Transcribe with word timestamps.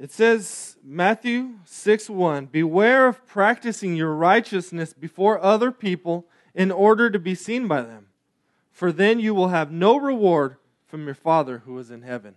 It 0.00 0.12
says, 0.12 0.76
Matthew 0.84 1.58
6 1.64 2.08
1, 2.08 2.46
Beware 2.46 3.08
of 3.08 3.26
practicing 3.26 3.96
your 3.96 4.14
righteousness 4.14 4.92
before 4.92 5.42
other 5.42 5.72
people 5.72 6.26
in 6.54 6.70
order 6.70 7.10
to 7.10 7.18
be 7.18 7.34
seen 7.34 7.66
by 7.66 7.82
them, 7.82 8.06
for 8.70 8.92
then 8.92 9.18
you 9.18 9.34
will 9.34 9.48
have 9.48 9.72
no 9.72 9.96
reward 9.96 10.56
from 10.86 11.04
your 11.04 11.14
Father 11.14 11.62
who 11.64 11.78
is 11.78 11.90
in 11.90 12.02
heaven. 12.02 12.36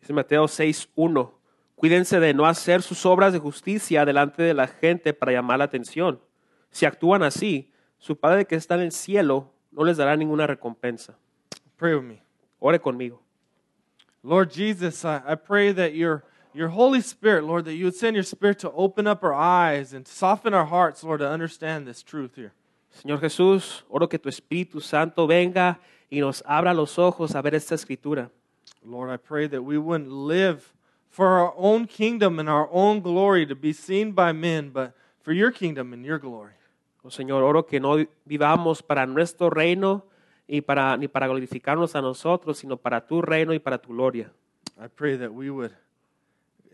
Dice 0.00 0.10
Mateo 0.10 0.46
6.1. 0.46 1.30
Cuídense 1.76 2.20
de 2.20 2.34
no 2.34 2.44
hacer 2.44 2.82
sus 2.82 3.06
obras 3.06 3.32
de 3.32 3.38
justicia 3.38 4.04
delante 4.04 4.42
de 4.42 4.52
la 4.52 4.66
gente 4.66 5.14
para 5.14 5.32
llamar 5.32 5.58
la 5.58 5.64
atención. 5.64 6.20
Si 6.70 6.84
actúan 6.84 7.22
así, 7.22 7.72
su 7.98 8.16
Padre 8.16 8.44
que 8.44 8.54
está 8.54 8.74
en 8.74 8.82
el 8.82 8.92
cielo 8.92 9.50
no 9.72 9.84
les 9.84 9.96
dará 9.96 10.14
ninguna 10.14 10.46
recompensa. 10.46 11.16
Pray 11.76 11.94
with 11.94 12.04
me. 12.04 12.22
Ore 12.58 12.78
conmigo. 12.78 13.22
Lord 14.22 14.50
Jesus, 14.50 15.04
I, 15.06 15.22
I 15.26 15.34
pray 15.34 15.72
that 15.72 15.94
your, 15.94 16.24
your 16.52 16.68
Holy 16.68 17.00
Spirit, 17.00 17.44
Lord, 17.44 17.64
that 17.64 17.74
you 17.74 17.84
would 17.84 17.94
send 17.94 18.16
your 18.16 18.24
Spirit 18.24 18.58
to 18.60 18.70
open 18.72 19.06
up 19.06 19.22
our 19.22 19.34
eyes 19.34 19.92
and 19.92 20.06
soften 20.06 20.54
our 20.54 20.66
hearts, 20.66 21.04
Lord, 21.04 21.20
to 21.20 21.28
understand 21.28 21.86
this 21.86 22.02
truth 22.02 22.36
here. 22.36 22.52
Señor 22.92 23.20
Jesús, 23.20 23.82
oro 23.88 24.08
que 24.08 24.18
tu 24.18 24.28
Espíritu 24.28 24.82
Santo 24.82 25.26
venga 25.26 25.78
y 26.10 26.18
nos 26.18 26.42
abra 26.44 26.74
los 26.74 26.98
ojos 26.98 27.34
a 27.34 27.42
ver 27.42 27.54
esta 27.54 27.74
escritura. 27.74 28.30
Lord, 28.84 29.10
I 29.10 29.16
pray 29.16 29.46
that 29.46 29.62
we 29.62 29.78
wouldn't 29.78 30.10
live 30.10 30.72
for 31.08 31.26
our 31.26 31.54
own 31.56 31.86
kingdom 31.86 32.38
and 32.38 32.48
our 32.48 32.68
own 32.72 33.00
glory 33.00 33.46
to 33.46 33.54
be 33.54 33.72
seen 33.72 34.12
by 34.12 34.32
men, 34.32 34.70
but 34.70 34.92
for 35.22 35.32
your 35.32 35.52
kingdom 35.52 35.92
and 35.92 36.04
your 36.04 36.18
glory. 36.18 36.54
Oh, 37.04 37.08
Señor, 37.08 37.42
oro 37.42 37.62
que 37.62 37.80
no 37.80 38.04
vivamos 38.26 38.82
para 38.82 39.06
nuestro 39.06 39.50
reino 39.50 40.04
y 40.48 40.60
para, 40.60 40.96
ni 40.96 41.08
para 41.08 41.28
glorificarnos 41.28 41.94
a 41.94 42.02
nosotros, 42.02 42.58
sino 42.58 42.76
para 42.76 43.06
tu 43.06 43.22
reino 43.22 43.54
y 43.54 43.58
para 43.58 43.78
tu 43.78 43.92
gloria. 43.92 44.30
I 44.78 44.88
pray 44.88 45.16
that 45.16 45.32
we 45.32 45.50
would 45.50 45.72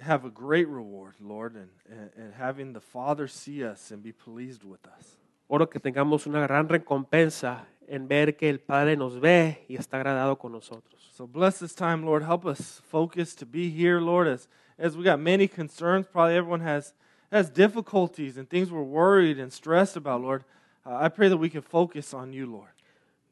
have 0.01 0.25
a 0.25 0.31
great 0.31 0.69
reward, 0.69 1.15
Lord, 1.21 1.55
and, 1.55 1.69
and, 1.91 2.11
and 2.17 2.35
having 2.35 2.73
the 2.73 2.81
Father 2.81 3.29
see 3.29 3.65
us 3.65 3.91
and 3.91 4.03
be 4.03 4.13
pleased 4.13 4.65
with 4.65 4.87
us. 4.87 5.17
Oro 5.49 5.67
que 5.67 5.81
tengamos 5.81 6.27
una 6.27 6.47
gran 6.47 6.69
recompensa 6.69 7.67
en 7.89 8.09
ver 8.09 8.33
que 8.37 8.49
el 8.51 8.59
Padre 8.59 8.97
nos 8.97 9.19
ve 9.19 9.65
y 9.69 9.77
está 9.77 9.99
agradado 9.99 10.39
con 10.39 10.53
nosotros. 10.53 11.13
So 11.15 11.27
bless 11.27 11.61
this 11.61 11.75
time, 11.75 12.05
Lord. 12.05 12.25
Help 12.25 12.45
us 12.45 12.83
focus 12.91 13.35
to 13.37 13.47
be 13.47 13.71
here, 13.71 14.01
Lord, 14.01 14.27
as, 14.27 14.49
as 14.79 14.97
we 14.97 15.05
got 15.05 15.21
many 15.21 15.49
concerns. 15.49 16.07
Probably 16.07 16.37
everyone 16.37 16.61
has, 16.61 16.95
has 17.31 17.49
difficulties 17.49 18.37
and 18.37 18.49
things 18.49 18.71
we're 18.71 18.83
worried 18.83 19.39
and 19.39 19.53
stressed 19.53 19.97
about, 19.97 20.21
Lord. 20.21 20.45
Uh, 20.85 20.97
I 21.01 21.09
pray 21.09 21.29
that 21.29 21.37
we 21.37 21.49
can 21.49 21.63
focus 21.63 22.13
on 22.13 22.33
you, 22.33 22.47
Lord. 22.47 22.71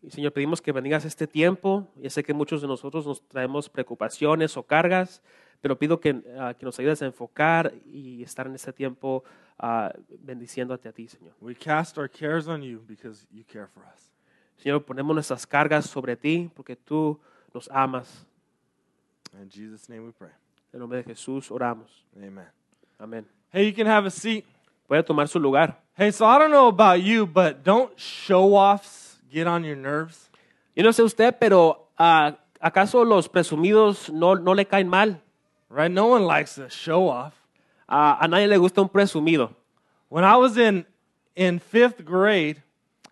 Y 0.03 0.11
Señor, 0.11 0.33
pedimos 0.33 0.61
que 0.61 0.73
bendigas 0.73 1.05
este 1.05 1.27
tiempo. 1.27 1.89
Ya 1.97 2.11
sé 2.11 2.23
que 2.23 2.35
muchos 2.35 2.61
de 2.61 2.69
nosotros 2.69 3.07
nos 3.07 3.23
traemos 3.27 3.69
preocupaciones 3.69 4.57
o 4.57 4.63
cargas, 4.63 5.23
pero 5.65 5.79
pido 5.79 5.99
que, 5.99 6.23
ah, 6.39 6.53
que 6.53 6.67
nos 6.67 6.79
ayudes 6.79 7.01
a 7.01 7.07
enfocar 7.07 7.73
y 7.87 8.23
estar 8.23 8.47
en 8.47 8.55
este 8.55 8.71
tiempo 8.71 9.25
ah, 9.59 9.91
bendiciéndote 10.21 10.91
a 10.91 10.93
ti, 10.93 11.09
Señor. 11.09 11.33
We 11.41 11.55
cast 11.55 11.97
our 11.97 12.07
cares 12.07 12.47
on 12.49 12.61
you 12.61 12.85
because 12.87 13.27
you 13.33 13.45
care 13.51 13.67
for 13.67 13.83
us. 13.85 14.13
Señor, 14.59 14.85
ponemos 14.85 15.15
nuestras 15.15 15.47
cargas 15.47 15.87
sobre 15.87 16.17
ti 16.17 16.51
porque 16.55 16.77
tú 16.77 17.19
nos 17.55 17.67
amas. 17.71 18.27
In 19.41 19.49
Jesus' 19.49 19.89
name 19.89 20.05
we 20.05 20.13
pray. 20.13 20.33
En 20.71 20.81
nombre 20.81 20.99
de 20.99 21.05
Jesús 21.05 21.51
oramos. 21.51 22.05
Amen. 22.15 22.45
Amén. 22.99 23.27
Hey, 23.51 23.67
you 23.67 23.75
can 23.75 23.87
have 23.87 24.07
a 24.07 24.11
seat. 24.11 24.45
Puede 24.87 25.03
tomar 25.03 25.29
su 25.29 25.41
lugar. 25.41 25.81
Hey, 25.97 26.13
so 26.13 26.27
I 26.27 26.39
don't 26.39 26.51
know 26.51 26.69
about 26.69 27.01
you, 27.03 27.25
but 27.25 27.65
don't 27.65 27.99
show 27.99 28.55
offs 28.55 29.19
get 29.33 29.47
on 29.47 29.65
your 29.65 29.79
nerves? 29.79 30.31
Yo 30.77 30.83
no 30.83 30.93
sé 30.93 31.03
usted, 31.03 31.35
pero 31.39 31.89
ah, 31.97 32.37
¿acaso 32.61 33.03
los 33.07 33.31
presumidos 33.31 34.11
no, 34.11 34.35
no 34.35 34.53
le 34.53 34.67
caen 34.67 34.89
mal? 34.89 35.24
Right? 35.75 35.91
No 35.91 36.07
one 36.07 36.23
likes 36.25 36.57
a 36.57 36.69
show 36.71 37.09
off. 37.09 37.33
Ah, 37.89 38.17
a 38.21 38.29
nadie 38.29 38.47
le 38.49 38.59
gusta 38.59 38.81
un 38.81 38.89
presumido. 38.89 39.51
When 40.09 40.23
I 40.25 40.37
was 40.37 40.57
in 40.57 40.87
in 41.35 41.59
fifth 41.59 42.05
grade, 42.05 42.63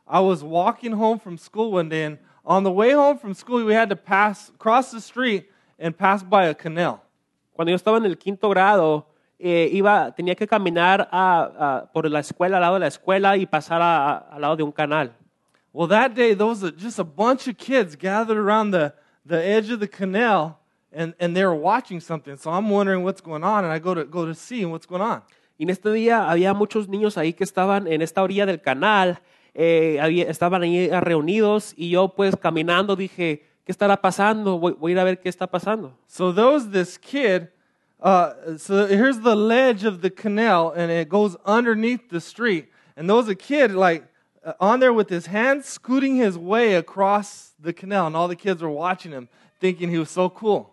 I 0.06 0.20
was 0.20 0.44
walking 0.44 0.92
home 0.92 1.18
from 1.18 1.36
school 1.38 1.72
one 1.72 1.88
day, 1.88 2.04
and 2.04 2.18
on 2.44 2.62
the 2.62 2.70
way 2.70 2.92
home 2.92 3.18
from 3.18 3.34
school, 3.34 3.64
we 3.64 3.74
had 3.74 3.88
to 3.88 3.96
pass 3.96 4.52
cross 4.58 4.92
the 4.92 5.00
street 5.00 5.50
and 5.76 5.96
pass 5.96 6.22
by 6.22 6.46
a 6.46 6.54
canal. 6.54 7.00
Cuando 7.56 7.72
yo 7.72 7.76
estaba 7.76 7.96
en 7.96 8.04
el 8.06 8.14
quinto 8.14 8.48
grado, 8.48 9.06
eh, 9.40 9.68
iba, 9.72 10.14
tenía 10.16 10.36
que 10.36 10.46
caminar 10.46 11.08
a- 11.10 11.50
a- 11.58 11.86
por 11.92 12.08
la 12.08 12.20
escuela, 12.20 12.58
al 12.58 12.62
lado 12.62 12.74
de 12.74 12.80
la 12.80 12.86
escuela 12.86 13.36
y 13.36 13.44
pasar 13.44 13.82
a- 13.82 14.06
a- 14.08 14.18
al 14.36 14.40
lado 14.40 14.56
de 14.56 14.62
un 14.62 14.70
canal. 14.72 15.10
Well, 15.72 15.88
that 15.88 16.14
day 16.14 16.32
there 16.34 16.46
was 16.46 16.62
a, 16.62 16.70
just 16.70 17.00
a 17.00 17.04
bunch 17.04 17.48
of 17.48 17.56
kids 17.56 17.96
gathered 17.96 18.38
around 18.38 18.70
the 18.70 18.94
the 19.26 19.38
edge 19.44 19.70
of 19.72 19.80
the 19.80 19.88
canal, 19.88 20.58
and 20.94 21.14
and 21.18 21.34
they 21.36 21.44
were 21.44 21.54
watching 21.54 22.00
something. 22.00 22.36
So 22.36 22.50
I'm 22.50 22.68
wondering 22.70 23.02
what's 23.04 23.20
going 23.20 23.44
on, 23.44 23.64
and 23.64 23.72
I 23.72 23.78
go 23.78 23.94
to 23.94 24.04
go 24.04 24.26
to 24.26 24.34
see 24.34 24.64
what's 24.64 24.86
going 24.86 25.02
on. 25.02 25.22
Y 25.58 25.64
en 25.64 25.70
este 25.70 25.92
día 25.92 26.28
había 26.30 26.54
muchos 26.54 26.88
niños 26.88 27.16
ahí 27.16 27.32
que 27.34 27.44
estaban 27.44 27.86
en 27.86 28.02
esta 28.02 28.22
orilla 28.22 28.46
del 28.46 28.60
canal, 28.60 29.20
eh, 29.54 29.98
había- 30.00 30.28
estaban 30.28 30.62
ahí 30.62 30.88
reunidos 30.88 31.74
y 31.76 31.90
yo 31.90 32.08
pues 32.08 32.34
caminando 32.36 32.96
dije, 32.96 33.44
¿qué 33.64 33.72
estará 33.72 34.00
pasando? 34.00 34.58
Voy, 34.58 34.72
voy 34.72 34.92
a 34.92 34.94
ir 34.94 34.98
a 34.98 35.04
ver 35.04 35.20
qué 35.20 35.28
está 35.28 35.46
pasando. 35.46 35.92
So 36.06 36.32
there 36.32 36.48
was 36.48 36.70
this 36.70 36.98
kid. 36.98 37.48
Uh, 38.00 38.56
so 38.58 38.86
here's 38.88 39.20
the 39.20 39.36
ledge 39.36 39.84
of 39.84 40.00
the 40.00 40.10
canal, 40.10 40.72
and 40.74 40.90
it 40.90 41.08
goes 41.08 41.36
underneath 41.46 42.08
the 42.10 42.20
street. 42.20 42.68
And 42.96 43.08
there 43.08 43.16
was 43.16 43.28
a 43.28 43.36
kid 43.36 43.72
like 43.72 44.02
uh, 44.44 44.54
on 44.58 44.80
there 44.80 44.92
with 44.92 45.08
his 45.08 45.26
hands 45.26 45.66
scooting 45.66 46.16
his 46.16 46.36
way 46.36 46.74
across 46.74 47.52
the 47.60 47.72
canal, 47.72 48.08
and 48.08 48.16
all 48.16 48.26
the 48.26 48.34
kids 48.34 48.60
were 48.60 48.68
watching 48.68 49.12
him, 49.12 49.28
thinking 49.60 49.88
he 49.90 49.98
was 49.98 50.10
so 50.10 50.28
cool. 50.28 50.71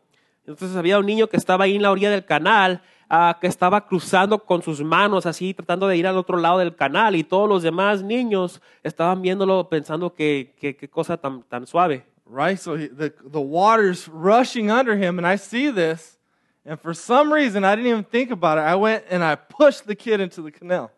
Entonces 0.49 0.75
había 0.75 0.97
un 0.97 1.05
niño 1.05 1.27
que 1.27 1.37
estaba 1.37 1.65
ahí 1.65 1.75
en 1.75 1.83
la 1.83 1.91
orilla 1.91 2.09
del 2.09 2.25
canal, 2.25 2.81
ah, 3.07 3.37
que 3.39 3.45
estaba 3.45 3.85
cruzando 3.85 4.39
con 4.39 4.63
sus 4.63 4.83
manos 4.83 5.27
así, 5.27 5.53
tratando 5.53 5.87
de 5.87 5.95
ir 5.95 6.07
al 6.07 6.17
otro 6.17 6.37
lado 6.37 6.57
del 6.57 6.75
canal 6.75 7.15
y 7.15 7.23
todos 7.23 7.47
los 7.47 7.61
demás 7.61 8.01
niños 8.01 8.59
estaban 8.81 9.21
viéndolo 9.21 9.69
pensando 9.69 10.15
que 10.15 10.55
qué 10.59 10.89
cosa 10.89 11.17
tan, 11.17 11.43
tan 11.43 11.67
suave. 11.67 12.03
Right? 12.25 12.57
So 12.57 12.75
he, 12.75 12.87
the 12.87 13.13
the 13.31 13.39
water's 13.39 14.07
rushing 14.07 14.71
under 14.71 14.95
him, 14.95 15.19
and 15.19 15.27
I 15.27 15.37
see 15.37 15.71
this, 15.71 16.17
and 16.65 16.79
for 16.79 16.95
some 16.95 17.31
reason 17.31 17.63
I 17.63 17.75
didn't 17.75 17.87
even 17.87 18.03
think 18.03 18.31
about 18.31 18.57
it. 18.57 18.63
I 18.63 18.75
went 18.75 19.03
and 19.09 19.23
I 19.23 19.35
pushed 19.35 19.85
the 19.85 19.95
kid 19.95 20.19
into 20.19 20.41
the 20.41 20.51
canal. 20.51 20.91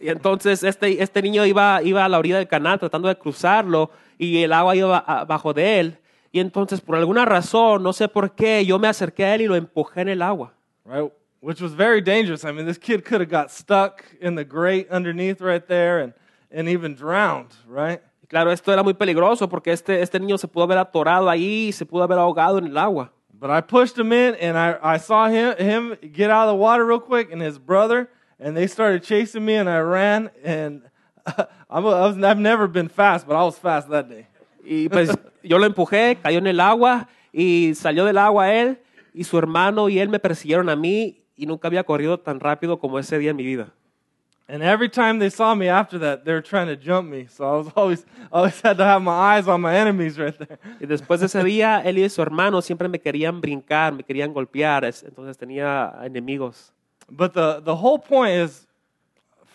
Y 0.00 0.08
entonces 0.08 0.64
este, 0.64 1.00
este 1.00 1.22
niño 1.22 1.44
iba, 1.46 1.80
iba 1.82 2.04
a 2.04 2.08
la 2.08 2.18
orilla 2.18 2.38
del 2.38 2.48
canal 2.48 2.78
tratando 2.80 3.06
de 3.06 3.16
cruzarlo 3.16 3.90
y 4.18 4.42
el 4.42 4.52
agua 4.52 4.74
iba 4.74 4.98
abajo 4.98 5.52
de 5.52 5.80
él. 5.80 5.98
Y 6.32 6.40
entonces 6.40 6.80
por 6.80 6.96
alguna 6.96 7.24
razón, 7.24 7.82
no 7.82 7.92
sé 7.92 8.08
por 8.08 8.34
qué, 8.34 8.64
yo 8.64 8.78
me 8.78 8.88
acerqué 8.88 9.24
a 9.24 9.34
él 9.34 9.42
y 9.42 9.46
lo 9.46 9.56
empujé 9.56 10.02
en 10.02 10.08
el 10.08 10.22
agua. 10.22 10.52
right? 10.84 11.10
Which 11.40 11.60
was 11.60 11.72
very 11.72 12.00
dangerous. 12.00 12.44
I 12.44 12.52
mean, 12.52 12.66
this 12.66 12.78
kid 12.78 13.04
could 13.04 13.20
have 13.20 13.30
got 13.30 13.50
stuck 13.50 14.04
in 14.20 14.34
the 14.34 14.44
grate 14.44 14.88
underneath 14.90 15.40
right 15.40 15.66
there 15.66 16.00
and, 16.00 16.12
and 16.50 16.68
even 16.68 16.94
drowned, 16.94 17.54
right? 17.66 18.02
Claro, 18.28 18.50
esto 18.50 18.70
era 18.72 18.82
muy 18.82 18.92
peligroso 18.92 19.48
porque 19.48 19.72
este, 19.72 20.00
este 20.00 20.20
niño 20.20 20.38
se 20.38 20.46
pudo 20.46 20.64
haber 20.64 20.78
atorado 20.78 21.28
ahí 21.28 21.68
y 21.68 21.72
se 21.72 21.84
pudo 21.84 22.02
haber 22.02 22.18
ahogado 22.18 22.58
en 22.58 22.66
el 22.66 22.78
agua. 22.78 23.10
But 23.32 23.50
I 23.50 23.62
pushed 23.62 23.98
him 23.98 24.12
in 24.12 24.34
and 24.34 24.58
I, 24.58 24.76
I 24.82 24.98
saw 24.98 25.28
him, 25.28 25.56
him 25.56 25.96
get 26.12 26.30
out 26.30 26.48
of 26.48 26.52
the 26.52 26.56
water 26.56 26.84
real 26.84 27.00
quick 27.00 27.32
and 27.32 27.40
his 27.40 27.58
brother, 27.58 28.10
and 28.38 28.54
they 28.54 28.66
started 28.66 29.02
chasing 29.02 29.44
me 29.44 29.54
and 29.54 29.68
I 29.68 29.78
ran. 29.78 30.30
And 30.44 30.82
I 31.70 31.80
was, 31.80 32.22
I've 32.22 32.38
never 32.38 32.68
been 32.68 32.88
fast, 32.88 33.26
but 33.26 33.34
I 33.34 33.42
was 33.44 33.56
fast 33.56 33.88
that 33.88 34.08
day. 34.08 34.26
Y 34.62 34.88
pues 34.90 35.10
yo 35.42 35.58
lo 35.58 35.66
empujé, 35.66 36.18
cayó 36.22 36.38
en 36.38 36.46
el 36.46 36.60
agua 36.60 37.08
y 37.32 37.74
salió 37.74 38.04
del 38.04 38.18
agua 38.18 38.52
él 38.52 38.78
y 39.14 39.24
su 39.24 39.38
hermano 39.38 39.88
y 39.88 39.98
él 39.98 40.08
me 40.08 40.18
persiguieron 40.18 40.68
a 40.68 40.76
mí 40.76 41.22
y 41.36 41.46
nunca 41.46 41.68
había 41.68 41.84
corrido 41.84 42.18
tan 42.18 42.40
rápido 42.40 42.78
como 42.78 42.98
ese 42.98 43.18
día 43.18 43.30
en 43.30 43.36
mi 43.36 43.44
vida. 43.44 43.72
And 44.48 44.64
every 44.64 44.88
time 44.88 45.20
they 45.20 45.30
saw 45.30 45.54
me 45.54 45.68
after 45.70 45.96
that, 46.00 46.24
they 46.24 46.32
were 46.32 46.42
trying 46.42 46.66
to 46.66 46.74
jump 46.74 47.08
me. 47.08 47.26
So 47.28 47.44
I 47.44 47.56
was 47.58 47.68
always, 47.76 48.06
always 48.32 48.60
had 48.60 48.78
to 48.78 48.84
have 48.84 49.00
my 49.00 49.12
eyes 49.36 49.46
on 49.46 49.60
my 49.60 49.76
enemies 49.76 50.18
right 50.18 50.36
there. 50.36 50.58
Y 50.80 50.86
después 50.86 51.20
de 51.20 51.26
ese 51.26 51.44
día, 51.44 51.80
él 51.84 51.98
y 51.98 52.08
su 52.08 52.20
hermano 52.20 52.60
siempre 52.60 52.88
me 52.88 52.98
querían 52.98 53.40
brincar, 53.40 53.92
me 53.94 54.02
querían 54.02 54.34
golpear, 54.34 54.84
es- 54.84 55.04
entonces 55.04 55.38
tenía 55.38 55.94
enemigos. 56.04 56.72
But 57.08 57.32
the, 57.32 57.60
the 57.64 57.76
whole 57.76 57.98
point 57.98 58.32
is, 58.32 58.66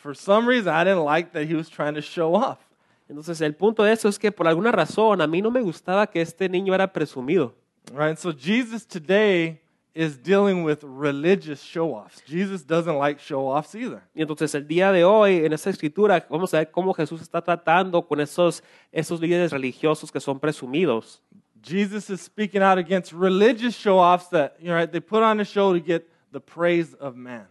for 0.02 0.16
some 0.16 0.48
reason, 0.48 0.74
I 0.74 0.84
didn't 0.86 1.04
like 1.04 1.34
that 1.34 1.46
he 1.46 1.56
was 1.56 1.70
trying 1.70 1.96
to 1.96 2.02
show 2.02 2.34
off. 2.34 2.60
Entonces 3.08 3.40
el 3.42 3.56
punto 3.56 3.84
de 3.84 3.94
eso 3.94 4.10
es 4.10 4.18
que 4.18 4.32
por 4.32 4.48
alguna 4.48 4.72
razón 4.72 5.22
a 5.22 5.28
mí 5.28 5.42
no 5.42 5.52
me 5.52 5.62
gustaba 5.62 6.08
que 6.08 6.22
este 6.22 6.50
niño 6.50 6.74
era 6.74 6.92
presumido. 6.92 7.56
Right? 7.94 8.18
So 8.18 8.32
Jesus 8.32 8.86
today 8.86 9.62
is 9.94 10.22
dealing 10.22 10.64
with 10.64 10.80
religious 10.84 11.62
show 11.62 11.94
offs. 11.94 12.22
Jesus 12.28 12.66
doesn't 12.66 12.98
like 13.00 13.20
show 13.20 13.48
offs 13.48 13.74
either. 13.76 14.02
Y 14.14 14.22
entonces 14.22 14.54
el 14.56 14.68
día 14.68 14.92
de 14.92 15.04
hoy, 15.06 15.46
en 15.46 15.54
esta 15.54 15.70
escritura, 15.70 16.26
vamos 16.30 16.54
a 16.54 16.58
ver 16.60 16.72
cómo 16.72 16.94
Jesús 16.94 17.22
está 17.22 17.42
tratando 17.42 18.06
con 18.06 18.20
esos, 18.20 18.62
esos 18.92 19.22
líderes 19.22 19.52
religiosos 19.52 20.12
que 20.12 20.20
son 20.20 20.40
presumidos. 20.40 21.22
Jesus 21.62 22.10
is 22.10 22.22
speaking 22.22 22.62
out 22.62 22.78
against 22.78 23.14
religious 23.14 23.74
show 23.74 23.98
offs 23.98 24.30
that, 24.30 24.56
you 24.60 24.68
know, 24.68 24.76
right, 24.76 24.92
they 24.92 25.00
put 25.00 25.24
on 25.24 25.40
a 25.40 25.46
show 25.46 25.74
to 25.74 25.80
get 25.80 26.08
the 26.32 26.40
praise 26.40 26.94
of 26.96 27.16
man. 27.16 27.48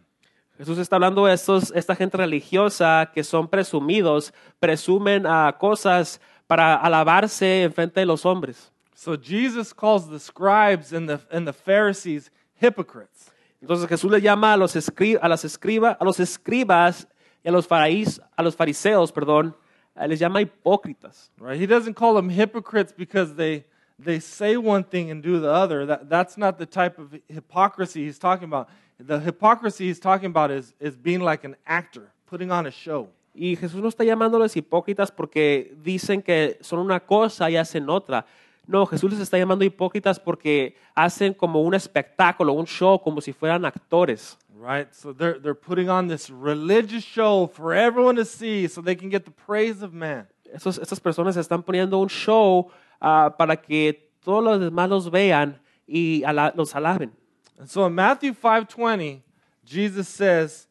Jesús 0.57 0.79
está 0.79 0.97
hablando 0.97 1.27
de 1.27 1.35
estos, 1.35 1.73
esta 1.75 1.97
gente 1.97 2.17
religiosa 2.17 3.11
que 3.13 3.25
son 3.25 3.49
presumidos, 3.49 4.33
presumen 4.61 5.27
a 5.27 5.57
cosas 5.59 6.21
para 6.47 6.75
alabarse 6.77 7.65
en 7.65 7.73
frente 7.73 8.01
de 8.01 8.07
los 8.07 8.25
hombres. 8.25 8.71
So 8.95 9.17
Jesus 9.17 9.75
calls 9.75 10.09
the 10.09 10.19
scribes 10.21 10.93
and 10.93 11.09
the, 11.09 11.19
and 11.31 11.47
the 11.47 11.53
Pharisees 11.53 12.31
hypocrites. 12.61 13.31
Entonces 13.61 13.89
Jesús 13.89 14.11
le 14.11 14.21
llama 14.21 14.53
a 14.53 14.57
los, 14.57 14.77
escri- 14.77 15.19
a 15.21 15.29
las 15.29 15.45
escriba- 15.45 15.97
a 15.99 16.05
los 16.05 16.21
escribas 16.21 17.09
y 17.43 17.49
a 17.49 17.53
los, 17.53 17.67
faraís- 17.67 18.21
a 18.37 18.43
los 18.43 18.55
fariseos, 18.55 19.11
perdón, 19.11 19.57
eh, 19.97 20.07
les 20.07 20.21
llama 20.21 20.41
hipócritas. 20.41 21.31
Right? 21.39 21.61
He 21.61 21.67
doesn't 21.67 21.95
call 21.95 22.15
them 22.15 22.29
hypocrites 22.31 22.93
because 22.97 23.35
they 23.35 23.65
they 23.97 24.19
say 24.21 24.57
one 24.57 24.83
thing 24.83 25.11
and 25.11 25.23
do 25.23 25.39
the 25.41 25.49
other. 25.51 25.87
That, 25.87 26.09
that's 26.09 26.37
not 26.37 26.59
the 26.59 26.67
type 26.67 26.99
of 26.99 27.15
hypocrisy 27.29 28.05
he's 28.05 28.19
talking 28.19 28.45
about. 28.45 28.69
The 28.99 29.19
hypocrisy 29.21 29.87
he's 29.89 29.99
talking 30.01 30.27
about 30.31 30.51
is, 30.51 30.75
is 30.81 30.97
being 30.97 31.21
like 31.21 31.45
an 31.45 31.57
actor, 31.67 32.11
putting 32.27 32.51
on 32.51 32.67
a 32.67 32.71
show. 32.71 33.09
Y 33.35 33.57
Jesús 33.57 33.83
no 33.83 33.89
está 33.89 34.05
llamándoles 34.05 34.57
hipócritas 34.57 35.11
porque 35.11 35.75
dicen 35.83 36.23
que 36.23 36.57
son 36.61 36.79
una 36.79 37.01
cosa 37.01 37.51
y 37.51 37.57
hacen 37.57 37.89
otra. 37.91 38.25
No, 38.67 38.87
Jesús 38.87 39.11
les 39.13 39.21
está 39.21 39.37
llamando 39.37 39.65
hipócritas 39.65 40.19
porque 40.21 40.77
hacen 40.95 41.35
como 41.35 41.61
un 41.63 41.75
espectáculo, 41.75 42.53
un 42.53 42.67
show, 42.67 42.99
como 43.03 43.21
si 43.21 43.33
fueran 43.33 43.65
actores. 43.65 44.39
Right? 44.57 44.89
So 44.95 45.13
they're, 45.13 45.39
they're 45.41 45.55
putting 45.59 45.91
on 45.91 46.07
this 46.09 46.31
religious 46.31 47.03
show 47.05 47.49
for 47.53 47.75
everyone 47.75 48.15
to 48.17 48.25
see 48.25 48.69
so 48.69 48.81
they 48.81 48.95
can 48.97 49.11
get 49.11 49.25
the 49.25 49.33
praise 49.33 49.83
of 49.83 49.93
man. 49.93 50.29
Estos- 50.55 50.79
estas 50.79 51.01
personas 51.01 51.37
están 51.37 51.63
poniendo 51.65 51.99
un 51.99 52.09
show 52.09 52.71
ah, 53.01 53.35
para 53.37 53.57
que 53.57 54.09
todos 54.23 54.43
los 54.45 54.61
demás 54.61 54.89
los 54.89 55.11
vean 55.11 55.61
y 55.87 56.23
ala- 56.25 56.55
los 56.57 56.75
alaben. 56.77 57.13
And 57.59 57.69
so 57.69 57.87
in 57.87 57.95
Matthew 57.95 58.33
5:20, 58.33 59.23
Jesus 59.65 60.09
says, 60.09 60.67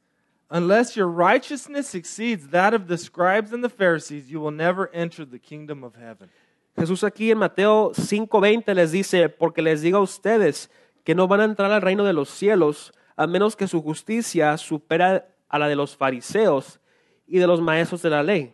"Unless 0.49 0.95
your 0.95 1.07
righteousness 1.07 1.95
exceeds 1.95 2.49
that 2.49 2.73
of 2.73 2.87
the 2.87 2.97
scribes 2.97 3.53
and 3.53 3.63
the 3.63 3.69
Pharisees, 3.69 4.29
you 4.29 4.39
will 4.39 4.51
never 4.51 4.89
enter 4.93 5.25
the 5.25 5.39
kingdom 5.39 5.83
of 5.83 5.95
heaven." 5.95 6.29
Jesús 6.77 7.03
aquí 7.03 7.31
en 7.31 7.37
Mateo 7.37 7.91
5:20 7.93 8.73
les 8.73 8.91
dice, 8.91 9.29
porque 9.29 9.61
les 9.61 9.81
digo 9.81 9.97
a 9.97 10.01
ustedes 10.01 10.69
que 11.03 11.15
no 11.15 11.27
van 11.27 11.41
a 11.41 11.45
entrar 11.45 11.71
al 11.71 11.81
reino 11.81 12.03
de 12.03 12.13
los 12.13 12.29
cielos 12.29 12.91
a 13.15 13.27
menos 13.27 13.55
que 13.55 13.67
su 13.67 13.81
justicia 13.81 14.57
supera 14.57 15.27
a 15.49 15.59
la 15.59 15.67
de 15.67 15.75
los 15.75 15.95
fariseos 15.95 16.79
y 17.27 17.37
de 17.37 17.47
los 17.47 17.61
maestros 17.61 18.01
de 18.01 18.09
la 18.09 18.23
ley. 18.23 18.53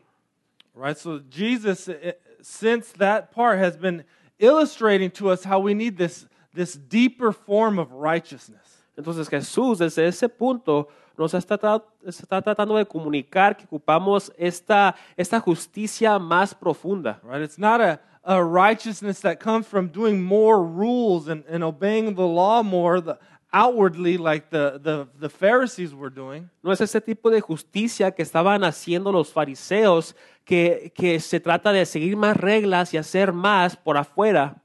Right? 0.75 0.97
So 0.97 1.21
Jesus 1.29 1.87
eh, 1.87 2.17
since 2.41 2.91
that 2.93 3.31
part 3.31 3.59
has 3.59 3.77
been 3.77 4.03
illustrating 4.37 5.11
to 5.11 5.29
us 5.29 5.45
how 5.45 5.59
we 5.59 5.73
need 5.73 5.97
this 5.97 6.27
this 6.53 6.75
deeper 6.75 7.31
form 7.31 7.79
of 7.79 7.91
righteousness. 7.91 8.83
Entonces 8.97 9.29
Jesús 9.29 9.77
desde 9.77 10.07
ese 10.07 10.27
punto 10.27 10.89
nos 11.17 11.33
está, 11.33 11.83
está 12.05 12.41
tratando 12.41 12.75
de 12.77 12.85
comunicar 12.85 13.55
que 13.55 13.65
ocupamos 13.65 14.31
esta, 14.37 14.95
esta 15.17 15.39
justicia 15.39 16.17
más 16.19 16.53
profunda. 16.53 17.19
Right? 17.23 17.41
It's 17.41 17.57
not 17.57 17.81
a, 17.81 17.99
a 18.23 18.43
righteousness 18.43 19.21
that 19.21 19.39
comes 19.39 19.67
from 19.67 19.89
doing 19.89 20.21
more 20.21 20.61
rules 20.61 21.27
and, 21.27 21.43
and 21.49 21.63
obeying 21.63 22.15
the 22.15 22.27
law 22.27 22.63
more 22.63 23.01
the, 23.01 23.17
outwardly 23.51 24.17
like 24.17 24.49
the, 24.49 24.79
the, 24.81 25.07
the 25.19 25.29
Pharisees 25.29 25.93
were 25.93 26.09
doing. 26.09 26.49
No 26.63 26.71
es 26.71 26.81
ese 26.81 27.01
tipo 27.01 27.29
de 27.29 27.41
justicia 27.41 28.11
que 28.11 28.23
estaban 28.23 28.63
haciendo 28.63 29.11
los 29.11 29.31
fariseos, 29.31 30.15
que, 30.45 30.91
que 30.95 31.19
se 31.19 31.39
trata 31.39 31.71
de 31.71 31.85
seguir 31.85 32.15
más 32.15 32.37
reglas 32.37 32.93
y 32.93 32.97
hacer 32.97 33.33
más 33.33 33.75
por 33.75 33.97
afuera. 33.97 34.61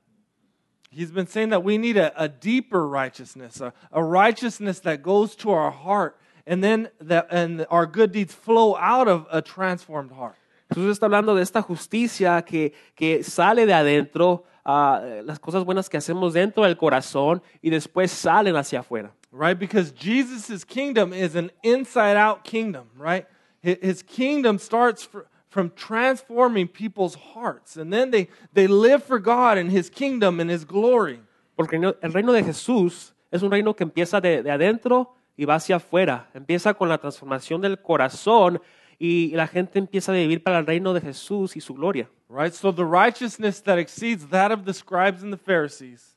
He's 0.94 1.10
been 1.10 1.26
saying 1.26 1.50
that 1.50 1.64
we 1.64 1.76
need 1.76 1.96
a, 1.96 2.12
a 2.20 2.28
deeper 2.28 2.86
righteousness, 2.86 3.60
a, 3.60 3.72
a 3.90 4.02
righteousness 4.02 4.80
that 4.80 5.02
goes 5.02 5.34
to 5.36 5.50
our 5.50 5.70
heart, 5.70 6.16
and 6.46 6.62
then 6.62 6.88
that 7.00 7.26
and 7.30 7.66
our 7.70 7.86
good 7.86 8.12
deeds 8.12 8.32
flow 8.32 8.76
out 8.76 9.08
of 9.08 9.26
a 9.30 9.42
transformed 9.42 10.12
heart. 10.12 10.36
Jesús 10.72 10.98
está 10.98 11.06
hablando 11.06 11.34
de 11.34 11.42
esta 11.42 11.62
justicia 11.62 12.42
que, 12.46 12.72
que 12.96 13.22
sale 13.22 13.66
de 13.66 13.72
adentro, 13.72 14.44
ah, 14.64 15.00
las 15.24 15.38
cosas 15.38 15.64
buenas 15.64 15.88
que 15.88 15.98
hacemos 15.98 16.32
dentro 16.32 16.64
del 16.64 16.76
corazón 16.76 17.42
y 17.62 17.70
después 17.70 18.10
salen 18.10 18.56
hacia 18.56 18.80
afuera. 18.80 19.10
Right? 19.30 19.58
Because 19.58 19.90
Jesus' 19.90 20.64
kingdom 20.64 21.12
is 21.12 21.34
an 21.34 21.50
inside 21.62 22.16
out 22.16 22.44
kingdom, 22.44 22.88
right? 22.96 23.26
His 23.60 24.02
kingdom 24.02 24.58
starts 24.58 25.08
from 25.54 25.70
transforming 25.76 26.66
people's 26.66 27.14
hearts, 27.14 27.76
and 27.76 27.92
then 27.92 28.10
they, 28.10 28.28
they 28.52 28.66
live 28.66 29.04
for 29.04 29.20
God 29.20 29.56
and 29.56 29.70
His 29.70 29.88
kingdom 29.88 30.40
and 30.40 30.50
His 30.50 30.64
glory. 30.64 31.20
Porque 31.56 31.74
el 31.74 32.12
reino- 32.12 32.32
de 32.32 32.42
Jesús 32.42 33.12
es 33.30 33.40
un 33.40 33.52
reino 33.52 33.72
que 33.72 33.84
empieza 33.84 34.20
de, 34.20 34.42
de 34.42 34.50
adentro 34.50 35.14
y 35.38 35.44
va 35.44 35.54
hacia 35.54 35.76
afuera. 35.76 36.26
Empieza 36.34 36.74
con 36.74 36.88
la 36.88 36.98
transformación 36.98 37.60
del 37.60 37.76
corazón 37.76 38.60
y 38.98 39.30
la 39.36 39.46
gente 39.46 39.78
empieza 39.78 40.10
a 40.10 40.16
vivir 40.16 40.42
para 40.42 40.58
el 40.58 40.66
reino 40.66 40.92
de 40.92 41.00
Jesús 41.00 41.54
y 41.54 41.60
su 41.60 41.72
gloria. 41.72 42.08
Right? 42.28 42.52
So 42.52 42.72
the 42.72 42.84
righteousness 42.84 43.62
that 43.62 43.78
exceeds 43.78 44.26
that 44.30 44.50
of 44.50 44.64
the 44.64 44.74
scribes 44.74 45.22
and 45.22 45.32
the 45.32 45.38
Pharisees 45.38 46.16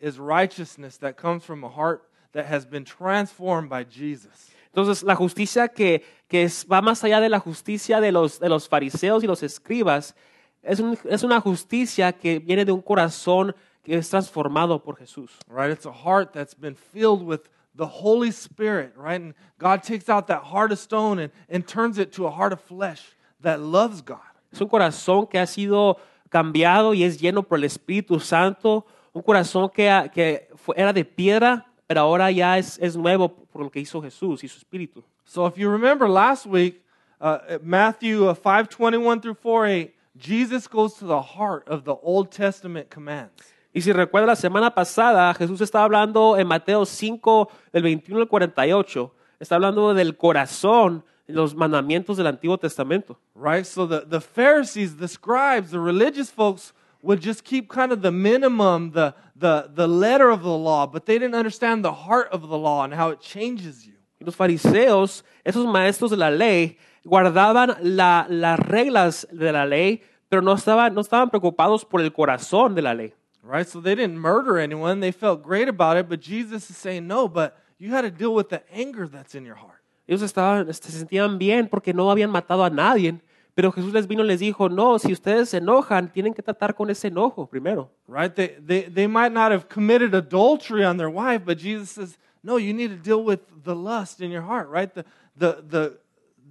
is 0.00 0.18
righteousness 0.18 0.96
that 1.00 1.18
comes 1.18 1.44
from 1.44 1.62
a 1.62 1.68
heart 1.68 2.08
that 2.32 2.46
has 2.46 2.64
been 2.64 2.86
transformed 2.86 3.68
by 3.68 3.84
Jesus. 3.84 4.50
Entonces, 4.68 5.02
la 5.02 5.14
justicia 5.16 5.68
que, 5.68 6.04
que 6.28 6.44
es- 6.44 6.66
va 6.70 6.80
más 6.80 7.02
allá 7.04 7.20
de 7.20 7.28
la 7.28 7.40
justicia 7.40 8.00
de 8.00 8.12
los, 8.12 8.38
de 8.40 8.48
los 8.48 8.68
fariseos 8.68 9.24
y 9.24 9.26
los 9.26 9.42
escribas, 9.42 10.14
es, 10.62 10.80
un- 10.80 10.98
es 11.08 11.22
una 11.22 11.40
justicia 11.40 12.12
que 12.12 12.38
viene 12.38 12.64
de 12.64 12.72
un 12.72 12.82
corazón 12.82 13.54
que 13.82 13.96
es 13.96 14.08
transformado 14.10 14.82
por 14.82 14.96
Jesús. 14.96 15.30
Right? 15.48 15.72
It's 15.72 15.86
a 15.86 15.92
heart 15.92 16.32
that's 16.32 16.54
been 16.54 16.76
filled 16.76 17.22
with 17.22 17.40
the 17.76 17.86
Holy 17.86 18.28
Spirit, 18.30 18.92
right? 18.96 19.20
And 19.22 19.34
God 19.58 19.82
takes 19.82 20.08
out 20.08 20.26
that 20.26 20.42
heart 20.52 20.72
of 20.72 20.78
stone 20.78 21.20
and, 21.22 21.32
and 21.48 21.64
turns 21.66 21.98
it 21.98 22.10
to 22.16 22.26
a 22.26 22.30
heart 22.30 22.52
of 22.52 22.60
flesh 22.60 23.16
that 23.40 23.58
loves 23.60 24.02
God. 24.04 24.18
Es 24.52 24.60
un 24.60 24.68
corazón 24.68 25.26
que 25.26 25.38
ha 25.38 25.46
sido 25.46 25.96
cambiado 26.28 26.92
y 26.92 27.04
es 27.04 27.20
lleno 27.20 27.42
por 27.42 27.58
el 27.58 27.64
Espíritu 27.64 28.18
Santo. 28.20 28.84
Un 29.12 29.22
corazón 29.22 29.70
que, 29.70 30.10
que 30.12 30.48
era 30.76 30.92
de 30.92 31.04
piedra, 31.04 31.66
pero 31.86 32.00
ahora 32.02 32.30
ya 32.30 32.58
es, 32.58 32.78
es 32.80 32.96
nuevo 32.96 33.46
por 33.58 33.64
lo 33.64 33.70
que 33.72 33.80
hizo 33.80 34.00
Jesús 34.00 34.44
y 34.44 34.48
su 34.48 34.56
Espíritu. 34.56 35.02
So 35.24 35.44
if 35.44 35.56
you 35.56 35.68
remember 35.68 36.08
last 36.08 36.46
week, 36.46 36.80
uh, 37.20 37.58
Matthew 37.60 38.28
uh, 38.28 38.34
5:21 38.36 39.20
through 39.20 39.34
4:8, 39.34 39.90
Jesus 40.16 40.68
goes 40.68 40.94
to 40.94 41.04
the 41.04 41.20
heart 41.20 41.68
of 41.68 41.82
the 41.82 41.96
Old 42.00 42.30
Testament 42.30 42.88
commands. 42.88 43.52
Y 43.74 43.80
si 43.80 43.92
recuerda 43.92 44.28
la 44.28 44.36
semana 44.36 44.72
pasada, 44.72 45.34
Jesús 45.34 45.60
estaba 45.60 45.82
hablando 45.82 46.38
en 46.38 46.46
Mateo 46.46 46.86
5, 46.86 47.48
del 47.72 47.82
21 47.82 48.20
al 48.20 48.28
48, 48.28 49.12
está 49.40 49.56
hablando 49.56 49.92
del 49.92 50.16
corazón, 50.16 51.04
los 51.26 51.56
mandamientos 51.56 52.16
del 52.16 52.28
Antiguo 52.28 52.58
Testamento. 52.58 53.18
Right? 53.34 53.64
So 53.64 53.88
the, 53.88 54.06
the 54.06 54.20
Pharisees, 54.20 54.98
the 54.98 55.08
scribes, 55.08 55.72
the 55.72 55.80
religious 55.80 56.30
folks 56.30 56.72
would 57.02 57.20
just 57.20 57.44
keep 57.44 57.68
kind 57.68 57.92
of 57.92 58.02
the 58.02 58.10
minimum, 58.10 58.90
the, 58.92 59.14
the, 59.36 59.70
the 59.72 59.86
letter 59.86 60.30
of 60.30 60.42
the 60.42 60.50
law, 60.50 60.86
but 60.86 61.06
they 61.06 61.18
didn't 61.18 61.34
understand 61.34 61.84
the 61.84 61.92
heart 61.92 62.28
of 62.32 62.48
the 62.48 62.58
law 62.58 62.84
and 62.84 62.94
how 62.94 63.10
it 63.10 63.20
changes 63.20 63.86
you. 63.86 63.94
Y 64.20 64.24
los 64.26 64.34
fariseos, 64.34 65.22
esos 65.46 65.64
maestros 65.66 66.10
de 66.10 66.16
la 66.16 66.28
ley, 66.28 66.76
guardaban 67.06 67.76
la- 67.82 68.26
las 68.28 68.58
reglas 68.58 69.24
de 69.30 69.52
la 69.52 69.64
ley, 69.64 70.02
pero 70.28 70.42
no 70.42 70.54
estaban, 70.54 70.92
no 70.92 71.00
estaban 71.00 71.30
preocupados 71.30 71.88
por 71.88 72.00
el 72.00 72.10
corazón 72.10 72.74
de 72.74 72.82
la 72.82 72.92
ley. 72.94 73.12
Right? 73.44 73.66
So 73.66 73.80
they 73.80 73.94
didn't 73.94 74.18
murder 74.18 74.58
anyone. 74.58 75.00
They 75.00 75.12
felt 75.12 75.42
great 75.42 75.68
about 75.68 75.96
it, 75.96 76.08
but 76.08 76.20
Jesus 76.20 76.68
is 76.68 76.76
saying, 76.76 77.06
no, 77.06 77.28
but 77.28 77.56
you 77.78 77.92
had 77.92 78.02
to 78.02 78.10
deal 78.10 78.34
with 78.34 78.48
the 78.50 78.62
anger 78.72 79.06
that's 79.06 79.34
in 79.34 79.44
your 79.46 79.54
heart. 79.54 79.80
Ellos 80.08 80.22
estaban, 80.22 80.66
se 80.72 80.90
sentían 80.90 81.38
bien 81.38 81.68
porque 81.68 81.94
no 81.94 82.10
habían 82.10 82.30
matado 82.30 82.64
a 82.64 82.70
nadie, 82.70 83.20
pero 83.58 83.72
Jesús 83.72 83.92
les 83.92 84.06
vino 84.06 84.22
y 84.22 84.28
les 84.28 84.38
dijo, 84.38 84.68
no, 84.68 85.00
si 85.00 85.12
ustedes 85.12 85.48
se 85.48 85.56
enojan, 85.56 86.12
tienen 86.12 86.32
que 86.32 86.44
tratar 86.44 86.76
con 86.76 86.90
ese 86.90 87.08
enojo 87.08 87.44
primero. 87.48 87.90
Right? 88.06 88.32
They, 88.32 88.56
they, 88.64 88.82
they 88.82 89.08
might 89.08 89.32
not 89.32 89.50
have 89.50 89.66
committed 89.68 90.14
adultery 90.14 90.84
on 90.84 90.96
their 90.96 91.10
wife, 91.10 91.44
but 91.44 91.58
Jesus 91.58 91.90
says, 91.90 92.18
no, 92.40 92.58
you 92.58 92.72
need 92.72 92.90
to 92.90 92.96
deal 92.96 93.24
with 93.24 93.40
the 93.64 93.74
lust 93.74 94.20
in 94.20 94.30
your 94.30 94.42
heart, 94.42 94.68
right? 94.70 94.94
The, 94.94 95.04
the, 95.36 95.64
the, 95.68 95.98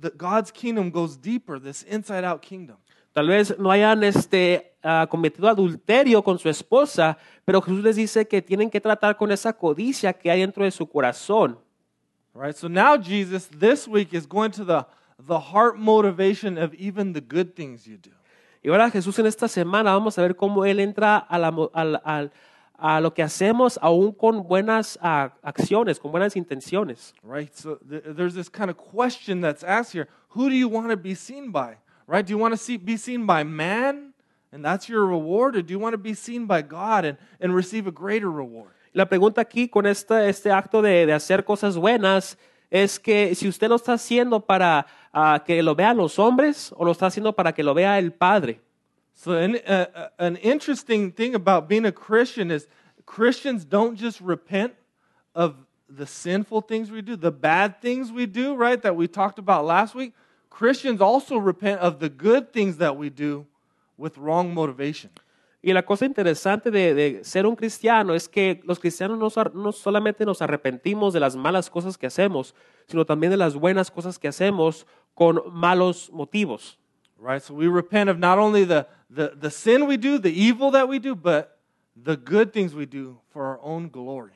the 0.01 0.09
God's 0.17 0.51
kingdom 0.51 0.91
goes 0.91 1.15
deeper, 1.15 1.59
this 1.59 1.83
inside 1.83 2.25
out 2.25 2.41
kingdom. 2.41 2.75
Tal 3.13 3.27
vez 3.29 3.57
no 3.57 3.69
hayan 3.71 4.03
este, 4.03 4.73
ah, 4.83 5.07
cometido 5.09 5.47
adulterio 5.47 6.21
con 6.21 6.37
su 6.37 6.49
esposa, 6.49 7.17
pero 7.45 7.61
Jesús 7.61 7.81
les 7.85 7.95
dice 7.95 8.27
que 8.27 8.41
tienen 8.41 8.69
que 8.69 8.81
tratar 8.81 9.15
con 9.15 9.31
esa 9.31 9.53
codicia 9.53 10.11
que 10.11 10.29
hay 10.29 10.41
dentro 10.41 10.65
de 10.65 10.71
su 10.71 10.85
corazón. 10.85 11.57
Right? 12.35 12.53
So 12.53 12.67
now 12.67 12.97
Jesus 12.97 13.47
this 13.47 13.87
week 13.87 14.13
is 14.13 14.27
going 14.27 14.51
to 14.51 14.65
the, 14.65 14.85
the 15.19 15.39
heart 15.39 15.77
motivation 15.77 16.57
of 16.57 16.73
even 16.75 17.13
the 17.13 17.21
good 17.21 17.55
things 17.55 17.87
you 17.87 17.97
do. 17.97 18.11
Y 18.63 18.69
ahora 18.69 18.89
Jesús 18.91 19.17
en 19.19 19.25
esta 19.25 19.47
semana 19.47 19.93
vamos 19.93 20.17
a 20.17 20.21
ver 20.21 20.35
cómo 20.35 20.65
Él 20.65 20.79
entra 20.79 21.17
a, 21.17 21.37
la 21.37 21.47
al- 21.73 22.01
al- 22.03 22.31
a 22.77 22.99
lo 23.01 23.13
que 23.13 23.23
hacemos 23.23 23.79
aún 23.81 24.11
con 24.11 24.43
buenas 24.47 24.97
ah, 25.01 25.31
acciones, 25.41 25.99
con 25.99 26.11
buenas 26.11 26.35
intenciones. 26.35 27.13
Right? 27.23 27.53
So 27.55 27.77
th- 27.89 28.03
there's 28.15 28.35
this 28.35 28.49
kind 28.49 28.69
of 28.69 28.77
question 28.77 29.41
that's 29.41 29.63
asked 29.63 29.93
here. 29.93 30.07
Who 30.29 30.49
do 30.49 30.55
you 30.55 30.67
want 30.67 30.89
to 30.89 30.97
be 30.97 31.15
seen 31.15 31.51
by? 31.51 31.77
Right? 32.07 32.25
Do 32.25 32.31
you 32.33 32.37
want 32.37 32.53
to 32.53 32.57
see, 32.57 32.77
be 32.77 32.97
seen 32.97 33.25
by 33.25 33.43
man 33.43 34.13
and 34.51 34.63
that's 34.63 34.87
your 34.89 35.05
reward? 35.05 35.55
Or 35.55 35.61
do 35.61 35.71
you 35.73 35.79
want 35.79 35.93
to 35.93 35.97
be 35.97 36.13
seen 36.13 36.45
by 36.45 36.61
God 36.61 37.05
and, 37.05 37.17
and 37.39 37.55
receive 37.55 37.87
a 37.87 37.91
greater 37.91 38.29
reward? 38.29 38.71
La 38.93 39.05
pregunta 39.05 39.41
aquí 39.41 39.69
con 39.69 39.85
este, 39.85 40.27
este 40.27 40.51
acto 40.51 40.81
de, 40.81 41.05
de 41.05 41.13
hacer 41.13 41.43
cosas 41.43 41.77
buenas 41.77 42.37
es 42.69 42.99
que 42.99 43.33
si 43.35 43.47
usted 43.47 43.69
lo 43.69 43.75
está 43.75 43.93
haciendo 43.93 44.39
para 44.45 44.87
ah, 45.17 45.39
que 45.43 45.63
lo 45.63 45.73
vean 45.73 45.97
los 45.97 46.19
hombres 46.19 46.71
o 46.77 46.85
lo 46.85 46.91
está 46.91 47.07
haciendo 47.07 47.33
para 47.33 47.51
que 47.51 47.63
lo 47.63 47.73
vea 47.73 47.97
el 47.97 48.11
Padre. 48.11 48.59
So, 49.15 49.31
an, 49.31 49.55
uh, 49.55 49.87
uh, 49.95 50.09
an 50.19 50.35
interesting 50.37 51.11
thing 51.11 51.33
about 51.33 51.67
being 51.67 51.85
a 51.85 51.91
Christian 51.91 52.51
is 52.51 52.67
Christians 53.05 53.65
don't 53.65 53.97
just 53.97 54.21
repent 54.21 54.73
of 55.33 55.55
the 55.89 56.05
sinful 56.05 56.61
things 56.61 56.91
we 56.91 57.01
do, 57.01 57.15
the 57.15 57.31
bad 57.31 57.81
things 57.81 58.11
we 58.11 58.27
do, 58.27 58.53
right, 58.53 58.79
that 58.83 58.95
we 58.95 59.07
talked 59.07 59.39
about 59.39 59.65
last 59.65 59.95
week, 59.95 60.13
Christians 60.51 61.01
also 61.01 61.37
repent 61.37 61.79
of 61.81 61.99
the 61.99 62.09
good 62.09 62.53
things 62.53 62.77
that 62.77 62.95
we 62.95 63.09
do 63.09 63.47
with 63.97 64.17
wrong 64.17 64.53
motivation. 64.53 65.09
Y 65.63 65.73
la 65.73 65.81
cosa 65.81 66.05
interesante 66.05 66.69
de, 66.69 66.93
de 66.93 67.23
ser 67.23 67.45
un 67.47 67.55
cristiano 67.55 68.13
es 68.13 68.29
que 68.29 68.61
los 68.63 68.79
cristianos 68.79 69.17
no, 69.17 69.43
no 69.53 69.71
solamente 69.71 70.25
nos 70.25 70.41
arrepentimos 70.41 71.13
de 71.13 71.19
las 71.19 71.35
malas 71.35 71.69
cosas 71.69 71.97
que 71.97 72.05
hacemos, 72.05 72.53
sino 72.87 73.05
también 73.05 73.31
de 73.31 73.37
las 73.37 73.55
buenas 73.55 73.89
cosas 73.89 74.19
que 74.19 74.27
hacemos 74.27 74.85
con 75.17 75.41
malos 75.51 76.09
motivos. 76.11 76.77
Right? 77.19 77.41
So 77.41 77.55
we 77.55 77.67
repent 77.67 78.09
of 78.09 78.19
not 78.19 78.37
only 78.37 78.63
the, 78.63 78.85
the, 79.09 79.33
the 79.35 79.49
sin 79.49 79.87
we 79.87 79.97
do, 79.97 80.19
the 80.19 80.31
evil 80.31 80.69
that 80.71 80.87
we 80.87 80.99
do, 80.99 81.15
but 81.15 81.57
the 81.95 82.15
good 82.15 82.53
things 82.53 82.75
we 82.75 82.85
do 82.85 83.17
for 83.31 83.43
our 83.43 83.59
own 83.63 83.89
glory. 83.89 84.33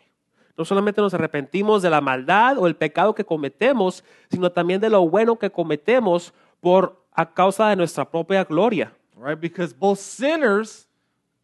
No 0.58 0.66
solamente 0.66 1.02
nos 1.02 1.14
arrepentimos 1.14 1.82
de 1.82 1.90
la 1.90 2.02
maldad 2.02 2.58
o 2.58 2.68
el 2.68 2.76
pecado 2.76 3.14
que 3.14 3.24
cometemos, 3.24 4.04
sino 4.30 4.52
también 4.52 4.82
de 4.82 4.90
lo 4.90 5.08
bueno 5.08 5.38
que 5.38 5.50
cometemos 5.50 6.34
por 6.60 7.00
a 7.14 7.26
causa 7.26 7.70
de 7.70 7.76
nuestra 7.76 8.04
propia 8.04 8.44
gloria. 8.44 8.92
Right? 9.16 9.40
Because 9.40 9.74
both 9.74 10.00
sinners 10.00 10.88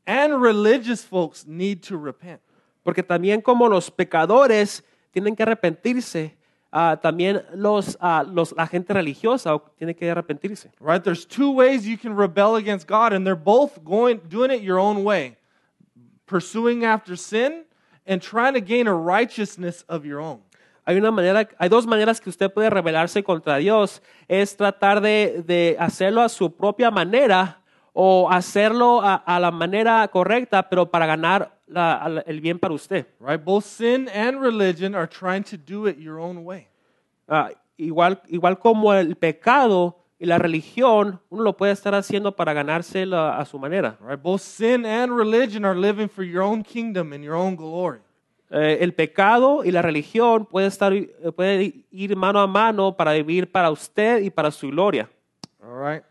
and 0.06 0.41
religious 0.41 1.03
folks 1.03 1.46
need 1.46 1.84
to 1.84 1.98
repent. 1.98 2.41
Porque 2.84 3.03
también 3.03 3.41
como 3.41 3.67
los 3.67 3.91
pecadores 3.91 4.84
tienen 5.12 5.36
que 5.36 5.44
arrepentirse, 5.44 6.37
ah, 6.71 6.97
también 7.01 7.43
los, 7.53 7.97
ah, 8.00 8.24
los, 8.27 8.53
la 8.55 8.67
gente 8.67 8.93
religiosa 8.93 9.57
tiene 9.77 9.95
que 9.95 10.09
arrepentirse. 10.09 10.71
Right? 10.79 11.03
There's 11.03 11.25
two 11.25 11.51
ways 11.51 11.88
you 11.88 11.97
can 11.97 12.15
rebel 12.15 12.55
against 12.55 12.88
God, 12.88 13.13
and 13.13 13.25
they're 13.25 13.36
both 13.36 13.83
going 13.83 14.21
doing 14.29 14.51
it 14.51 14.62
your 14.62 14.79
own 14.79 15.03
way. 15.03 15.38
Pursuing 16.25 16.83
after 16.83 17.15
sin 17.15 17.65
and 18.05 18.21
trying 18.21 18.53
to 18.53 18.62
gain 18.62 18.88
a 18.88 18.93
righteousness 18.93 19.83
of 19.88 20.05
your 20.05 20.19
own. 20.19 20.41
Hay, 20.86 20.95
una 20.95 21.12
manera, 21.12 21.50
hay 21.59 21.67
dos 21.67 21.86
maneras 21.86 22.21
que 22.21 22.29
usted 22.29 22.50
puede 22.50 22.69
rebelarse 22.69 23.21
contra 23.21 23.57
Dios. 23.57 24.01
Es 24.29 24.55
tratar 24.55 25.01
de, 25.01 25.43
de 25.45 25.75
hacerlo 25.79 26.21
a 26.21 26.29
su 26.29 26.50
propia 26.55 26.89
manera 26.89 27.62
o 28.00 28.30
hacerlo 28.30 29.01
a, 29.01 29.16
a 29.16 29.39
la 29.39 29.50
manera 29.50 30.08
correcta, 30.10 30.70
pero 30.70 30.86
para 30.92 31.08
ganar 31.08 31.58
la- 31.66 31.96
a- 32.06 32.24
el 32.27 32.42
bien 32.42 32.60
para 32.60 32.75
usted. 32.75 33.08
Right? 33.20 33.44
Both 33.44 33.63
sin 33.66 34.08
and 34.10 34.39
religion 34.39 34.94
are 34.94 35.08
trying 35.08 35.44
to 35.46 35.58
do 35.58 35.88
it 35.88 35.98
your 35.98 36.20
own 36.20 36.46
way. 36.46 36.68
Ah, 37.27 37.50
igual, 37.75 38.22
igual 38.30 38.60
como 38.60 38.94
el 38.94 39.16
pecado 39.16 39.98
y 40.20 40.27
la 40.27 40.38
religión, 40.38 41.20
uno 41.30 41.42
lo 41.42 41.58
puede 41.58 41.72
estar 41.74 41.96
haciendo 41.96 42.36
para 42.36 42.54
ganarse 42.54 43.04
la- 43.08 43.39
a 43.39 43.46
su 43.46 43.58
manera. 43.58 43.98
Right? 44.00 44.22
Both 44.22 44.42
sin 44.42 44.86
and 44.86 45.12
religion 45.12 45.66
are 45.66 45.75
living 45.75 46.08
for 46.08 46.24
your 46.24 46.44
own 46.44 46.62
kingdom 46.63 47.13
and 47.13 47.24
your 47.24 47.36
own 47.36 47.56
glory. 47.56 48.00
Eh, 48.51 48.77
el 48.82 48.94
pecado 48.94 49.63
y 49.66 49.72
la 49.72 49.82
religión 49.82 50.46
puede, 50.46 50.68
estar, 50.68 50.94
eh, 50.94 51.10
puede 51.36 51.84
ir 51.89 52.16
mano 52.16 52.39
a 52.39 52.48
mano 52.48 52.96
para 52.96 53.13
vivir 53.13 53.51
para 53.51 53.72
usted 53.72 54.22
y 54.22 54.30
para 54.30 54.51
su 54.51 54.68
gloria. 54.70 55.10
All 55.62 55.74
right. 55.84 56.04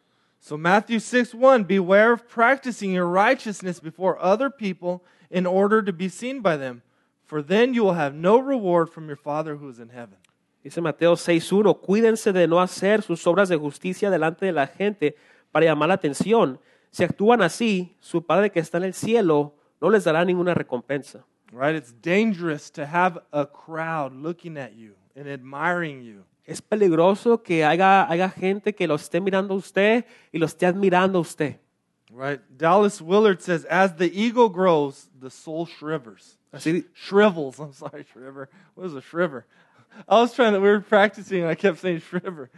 So 0.46 0.56
Matthew 0.56 1.00
6 1.00 1.34
1, 1.34 1.64
beware 1.64 2.12
of 2.12 2.28
practicing 2.28 2.92
your 2.92 3.08
righteousness 3.08 3.80
before 3.80 4.16
other 4.22 4.48
people 4.48 5.02
in 5.28 5.44
order 5.44 5.82
to 5.82 5.92
be 5.92 6.08
seen 6.08 6.40
by 6.40 6.56
them, 6.56 6.82
for 7.24 7.42
then 7.42 7.74
you 7.74 7.82
will 7.82 7.94
have 7.94 8.14
no 8.14 8.38
reward 8.38 8.88
from 8.88 9.08
your 9.08 9.16
Father 9.16 9.56
who 9.56 9.68
is 9.68 9.80
in 9.80 9.88
heaven. 9.88 10.18
Dice 10.62 10.78
Mateo 10.78 11.16
6.1, 11.16 11.80
cuídense 11.82 12.32
de 12.32 12.46
no 12.46 12.60
hacer 12.60 13.02
sus 13.02 13.26
obras 13.26 13.48
de 13.48 13.56
justicia 13.56 14.08
delante 14.08 14.46
de 14.46 14.52
la 14.52 14.68
gente 14.68 15.16
para 15.50 15.66
llamar 15.66 15.88
la 15.88 15.96
atención. 15.96 16.60
Si 16.92 17.02
actúan 17.02 17.42
así, 17.42 17.96
su 17.98 18.24
Padre 18.24 18.50
que 18.50 18.60
está 18.60 18.78
en 18.78 18.84
el 18.84 18.94
cielo 18.94 19.52
no 19.80 19.90
les 19.90 20.04
dará 20.04 20.24
ninguna 20.24 20.54
recompensa. 20.54 21.24
Right? 21.50 21.74
It's 21.74 21.90
dangerous 21.90 22.70
to 22.70 22.86
have 22.86 23.18
a 23.32 23.46
crowd 23.46 24.12
looking 24.12 24.56
at 24.56 24.76
you 24.76 24.94
and 25.16 25.26
admiring 25.26 26.04
you. 26.04 26.22
Es 26.46 26.62
peligroso 26.62 27.42
que 27.42 27.64
haya, 27.64 28.08
haya 28.08 28.30
gente 28.30 28.72
que 28.74 28.86
lo 28.86 28.94
esté 28.94 29.20
mirando 29.20 29.54
a 29.54 29.56
usted 29.56 30.04
y 30.32 30.38
lo 30.38 30.46
esté 30.46 30.64
admirando 30.66 31.18
a 31.18 31.20
usted. 31.22 31.56
Right? 32.12 32.40
Dallas 32.56 33.02
Willard 33.02 33.42
says, 33.42 33.64
as 33.64 33.96
the 33.96 34.06
ego 34.06 34.48
grows, 34.48 35.08
the 35.20 35.28
soul 35.28 35.66
shrivers. 35.66 36.38
Así, 36.52 36.84
Shrivels. 36.94 37.58
I'm 37.60 37.72
sorry, 37.72 38.04
shriver. 38.12 38.48
What 38.74 38.86
is 38.86 38.94
a 38.94 39.00
shriver? 39.02 39.44
I 40.08 40.20
was 40.20 40.32
trying 40.34 40.52
to, 40.52 40.60
we 40.60 40.68
were 40.68 40.80
practicing 40.80 41.40
and 41.42 41.50
I 41.50 41.54
kept 41.56 41.78
saying 41.80 42.00
shriver. 42.00 42.48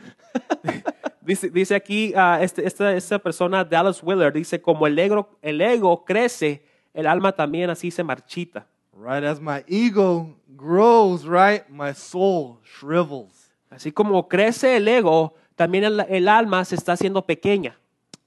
dice, 1.25 1.49
dice 1.51 1.75
aquí 1.75 2.13
ah, 2.15 2.39
este- 2.43 2.65
esta, 2.67 2.93
esta 2.95 3.19
persona, 3.19 3.65
Dallas 3.65 4.03
Willard, 4.03 4.35
dice, 4.35 4.61
como 4.61 4.87
el 4.87 4.99
ego, 4.99 5.29
el 5.41 5.61
ego 5.61 6.05
crece, 6.05 6.63
el 6.93 7.07
alma 7.07 7.33
también 7.33 7.71
así 7.71 7.91
se 7.91 8.03
marchita. 8.03 8.67
right? 8.93 9.23
As 9.25 9.41
my 9.41 9.65
ego 9.69 10.35
grows, 10.57 11.25
right? 11.25 11.69
My 11.71 11.93
soul 11.95 12.59
shrivels. 12.65 13.48
Así 13.71 13.93
como 13.93 14.29
crece 14.29 14.77
el 14.77 14.89
ego, 14.89 15.35
también 15.57 15.85
el, 15.85 16.01
el 16.09 16.29
alma 16.29 16.65
se 16.65 16.75
está 16.75 16.93
haciendo 16.93 17.27
pequeña. 17.27 17.79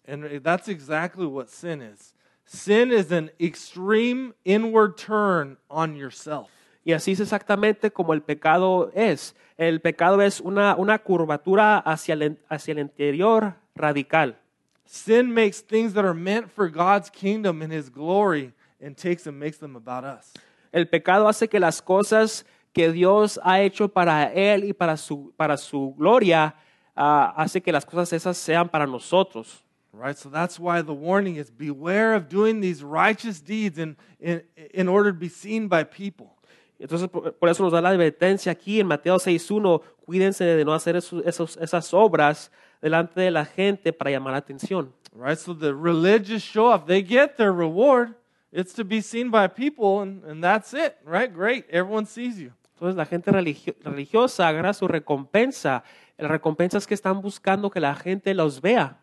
And 0.08 0.42
that's 0.42 0.68
exactly 0.68 1.26
what 1.26 1.48
sin 1.48 1.82
is. 1.82 2.14
Sin 2.46 2.92
is 2.92 3.12
an 3.12 3.32
extreme 3.40 4.34
inward 4.44 4.98
turn 4.98 5.58
on 5.70 5.96
yourself. 5.96 6.50
Y 6.84 6.94
así 6.94 7.12
es 7.12 7.20
exactamente 7.20 7.92
como 7.92 8.14
el 8.14 8.22
pecado 8.22 8.92
es. 8.94 9.36
El 9.58 9.80
pecado 9.80 10.22
es 10.22 10.42
una, 10.42 10.76
una 10.76 11.00
curvatura 11.00 11.78
hacia 11.78 12.14
el, 12.14 12.40
hacia 12.50 12.72
el 12.74 12.80
interior 12.80 13.56
radical. 13.76 14.38
Sin 14.86 15.32
makes 15.34 15.62
things 15.62 15.94
that 15.94 16.04
are 16.04 16.14
meant 16.14 16.52
for 16.52 16.68
God's 16.68 17.10
kingdom 17.10 17.62
and 17.62 17.72
his 17.72 17.90
glory 17.90 18.54
and 18.82 18.98
takes 18.98 19.28
and 19.28 19.40
makes 19.40 19.60
them 19.60 19.76
about 19.76 20.04
us. 20.04 20.34
El 20.74 20.88
pecado 20.88 21.28
hace 21.28 21.48
que 21.48 21.60
las 21.60 21.82
cosas 21.82 22.44
que 22.74 22.92
Dios 22.92 23.40
ha 23.44 23.62
hecho 23.62 23.88
para 23.90 24.32
Él 24.34 24.64
y 24.66 24.74
para 24.74 24.96
su, 24.98 25.34
para 25.36 25.58
su 25.58 25.94
gloria, 25.98 26.56
ah, 26.96 27.34
hace 27.36 27.62
que 27.62 27.72
las 27.72 27.86
cosas 27.86 28.12
esas 28.14 28.38
sean 28.38 28.70
para 28.70 28.86
nosotros. 28.88 29.64
Right? 29.94 30.16
So 30.16 30.30
that's 30.30 30.58
why 30.58 30.82
the 30.82 30.94
warning 30.94 31.36
is 31.36 31.52
beware 31.52 32.16
of 32.16 32.30
doing 32.30 32.62
these 32.62 32.82
righteous 32.82 33.42
deeds 33.44 33.78
in, 33.78 33.98
in, 34.22 34.42
in 34.74 34.88
order 34.88 35.12
to 35.12 35.18
be 35.20 35.28
seen 35.28 35.68
by 35.68 35.84
people. 35.84 36.38
Entonces, 36.80 37.10
por, 37.10 37.34
por 37.34 37.50
eso 37.50 37.62
nos 37.64 37.74
da 37.74 37.82
la 37.82 37.90
advertencia 37.90 38.54
aquí 38.54 38.80
en 38.80 38.88
Mateo 38.88 39.18
6.1, 39.18 39.82
cuídense 40.06 40.46
de 40.46 40.64
no 40.64 40.74
hacer 40.74 40.96
esos- 40.96 41.24
esos- 41.26 41.58
esas 41.58 41.94
obras 41.94 42.52
delante 42.82 43.20
de 43.20 43.32
la 43.32 43.44
gente 43.46 43.92
para 43.92 44.10
llamar 44.12 44.32
la 44.32 44.38
atención. 44.40 44.94
Right? 45.14 45.38
So 45.38 45.54
the 45.54 45.74
religious 45.76 46.42
show 46.42 46.72
off, 46.72 46.86
they 46.86 47.04
get 47.04 47.36
their 47.36 47.52
reward. 47.52 48.16
It's 48.54 48.74
to 48.76 48.84
be 48.86 49.02
seen 49.02 49.30
by 49.30 49.48
people, 49.50 50.02
and, 50.02 50.24
and 50.26 50.42
that's 50.44 50.74
it, 50.74 50.96
right? 51.06 51.32
Great. 51.32 51.66
Everyone 51.70 52.06
sees 52.06 52.38
you. 52.40 52.52
Entonces 52.82 52.98
la 52.98 53.06
gente 53.06 53.32
religio- 53.32 53.76
religiosa 53.84 54.48
agarra 54.48 54.74
su 54.74 54.88
recompensa. 54.88 55.84
La 56.18 56.28
recompensa 56.28 56.80
es 56.80 56.88
que 56.88 56.96
están 56.96 57.22
buscando 57.22 57.70
que 57.70 57.80
la 57.80 57.94
gente 57.94 58.34
los 58.34 58.60
vea. 58.60 58.98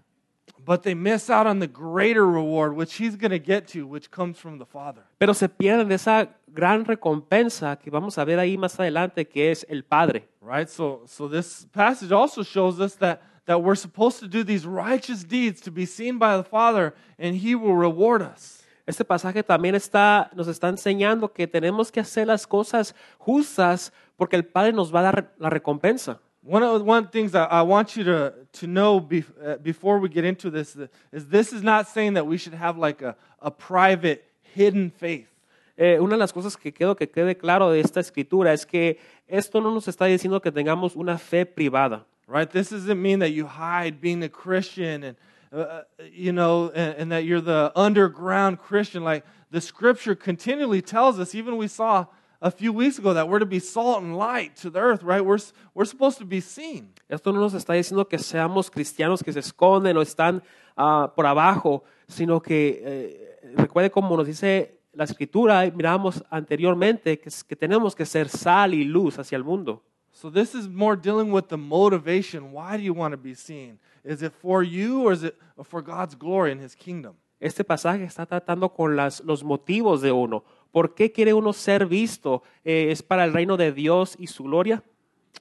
But 0.64 0.82
they 0.82 0.96
miss 0.96 1.30
out 1.30 1.46
on 1.46 1.60
the 1.60 1.68
greater 1.68 2.26
reward, 2.26 2.72
which 2.76 3.00
he's 3.00 3.16
going 3.16 3.30
to 3.30 3.38
get 3.38 3.68
to, 3.68 3.86
which 3.86 4.10
comes 4.10 4.36
from 4.36 4.58
the 4.58 4.66
Father. 4.66 5.04
Pero 5.18 5.32
se 5.32 5.48
pierden 5.48 5.88
de 5.88 5.94
esa 5.94 6.28
gran 6.48 6.84
recompensa 6.86 7.78
que 7.78 7.88
vamos 7.88 8.18
a 8.18 8.24
ver 8.24 8.40
ahí 8.40 8.58
más 8.58 8.80
adelante, 8.80 9.28
que 9.28 9.52
es 9.52 9.64
el 9.68 9.84
Padre. 9.84 10.26
Right? 10.42 10.68
So, 10.68 11.02
so 11.06 11.28
this 11.28 11.68
passage 11.72 12.10
also 12.10 12.42
shows 12.42 12.80
us 12.80 12.96
that, 12.96 13.20
that 13.46 13.62
we're 13.62 13.76
supposed 13.76 14.18
to 14.18 14.26
do 14.26 14.42
these 14.42 14.66
righteous 14.66 15.22
deeds 15.22 15.60
to 15.60 15.70
be 15.70 15.86
seen 15.86 16.18
by 16.18 16.36
the 16.36 16.42
Father, 16.42 16.94
and 17.16 17.36
he 17.36 17.54
will 17.54 17.76
reward 17.76 18.22
us. 18.22 18.57
Este 18.88 19.04
pasaje 19.04 19.42
también 19.42 19.74
está, 19.74 20.30
nos 20.34 20.48
está 20.48 20.70
enseñando 20.70 21.30
que 21.30 21.46
tenemos 21.46 21.92
que 21.92 22.00
hacer 22.00 22.26
las 22.26 22.46
cosas 22.46 22.94
justas 23.18 23.92
porque 24.16 24.34
el 24.34 24.46
Padre 24.46 24.72
nos 24.72 24.90
va 24.94 25.00
a 25.00 25.02
dar 25.02 25.34
la 25.36 25.50
recompensa. 25.50 26.18
One 26.42 26.64
of 26.64 26.80
one 26.80 27.00
of 27.00 27.10
the 27.10 27.12
things 27.12 27.34
I, 27.34 27.60
want 27.60 27.94
you 27.96 28.04
to, 28.04 28.32
to 28.60 28.66
know 28.66 28.96
uh, 28.96 29.58
before 29.62 30.00
we 30.00 30.08
get 30.08 30.24
into 30.24 30.50
this 30.50 30.74
is 31.12 31.26
this 31.28 31.52
is 31.52 31.62
not 31.62 31.86
saying 31.86 32.14
that 32.14 32.26
we 32.26 32.38
should 32.38 32.54
have 32.58 32.78
like 32.78 33.02
a, 33.02 33.14
a 33.42 33.50
private, 33.50 34.24
hidden 34.54 34.90
faith. 34.90 35.28
Eh, 35.76 35.98
una 36.00 36.14
de 36.14 36.20
las 36.20 36.32
cosas 36.32 36.56
que 36.56 36.72
quiero 36.72 36.96
que 36.96 37.10
quede 37.10 37.36
claro 37.36 37.70
de 37.70 37.80
esta 37.80 38.00
escritura 38.00 38.54
es 38.54 38.64
que 38.64 38.98
esto 39.26 39.60
no 39.60 39.70
nos 39.70 39.86
está 39.86 40.06
diciendo 40.06 40.40
que 40.40 40.50
tengamos 40.50 40.96
una 40.96 41.18
fe 41.18 41.44
privada. 41.44 42.06
right? 42.26 42.48
This 42.50 42.70
doesn't 42.70 43.00
mean 43.02 43.18
that 43.18 43.32
you 43.32 43.46
hide 43.46 44.00
being 44.00 44.22
a 44.22 44.30
Christian 44.30 45.04
and, 45.04 45.16
uh, 45.52 45.82
you 46.12 46.32
know, 46.32 46.70
and, 46.74 46.94
and 46.96 47.12
that 47.12 47.24
you're 47.24 47.40
the 47.40 47.72
underground 47.74 48.58
Christian. 48.58 49.04
Like 49.04 49.24
the 49.50 49.60
scripture 49.60 50.14
continually 50.14 50.82
tells 50.82 51.18
us, 51.18 51.34
even 51.34 51.56
we 51.56 51.68
saw 51.68 52.06
a 52.40 52.50
few 52.50 52.72
weeks 52.72 52.98
ago, 52.98 53.14
that 53.14 53.28
we're 53.28 53.40
to 53.40 53.46
be 53.46 53.58
salt 53.58 54.02
and 54.02 54.16
light 54.16 54.54
to 54.56 54.70
the 54.70 54.78
earth, 54.78 55.02
right? 55.02 55.24
We're, 55.24 55.38
we're 55.74 55.84
supposed 55.84 56.18
to 56.18 56.24
be 56.24 56.40
seen. 56.40 56.92
Esto 57.08 57.32
no 57.32 57.40
nos 57.40 57.54
está 57.54 57.74
diciendo 57.74 58.08
que 58.08 58.18
seamos 58.18 58.70
cristianos 58.70 59.22
que 59.22 59.32
se 59.32 59.40
esconden 59.40 59.96
o 59.96 60.02
están 60.02 60.42
ah, 60.76 61.12
por 61.14 61.26
abajo, 61.26 61.82
sino 62.06 62.40
que 62.40 62.80
eh, 62.84 63.54
recuerde 63.56 63.90
como 63.90 64.16
nos 64.16 64.26
dice 64.26 64.78
la 64.92 65.04
escritura, 65.04 65.70
miramos 65.74 66.24
anteriormente, 66.30 67.18
que, 67.18 67.30
que 67.46 67.56
tenemos 67.56 67.94
que 67.94 68.04
ser 68.04 68.28
sal 68.28 68.74
y 68.74 68.84
luz 68.84 69.18
hacia 69.18 69.36
el 69.36 69.44
mundo. 69.44 69.82
So 70.12 70.30
this 70.30 70.54
is 70.54 70.68
more 70.68 70.96
dealing 70.96 71.30
with 71.30 71.48
the 71.48 71.56
motivation. 71.56 72.52
Why 72.52 72.76
do 72.76 72.82
you 72.82 72.92
want 72.92 73.12
to 73.12 73.16
be 73.16 73.34
seen? 73.34 73.78
Is 74.08 74.22
it 74.22 74.32
for 74.32 74.62
you 74.62 75.02
or 75.02 75.12
is 75.12 75.22
it 75.22 75.36
for 75.64 75.82
God's 75.82 76.14
glory 76.14 76.50
and 76.50 76.60
his 76.60 76.74
kingdom? 76.74 77.16
Este 77.38 77.62
pasaje 77.62 78.04
está 78.04 78.26
tratando 78.26 78.74
con 78.74 78.96
las, 78.96 79.20
los 79.20 79.42
motivos 79.42 80.00
de 80.00 80.10
uno. 80.10 80.44
¿Por 80.72 80.94
qué 80.94 81.12
quiere 81.12 81.34
uno 81.34 81.52
ser 81.52 81.84
visto? 81.84 82.42
Eh, 82.64 82.90
¿Es 82.90 83.02
para 83.02 83.24
el 83.24 83.34
reino 83.34 83.58
de 83.58 83.70
Dios 83.70 84.16
y 84.18 84.24
su 84.26 84.44
gloria? 84.44 84.82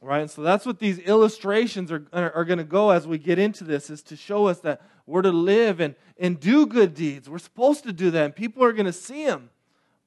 Right? 0.02 0.20
And 0.20 0.30
so 0.30 0.44
that's 0.44 0.66
what 0.66 0.80
these 0.80 1.00
illustrations 1.00 1.94
are, 1.94 2.06
are, 2.12 2.32
are 2.36 2.44
going 2.44 2.60
to 2.60 2.66
go 2.66 2.92
as 2.92 3.08
we 3.08 3.18
get 3.18 3.40
into 3.40 3.64
this, 3.64 3.90
is 3.90 4.04
to 4.04 4.18
show 4.18 4.48
us 4.48 4.60
that 4.60 4.82
we're 5.08 5.22
to 5.22 5.32
live 5.32 5.80
and, 5.80 5.96
and 6.20 6.38
do 6.38 6.68
good 6.68 6.94
deeds. 6.94 7.30
We're 7.30 7.40
supposed 7.40 7.84
to 7.86 7.94
do 7.94 8.12
that, 8.12 8.26
and 8.26 8.36
people 8.36 8.64
are 8.66 8.74
going 8.74 8.86
to 8.86 8.94
see 8.94 9.26
them, 9.26 9.50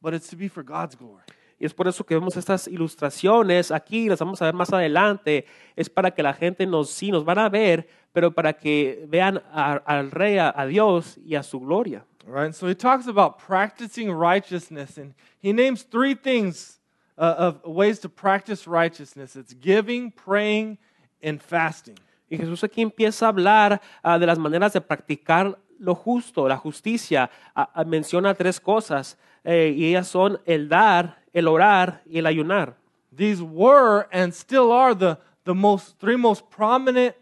but 0.02 0.12
it's 0.12 0.28
to 0.28 0.36
be 0.36 0.48
for 0.48 0.62
God's 0.62 0.94
glory. 0.94 1.22
Y 1.60 1.66
es 1.66 1.74
por 1.74 1.86
eso 1.86 2.04
que 2.04 2.14
vemos 2.14 2.36
estas 2.36 2.66
ilustraciones 2.66 3.70
aquí, 3.70 4.08
las 4.08 4.18
vamos 4.18 4.40
a 4.42 4.46
ver 4.46 4.54
más 4.54 4.72
adelante. 4.72 5.44
Es 5.76 5.88
para 5.90 6.10
que 6.10 6.22
la 6.22 6.32
gente 6.32 6.66
nos, 6.66 6.90
sí, 6.90 7.10
nos 7.12 7.24
van 7.24 7.38
a 7.38 7.48
ver, 7.48 7.86
pero 8.12 8.32
para 8.32 8.54
que 8.54 9.04
vean 9.08 9.42
a- 9.52 9.74
al 9.84 10.10
Rey, 10.10 10.38
a, 10.38 10.52
a 10.56 10.66
Dios 10.66 11.18
y 11.24 11.34
a 11.36 11.42
su 11.42 11.60
gloria. 11.60 12.04
Right? 12.26 12.52
So 12.54 12.66
he 12.68 12.74
talks 12.74 13.06
about 13.08 13.36
practicing 13.46 14.10
righteousness, 14.10 14.98
and 14.98 15.14
he 15.42 15.52
names 15.52 15.84
three 15.84 16.14
things 16.14 16.80
uh, 17.18 17.34
of 17.38 17.60
ways 17.64 18.00
to 18.00 18.08
practice 18.08 18.66
righteousness 18.66 19.36
it's 19.36 19.54
giving, 19.54 20.10
praying, 20.12 20.78
and 21.22 21.40
fasting. 21.40 21.96
Y 22.30 22.36
Jesús 22.38 22.62
aquí 22.64 22.80
empieza 22.82 23.26
a 23.26 23.28
hablar 23.30 23.80
ah, 24.02 24.18
de 24.18 24.26
las 24.26 24.38
maneras 24.38 24.72
de 24.72 24.80
practicar 24.80 25.58
lo 25.78 25.94
justo, 25.94 26.46
la 26.46 26.56
justicia. 26.56 27.30
Ah, 27.54 27.84
menciona 27.84 28.34
tres 28.34 28.60
cosas, 28.60 29.18
eh, 29.42 29.74
y 29.76 29.86
ellas 29.86 30.06
son 30.06 30.38
el 30.46 30.68
dar, 30.68 31.19
el 31.32 31.48
orar 31.48 32.02
y 32.06 32.18
el 32.18 32.26
ayunar. 32.26 32.74
These 33.12 33.42
were 33.42 34.06
and 34.12 34.32
still 34.32 34.70
are 34.72 34.94
the, 34.94 35.18
the 35.44 35.54
most, 35.54 35.98
three 35.98 36.16
most 36.16 36.48
prominent 36.50 37.14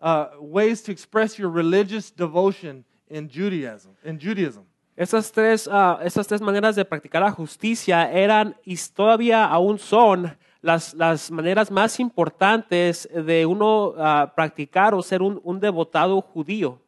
uh, 0.00 0.28
ways 0.38 0.82
to 0.82 0.92
express 0.92 1.38
your 1.38 1.48
religious 1.48 2.10
devotion 2.10 2.84
in 3.08 3.28
Judaism. 3.28 3.92
In 4.04 4.18
Judaism. 4.18 4.64
Esas 4.96 5.30
tres, 5.30 5.68
ah, 5.70 6.00
esas 6.02 6.26
tres 6.26 6.40
maneras 6.40 6.74
de 6.74 6.84
practicar 6.84 7.22
la 7.22 7.30
justicia 7.30 8.10
eran 8.10 8.56
y 8.64 8.76
todavía 8.92 9.44
aún 9.44 9.78
son 9.78 10.36
las, 10.60 10.92
las 10.92 11.30
maneras 11.30 11.70
más 11.70 12.00
importantes 12.00 13.08
de 13.12 13.46
uno 13.46 13.94
ah, 13.96 14.32
practicar 14.34 14.94
o 14.94 15.02
ser 15.02 15.22
un, 15.22 15.40
un 15.44 15.60
devotado 15.60 16.20
judío. 16.20 16.80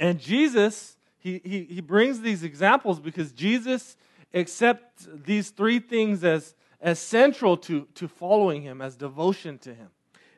And 0.00 0.18
Jesus, 0.18 0.96
he, 1.18 1.42
he, 1.44 1.66
he 1.74 1.80
brings 1.82 2.22
these 2.22 2.42
examples 2.42 2.98
because 2.98 3.32
Jesus 3.32 3.98
accepts 4.34 5.08
these 5.24 5.50
three 5.50 5.78
things 5.80 6.24
as, 6.24 6.54
as 6.80 6.98
central 6.98 7.56
to, 7.56 7.86
to 7.94 8.08
following 8.08 8.62
him, 8.62 8.80
as 8.80 8.96
devotion 8.96 9.58
to 9.58 9.74
him. 9.74 9.88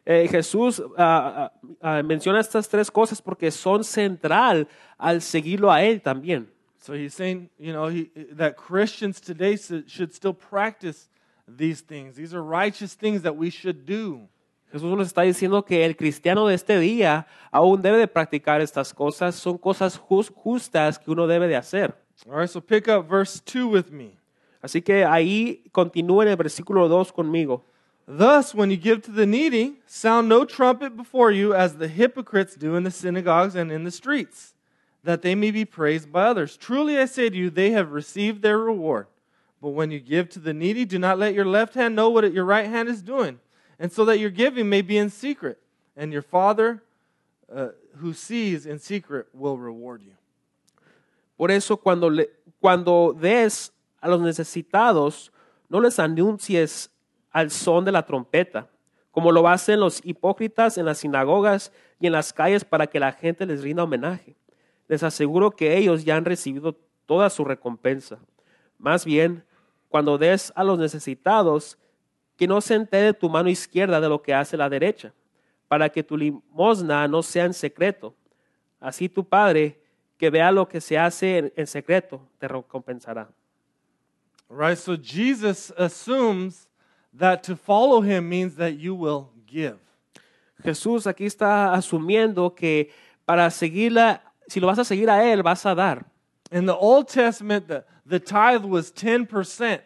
Eh, 0.07 0.29
Jesús 0.29 0.83
ah, 0.99 1.51
ah, 1.81 2.03
menciona 2.03 2.39
estas 2.41 2.69
tres 2.69 2.91
cosas 2.91 3.23
porque 3.23 3.51
son 3.51 3.83
central 3.83 4.69
al 4.99 5.23
seguirlo 5.23 5.73
a 5.73 5.83
Él 5.83 6.03
también. 6.03 6.47
So 6.79 6.93
he's 6.93 7.15
saying, 7.15 7.49
you 7.59 7.73
know, 7.73 7.89
he, 7.89 8.11
that 8.37 8.57
Christians 8.59 9.19
today 9.19 9.57
should 9.57 10.13
still 10.13 10.35
practice 10.35 11.09
these 11.49 11.81
things. 11.81 12.17
These 12.17 12.35
are 12.35 12.43
righteous 12.43 12.95
things 12.95 13.23
that 13.23 13.35
we 13.35 13.49
should 13.49 13.87
do. 13.87 14.29
Jesús 14.71 14.95
nos 14.95 15.07
está 15.07 15.23
diciendo 15.23 15.65
que 15.65 15.87
el 15.87 15.97
cristiano 15.97 16.47
de 16.49 16.57
este 16.57 16.79
día 16.79 17.27
aún 17.51 17.81
debe 17.81 17.97
de 17.97 18.07
practicar 18.09 18.61
estas 18.61 18.93
cosas, 18.93 19.35
son 19.37 19.57
cosas 19.57 19.97
jus- 19.97 20.31
justas 20.31 20.99
que 20.99 21.11
uno 21.11 21.27
debe 21.27 21.49
de 21.49 21.57
hacer. 21.57 21.95
All 22.29 22.37
right, 22.37 22.49
so 22.49 22.61
pick 22.61 22.89
up 22.89 23.09
verse 23.09 23.41
2 23.41 23.69
with 23.69 23.93
me. 23.93 24.17
Así 24.63 24.83
que 24.83 25.05
ahí 25.05 25.61
continúa 25.73 26.23
en 26.23 26.29
el 26.29 26.37
versículo 26.37 26.89
2 26.89 27.13
conmigo. 27.13 27.63
Thus, 28.07 28.55
when 28.55 28.71
you 28.71 28.77
give 28.77 29.03
to 29.03 29.11
the 29.11 29.27
needy, 29.27 29.77
sound 29.87 30.29
no 30.29 30.45
trumpet 30.45 30.97
before 30.97 31.31
you, 31.31 31.55
as 31.55 31.77
the 31.77 31.89
hypocrites 31.89 32.55
do 32.55 32.77
in 32.77 32.83
the 32.83 32.91
synagogues 32.91 33.55
and 33.55 33.73
in 33.73 33.85
the 33.85 33.91
streets, 33.91 34.55
that 35.03 35.23
they 35.23 35.35
may 35.35 35.51
be 35.51 35.65
praised 35.65 36.13
by 36.13 36.25
others. 36.25 36.57
Truly 36.57 36.99
I 36.99 37.07
say 37.07 37.31
to 37.31 37.37
you, 37.37 37.51
they 37.51 37.71
have 37.71 37.93
received 37.93 38.43
their 38.43 38.59
reward. 38.59 39.07
But 39.61 39.71
when 39.71 39.91
you 39.91 40.01
give 40.01 40.29
to 40.31 40.39
the 40.39 40.53
needy, 40.53 40.85
do 40.85 40.99
not 40.99 41.19
let 41.19 41.35
your 41.35 41.47
left 41.47 41.75
hand 41.75 41.97
know 41.97 42.11
what 42.11 42.31
your 42.33 42.45
right 42.45 42.67
hand 42.67 42.89
is 42.89 43.03
doing, 43.03 43.41
and 43.79 43.91
so 43.91 44.05
that 44.05 44.19
your 44.19 44.31
giving 44.31 44.69
may 44.69 44.83
be 44.83 44.99
in 44.99 45.09
secret, 45.09 45.59
and 45.97 46.13
your 46.13 46.23
Father 46.23 46.83
uh, 47.55 47.69
who 47.97 48.13
sees 48.13 48.67
in 48.67 48.79
secret 48.79 49.29
will 49.33 49.57
reward 49.57 50.03
you. 50.03 50.13
Por 51.37 51.51
eso 51.51 51.77
cuando, 51.77 52.11
cuando 52.61 53.17
des 53.19 53.73
a 54.01 54.09
los 54.09 54.21
necesitados, 54.21 55.33
no 55.69 55.81
les 55.81 55.99
anuncies 55.99 56.91
al 57.31 57.51
son 57.51 57.85
de 57.85 57.93
la 57.93 58.07
trompeta, 58.07 58.69
como 59.11 59.33
lo 59.33 59.49
hacen 59.49 59.81
los 59.81 60.01
hipócritas 60.05 60.79
en 60.79 60.87
las 60.87 60.99
sinagogas 60.99 61.73
y 61.99 62.07
en 62.07 62.13
las 62.13 62.33
calles 62.33 62.65
para 62.65 62.87
que 62.87 63.01
la 63.01 63.13
gente 63.13 63.47
les 63.47 63.63
rinda 63.63 63.85
homenaje. 63.85 64.37
Les 64.89 65.03
aseguro 65.03 65.51
que 65.51 65.77
ellos 65.77 66.05
ya 66.05 66.17
han 66.17 66.25
recibido 66.25 66.77
toda 67.07 67.31
su 67.31 67.45
recompensa. 67.45 68.19
Más 68.79 69.05
bien, 69.05 69.45
cuando 69.89 70.19
des 70.19 70.53
a 70.57 70.65
los 70.65 70.79
necesitados, 70.79 71.79
que 72.37 72.47
no 72.47 72.61
se 72.61 72.75
entere 72.75 73.15
tu 73.15 73.29
mano 73.29 73.49
izquierda 73.49 74.01
de 74.01 74.09
lo 74.09 74.23
que 74.23 74.35
hace 74.35 74.57
la 74.57 74.69
derecha, 74.69 75.13
para 75.69 75.89
que 75.89 76.03
tu 76.03 76.17
limosna 76.17 77.07
no 77.09 77.23
sea 77.23 77.45
en 77.45 77.55
secreto. 77.55 78.15
Así 78.81 79.09
tu 79.09 79.27
Padre, 79.27 79.81
que 80.19 80.31
vea 80.31 80.53
lo 80.53 80.67
que 80.67 80.81
se 80.81 80.97
hace 80.97 81.39
en, 81.39 81.53
en 81.57 81.67
secreto, 81.67 82.21
te 82.39 82.49
recompensará. 82.49 83.29
Right? 84.49 84.79
So 84.79 84.97
Jesus 84.97 85.73
assumes 85.77 86.69
that 87.13 87.43
to 87.45 87.57
follow 87.57 88.01
him 88.01 88.29
means 88.29 88.57
that 88.57 88.79
you 88.79 88.95
will 88.95 89.31
give. 89.47 89.79
Jesús 90.63 91.07
aquí 91.07 91.27
está 91.27 91.73
asumiendo 91.75 92.55
que 92.55 92.91
para 93.27 93.51
seguirla, 93.51 94.21
si 94.47 94.61
lo 94.61 94.67
vas 94.67 94.79
a 94.79 94.85
seguir 94.85 95.11
a 95.11 95.25
Él, 95.25 95.43
vas 95.43 95.65
a 95.67 95.75
dar. 95.75 96.07
In 96.51 96.67
the 96.67 96.77
Old 96.77 97.09
Testament, 97.09 97.69
the, 97.69 97.85
the 98.07 98.21
tithe 98.21 98.65
was 98.65 98.93
10%. 98.93 99.81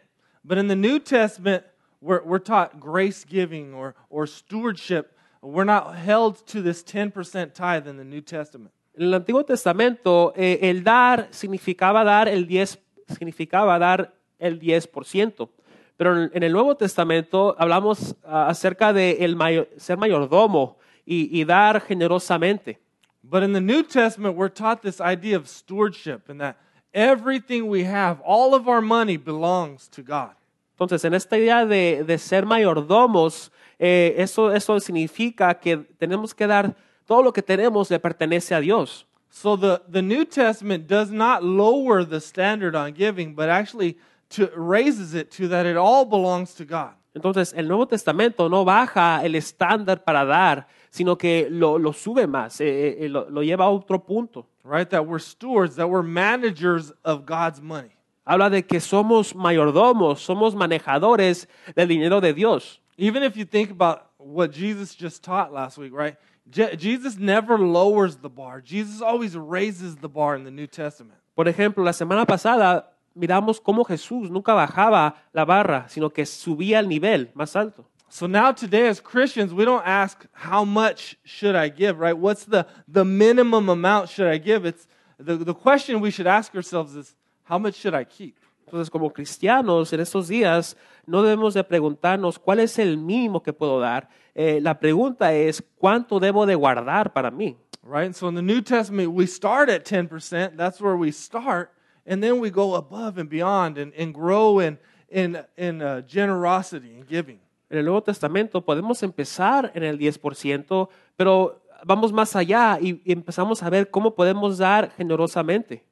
But 0.45 0.59
in 0.59 0.69
the 0.69 0.77
New 0.77 0.99
Testament, 0.99 1.65
we're, 2.01 2.23
we're 2.23 2.39
taught 2.39 2.81
grace 2.81 3.25
giving 3.25 3.75
or, 3.75 3.95
or 4.11 4.27
stewardship. 4.27 5.17
We're 5.43 5.65
not 5.65 5.97
held 5.97 6.47
to 6.49 6.63
this 6.63 6.83
10% 6.83 7.55
tithe 7.55 7.87
in 7.87 7.97
the 7.97 8.05
New 8.05 8.21
Testament. 8.21 8.73
En 8.99 9.05
el 9.05 9.15
Antiguo 9.15 9.45
Testamento, 9.45 10.33
eh, 10.35 10.59
el 10.61 10.83
dar 10.83 11.29
significaba 11.31 12.03
dar 12.03 12.27
el 12.27 12.49
10, 12.49 12.81
significaba 13.07 13.79
dar 13.79 14.13
el 14.41 14.59
10%. 14.59 15.49
Pero 15.97 16.25
en, 16.25 16.43
el 16.43 16.53
Nuevo 16.53 16.77
Testamento 16.77 17.55
hablamos 17.61 18.17
ah, 18.25 18.49
acerca 18.49 18.93
de 18.93 19.19
el 19.21 19.37
mayo- 19.37 19.69
ser 19.77 19.99
mayordomo 19.99 20.79
y, 21.07 21.29
y 21.31 21.45
dar 21.45 21.81
generosamente. 21.81 22.81
But 23.23 23.45
in 23.45 23.53
the 23.53 23.61
New 23.61 23.85
Testament, 23.85 24.37
we're 24.37 24.53
taught 24.53 24.83
this 24.83 25.01
idea 25.01 25.37
of 25.37 25.47
stewardship 25.47 26.29
and 26.29 26.41
that 26.41 26.57
everything 26.93 27.69
we 27.69 27.85
have, 27.85 28.21
all 28.25 28.53
of 28.53 28.67
our 28.67 28.83
money 28.83 29.17
belongs 29.17 29.89
to 29.91 30.03
God. 30.03 30.35
Entonces, 30.73 31.05
en 31.05 31.15
esta 31.15 31.39
idea 31.39 31.65
de, 31.65 32.03
de 32.03 32.19
ser 32.19 32.47
mayordomos, 32.47 33.53
eh, 33.79 34.17
eso, 34.19 34.53
eso 34.53 34.81
significa 34.81 35.55
que 35.55 35.77
tenemos 35.77 36.35
que 36.35 36.49
dar 36.49 36.75
todo 37.09 37.23
lo 37.23 37.33
que 37.33 37.43
tenemos 37.43 37.91
le 37.91 37.99
pertenece 37.99 38.55
a 38.55 38.61
Dios. 38.61 39.07
So 39.31 39.57
the, 39.57 39.83
the 39.89 40.03
New 40.03 40.25
Testament 40.25 40.87
does 40.87 41.11
not 41.11 41.43
lower 41.43 42.05
the 42.05 42.21
standard 42.21 42.75
on 42.75 42.93
giving, 42.93 43.35
but 43.35 43.49
actually 43.49 43.97
to, 44.31 44.51
raises 44.55 45.15
it 45.15 45.31
to 45.33 45.49
that 45.49 45.65
it 45.65 45.77
all 45.77 46.05
belongs 46.05 46.55
to 46.55 46.65
God. 46.65 46.93
Entonces, 47.15 47.55
el 47.57 47.67
Nuevo 47.67 47.87
Testamento 47.87 48.49
no 48.49 48.65
baja 48.65 49.23
el 49.25 49.35
estándar 49.35 50.05
para 50.05 50.25
dar, 50.25 50.67
sino 50.91 51.17
que 51.17 51.49
lo, 51.51 51.79
lo 51.79 51.93
sube 51.93 52.27
más, 52.27 52.61
eh, 52.61 52.99
eh, 53.01 53.09
lo, 53.09 53.29
lo 53.31 53.43
lleva 53.43 53.65
a 53.65 53.71
otro 53.71 53.99
punto. 53.99 54.47
Right? 54.63 54.89
That 54.91 55.07
we're 55.07 55.19
stewards, 55.19 55.77
that 55.77 55.89
we're 55.89 56.03
managers 56.03 56.93
of 57.05 57.25
God's 57.25 57.61
money. 57.63 57.91
Habla 58.27 58.51
de 58.51 58.63
que 58.63 58.81
somos 58.81 59.35
mayordomos, 59.35 60.21
somos 60.21 60.55
manejadores 60.55 61.47
del 61.75 61.89
dinero 61.89 62.21
de 62.21 62.35
Dios. 62.35 62.81
Even 62.99 63.23
if 63.23 63.37
you 63.37 63.47
think 63.47 63.71
about 63.71 64.11
what 64.19 64.53
Jesus 64.53 64.95
just 64.95 65.23
taught 65.25 65.53
last 65.53 65.79
week, 65.79 65.95
right? 65.95 66.17
Je- 66.51 66.77
Jesus 66.77 67.19
never 67.19 67.59
lowers 67.59 68.17
the 68.17 68.29
bar. 68.31 68.61
Jesus 68.63 69.03
always 69.03 69.37
raises 69.37 69.97
the 69.97 70.09
bar 70.09 70.35
in 70.37 70.45
the 70.45 70.51
New 70.51 70.67
Testament. 70.67 71.19
Por 71.37 71.47
ejemplo, 71.47 71.85
la 71.85 71.93
semana 71.93 72.27
pasada 72.27 72.87
miramos 73.17 73.61
cómo 73.61 73.85
Jesús 73.87 74.31
nunca 74.31 74.55
bajaba 74.55 75.15
la 75.33 75.45
barra, 75.45 75.87
sino 75.89 76.09
que 76.11 76.25
subía 76.25 76.79
al 76.79 76.89
nivel 76.89 77.31
más 77.35 77.55
alto. 77.55 77.85
So 78.11 78.27
now 78.27 78.53
today 78.53 78.89
as 78.89 79.01
Christians, 79.01 79.53
we 79.53 79.67
don't 79.67 79.87
ask 79.87 80.25
how 80.33 80.65
much 80.65 81.17
should 81.25 81.55
I 81.55 81.69
give, 81.69 81.99
right? 82.01 82.17
What's 82.17 82.45
the, 82.45 82.67
the 82.89 83.05
minimum 83.05 83.69
amount 83.69 84.09
should 84.09 84.27
I 84.29 84.39
give? 84.39 84.65
It's 84.65 84.87
the, 85.19 85.37
the 85.37 85.55
question 85.55 86.01
we 86.01 86.11
should 86.11 86.27
ask 86.27 86.55
ourselves 86.55 86.97
is 86.97 87.15
how 87.45 87.59
much 87.59 87.75
should 87.75 87.93
I 87.95 88.05
keep? 88.05 88.39
Entonces, 88.69 88.91
como 88.91 89.11
cristianos 89.11 89.91
en 89.95 90.01
estos 90.01 90.29
días, 90.29 90.77
no 91.07 91.23
debemos 91.23 91.55
de 91.55 91.65
preguntarnos 91.65 92.39
cuál 92.39 92.61
es 92.61 92.79
el 92.79 92.99
mínimo 92.99 93.43
que 93.43 93.55
puedo 93.55 93.81
dar. 93.81 94.11
Eh, 94.35 94.61
la 94.61 94.79
pregunta 94.79 95.33
es, 95.33 95.65
¿cuánto 95.79 96.21
debo 96.21 96.45
de 96.45 96.55
guardar 96.55 97.15
para 97.15 97.31
mí? 97.31 97.57
Right? 97.83 98.13
So 98.13 98.29
in 98.29 98.35
the 98.35 98.43
New 98.43 98.61
Testament, 98.61 99.09
we 99.09 99.27
start 99.27 99.71
at 99.71 99.87
10%. 99.87 100.55
That's 100.55 100.83
where 100.83 100.97
we 100.97 101.13
start. 101.13 101.71
And 102.07 102.23
then 102.23 102.41
we 102.41 102.51
go 102.51 102.75
above 102.75 103.19
and 103.19 103.31
beyond 103.31 103.79
and, 103.79 103.95
and 103.97 104.13
grow 104.13 104.61
in, 104.61 104.79
in, 105.09 105.39
in 105.57 105.81
uh, 105.81 106.03
generosity 106.07 106.95
and 106.95 107.09
giving. 107.09 107.41
En 107.71 107.79
el 107.79 107.85
Nuevo 107.87 108.03
Testamento 108.03 108.63
podemos 108.63 109.03
empezar 109.03 109.73
en 109.75 109.83
el 109.83 109.99
10%, 109.99 110.91
pero 111.17 111.63
vamos 111.87 112.13
más 112.13 112.37
allá 112.37 112.79
y, 112.79 113.01
y 113.03 113.13
empezamos 113.13 113.63
a 113.63 113.71
ver 113.71 113.91
cómo 113.91 114.15
podemos 114.15 114.59
dar 114.59 114.91
generosamente. 114.91 115.88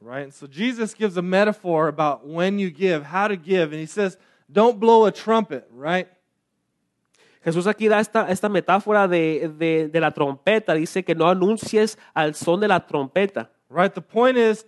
Right? 0.00 0.24
And 0.24 0.32
so 0.34 0.46
Jesus 0.46 0.94
gives 0.94 1.16
a 1.16 1.22
metaphor 1.22 1.88
about 1.88 2.26
when 2.26 2.58
you 2.58 2.70
give, 2.70 3.04
how 3.04 3.26
to 3.28 3.36
give, 3.36 3.72
and 3.72 3.80
he 3.80 3.86
says, 3.86 4.16
don't 4.50 4.78
blow 4.78 5.06
a 5.06 5.12
trumpet, 5.12 5.68
right? 5.72 6.08
Jesús 7.44 7.66
aquí 7.66 7.88
da 7.88 7.98
esta, 7.98 8.26
esta 8.28 8.48
metáfora 8.48 9.08
de, 9.08 9.48
de- 9.48 9.88
de 9.88 10.00
la 10.00 10.10
trompeta. 10.10 10.74
Dice 10.74 11.04
que 11.04 11.14
no 11.14 11.26
anuncies 11.28 11.96
al 12.14 12.34
son 12.34 12.60
de 12.60 12.68
la 12.68 12.80
trompeta. 12.80 13.48
Right? 13.70 13.92
The 13.94 14.00
point 14.00 14.36
is 14.36 14.64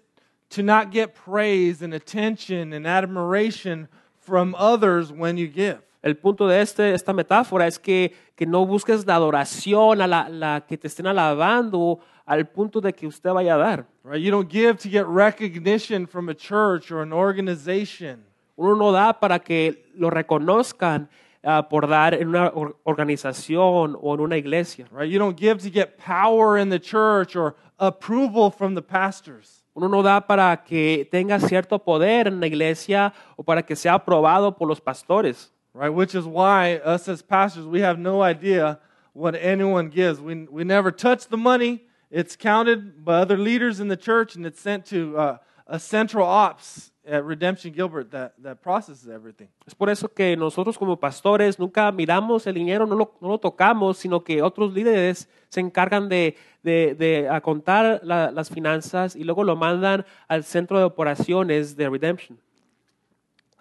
to 0.51 0.63
not 0.63 0.91
get 0.91 1.15
praise 1.15 1.83
and 1.83 1.95
attention 1.95 2.73
and 2.73 2.87
admiration 2.87 3.89
from 4.19 4.55
others 4.57 5.13
when 5.13 5.37
you 5.37 5.49
give. 5.49 5.81
El 6.03 6.15
punto 6.15 6.47
de 6.49 6.61
este, 6.61 6.95
esta 6.95 7.13
metáfora 7.13 7.67
es 7.67 7.79
que, 7.79 8.15
que 8.35 8.47
no 8.47 8.65
busques 8.65 9.07
la 9.07 9.17
adoración, 9.17 10.01
a 10.01 10.07
la, 10.07 10.29
la 10.31 10.61
que 10.67 10.79
te 10.79 10.89
estén 10.89 11.07
alabando 11.07 12.01
al 12.31 12.47
punto 12.47 12.81
de 12.81 12.93
que 12.93 13.09
usted 13.09 13.33
vaya 13.33 13.57
a 13.57 13.59
dar. 13.59 13.87
Right? 14.05 14.23
You 14.23 14.31
don't 14.31 14.49
give 14.49 14.79
to 14.79 14.89
get 14.89 15.05
recognition 15.09 16.07
from 16.07 16.29
a 16.29 16.35
church 16.35 16.93
or 16.93 17.03
an 17.03 17.13
organization. 17.13 18.23
Uno 18.57 18.77
no 18.77 18.93
da 18.93 19.13
para 19.13 19.41
que 19.41 19.87
lo 19.97 20.11
reconozcan 20.11 21.09
ah, 21.43 21.63
por 21.69 21.89
dar 21.89 22.15
en 22.15 22.29
una 22.29 22.51
or- 22.55 22.77
organización 22.85 23.99
o 24.01 24.15
en 24.15 24.21
una 24.21 24.37
iglesia. 24.37 24.87
Right? 24.93 25.11
You 25.11 25.19
don't 25.19 25.37
give 25.37 25.59
to 25.63 25.71
get 25.71 25.99
power 25.99 26.57
in 26.57 26.69
the 26.69 26.79
church 26.79 27.35
or 27.35 27.57
approval 27.81 28.53
from 28.53 28.77
the 28.77 28.83
pastors. 28.83 29.65
Uno 29.75 29.89
no 29.89 30.01
da 30.01 30.21
para 30.21 30.57
que 30.65 31.09
tenga 31.11 31.41
cierto 31.41 31.81
poder 31.81 32.29
en 32.29 32.39
la 32.39 32.47
iglesia 32.47 33.13
o 33.37 33.43
para 33.43 33.63
que 33.63 33.75
sea 33.75 33.95
aprobado 33.95 34.57
por 34.57 34.69
los 34.69 34.79
pastores. 34.79 35.51
Right? 35.75 35.93
Which 35.93 36.15
is 36.15 36.27
why 36.27 36.77
us 36.85 37.09
as 37.09 37.23
pastors, 37.23 37.67
we 37.67 37.81
have 37.81 37.99
no 37.99 38.23
idea 38.23 38.79
what 39.15 39.35
anyone 39.35 39.89
gives. 39.89 40.21
We, 40.21 40.47
we 40.49 40.63
never 40.63 40.93
touch 40.93 41.27
the 41.27 41.37
money. 41.37 41.87
It's 42.11 42.37
counted 42.37 43.05
by 43.05 43.21
other 43.21 43.39
leaders 43.39 43.79
in 43.81 43.89
the 43.89 43.97
church 43.97 44.35
and 44.37 44.45
it's 44.45 44.61
sent 44.61 44.85
to 44.87 45.17
uh, 45.17 45.39
a 45.67 45.79
central 45.79 46.27
ops 46.27 46.91
at 47.07 47.25
Redemption 47.25 47.73
Gilbert 47.73 48.11
that, 48.11 48.33
that 48.43 48.61
processes 48.63 49.09
everything. 49.09 49.49
Es 49.67 49.75
por 49.75 49.89
eso 49.89 50.09
que 50.09 50.37
nosotros 50.37 50.77
como 50.77 50.97
pastores 50.97 51.59
nunca 51.59 51.91
miramos 51.93 52.47
el 52.47 52.55
dinero, 52.55 52.85
no 52.87 52.97
lo, 52.97 53.15
no 53.21 53.29
lo 53.29 53.39
tocamos, 53.39 53.97
sino 53.99 54.21
que 54.25 54.43
otros 54.43 54.73
líderes 54.75 55.29
se 55.49 55.61
encargan 55.61 56.09
de, 56.09 56.37
de, 56.63 56.95
de 56.95 57.29
a 57.29 57.41
contar 57.41 58.01
la- 58.03 58.31
las 58.33 58.51
finanzas 58.51 59.15
y 59.15 59.23
luego 59.25 59.45
lo 59.45 59.55
mandan 59.57 60.05
al 60.29 60.43
centro 60.45 60.79
de 60.79 60.85
operaciones 60.85 61.77
de 61.77 61.89
Redemption. 61.89 62.39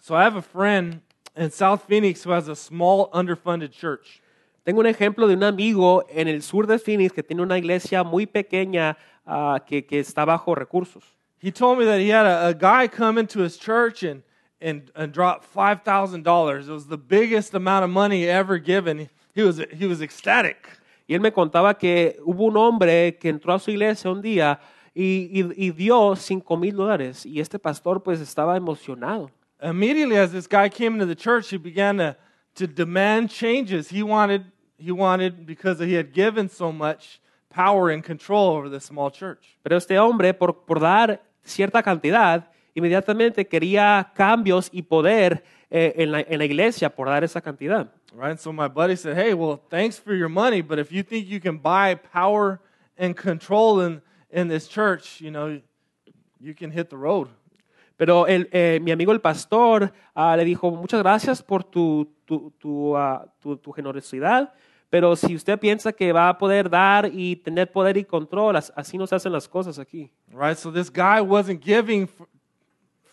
So 0.02 0.16
I 0.16 0.24
have 0.24 0.36
a 0.36 0.42
friend 0.42 1.02
in 1.36 1.52
South 1.52 1.84
Phoenix 1.88 2.26
who 2.26 2.32
has 2.32 2.48
a 2.50 2.56
small 2.56 3.10
underfunded 3.14 3.72
church. 3.72 4.22
Tengo 4.64 4.80
un 4.82 4.88
ejemplo 4.88 5.28
de 5.28 5.36
un 5.36 5.44
amigo 5.44 6.06
en 6.10 6.28
el 6.28 6.42
sur 6.42 6.68
de 6.68 6.78
Phoenix 6.80 7.12
que 7.14 7.24
tiene 7.24 7.42
una 7.42 7.58
iglesia 7.58 8.04
muy 8.04 8.26
pequeña 8.26 8.98
ah, 9.26 9.64
que, 9.66 9.86
que 9.86 10.00
está 10.00 10.26
bajo 10.26 10.54
recursos. 10.56 11.04
He 11.42 11.52
told 11.52 11.80
me 11.80 11.86
that 11.86 12.00
he 12.00 12.10
had 12.12 12.26
a, 12.26 12.48
a 12.50 12.54
guy 12.54 12.88
come 12.88 13.18
into 13.18 13.42
his 13.42 13.58
church 13.58 14.04
and, 14.04 14.22
and, 14.62 14.92
and 14.96 15.14
drop 15.14 15.46
$5,000. 15.56 16.62
It 16.68 16.70
was 16.70 16.88
the 16.88 16.98
biggest 16.98 17.54
amount 17.54 17.84
of 17.86 17.90
money 17.90 18.26
ever 18.28 18.58
given. 18.60 19.10
He 19.34 19.42
was, 19.44 19.62
he 19.72 19.86
was 19.88 20.02
ecstatic. 20.02 20.68
Y 21.08 21.16
él 21.16 21.22
me 21.22 21.32
contaba 21.32 21.78
que 21.80 22.18
hubo 22.26 22.46
un 22.46 22.58
hombre 22.58 23.18
que 23.20 23.30
entró 23.30 23.54
a 23.54 23.60
su 23.60 23.72
iglesia 23.72 24.12
un 24.12 24.22
día 24.22 24.60
y, 24.94 25.30
y- 25.32 25.54
y 25.68 25.72
dio 25.72 26.16
cinco 26.16 26.56
mil 26.58 26.76
dólares 26.76 27.26
y 27.26 27.40
este 27.40 27.58
pastor 27.58 28.04
pues 28.04 28.20
estaba 28.20 28.56
emocionado. 28.58 29.32
Immediately, 29.62 30.18
as 30.18 30.32
this 30.32 30.48
guy 30.48 30.70
came 30.70 30.94
into 30.94 31.06
the 31.08 31.16
church, 31.16 31.52
he 31.52 31.58
began 31.58 31.98
to, 31.98 32.16
to 32.56 32.68
demand 32.68 33.30
changes. 33.30 33.90
He 33.90 34.04
wanted, 34.04 34.46
he 34.78 34.92
wanted, 34.92 35.46
because 35.46 35.80
he 35.80 35.94
had 35.94 36.14
given 36.14 36.50
so 36.50 36.72
much, 36.72 37.20
power 37.50 37.90
and 37.90 38.04
control 38.04 38.56
over 38.56 38.70
this 38.70 38.86
small 38.86 39.10
church. 39.12 39.58
Pero 39.64 39.78
este 39.78 39.98
hombre, 39.98 40.34
por, 40.34 40.54
por 40.54 40.80
dar 40.80 41.22
cierta 41.44 41.82
cantidad, 41.82 42.48
inmediatamente 42.76 43.48
quería 43.48 44.12
cambios 44.14 44.70
y 44.72 44.84
poder 44.84 45.44
eh, 45.70 45.94
en, 45.98 46.12
la, 46.12 46.22
en 46.22 46.38
la 46.40 46.46
iglesia 46.46 46.90
por 46.90 47.08
dar 47.08 47.24
esa 47.24 47.42
cantidad. 47.42 47.90
Right? 48.14 48.32
And 48.32 48.40
so 48.40 48.52
my 48.52 48.68
buddy 48.68 48.96
said, 48.96 49.16
Hey, 49.16 49.34
well, 49.34 49.62
thanks 49.70 49.98
for 49.98 50.14
your 50.14 50.30
money, 50.30 50.62
but 50.62 50.80
if 50.80 50.92
you 50.92 51.04
think 51.04 51.28
you 51.28 51.40
can 51.40 51.58
buy 51.58 51.96
power 51.96 52.60
and 52.98 53.16
control 53.16 53.82
in, 53.82 54.02
in 54.32 54.48
this 54.48 54.68
church, 54.68 55.22
you 55.22 55.32
know, 55.32 55.62
you 56.40 56.54
can 56.54 56.72
hit 56.72 56.90
the 56.90 56.98
road. 56.98 57.30
Pero 58.00 58.28
el, 58.28 58.48
eh, 58.54 58.80
mi 58.82 58.92
amigo 58.92 59.12
el 59.12 59.20
pastor 59.20 59.92
ah, 60.16 60.38
le 60.38 60.46
dijo, 60.46 60.72
muchas 60.72 61.02
gracias 61.04 61.44
por 61.44 61.66
tu, 61.66 62.08
ah, 62.96 63.26
tu- 63.42 63.58
tu 63.58 63.72
generosidad, 63.74 64.54
pero 64.90 65.18
si 65.18 65.36
usted 65.36 65.60
piensa 65.60 65.92
que 65.92 66.14
va 66.14 66.30
a 66.30 66.38
poder 66.38 66.70
dar 66.70 67.10
y 67.14 67.36
tener 67.36 67.70
poder 67.70 67.98
y 67.98 68.06
control, 68.06 68.56
as- 68.56 68.72
así 68.74 68.98
no 68.98 69.06
se 69.06 69.16
hacen 69.16 69.34
las 69.34 69.50
cosas 69.50 69.78
aquí. 69.80 70.10
Right? 70.32 70.56
So 70.56 70.72
this 70.72 70.90
guy 70.90 71.20
wasn't 71.20 71.62
giving, 71.62 72.08
for, 72.08 72.30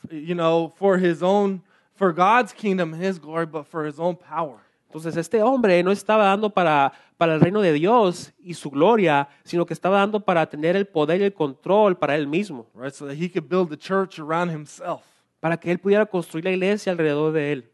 you 0.09 0.37
know, 0.37 0.72
for 0.77 0.96
his 0.99 1.20
own, 1.20 1.62
for 1.96 2.12
God's 2.14 2.53
kingdom 2.53 2.94
his 2.94 3.18
glory, 3.18 3.46
but 3.46 3.66
for 3.66 3.85
his 3.85 3.99
own 3.99 4.14
power. 4.16 4.61
Entonces 4.87 5.16
este 5.16 5.42
hombre 5.42 5.83
no 5.83 5.90
estaba 5.90 6.25
dando 6.25 6.49
para, 6.51 6.92
para 7.18 7.35
el 7.35 7.40
reino 7.40 7.61
de 7.61 7.72
Dios 7.72 8.33
y 8.38 8.55
su 8.55 8.70
gloria, 8.70 9.29
sino 9.44 9.66
que 9.66 9.75
estaba 9.75 9.99
dando 9.99 10.20
para 10.20 10.46
tener 10.46 10.75
el 10.77 10.87
poder 10.87 11.20
y 11.20 11.25
el 11.25 11.35
control 11.35 11.96
para 11.99 12.14
él 12.16 12.27
mismo, 12.27 12.66
Right? 12.75 12.92
So 12.92 13.07
that 13.07 13.14
he 13.16 13.29
could 13.31 13.49
build 13.49 13.68
the 13.68 13.77
church 13.77 14.18
around 14.18 14.51
himself. 14.51 15.03
para 15.40 15.57
que 15.59 15.70
él 15.70 15.79
pudiera 15.79 16.07
construir 16.07 16.44
la 16.44 16.51
iglesia 16.53 16.92
alrededor 16.92 17.33
de 17.33 17.53
él. 17.53 17.70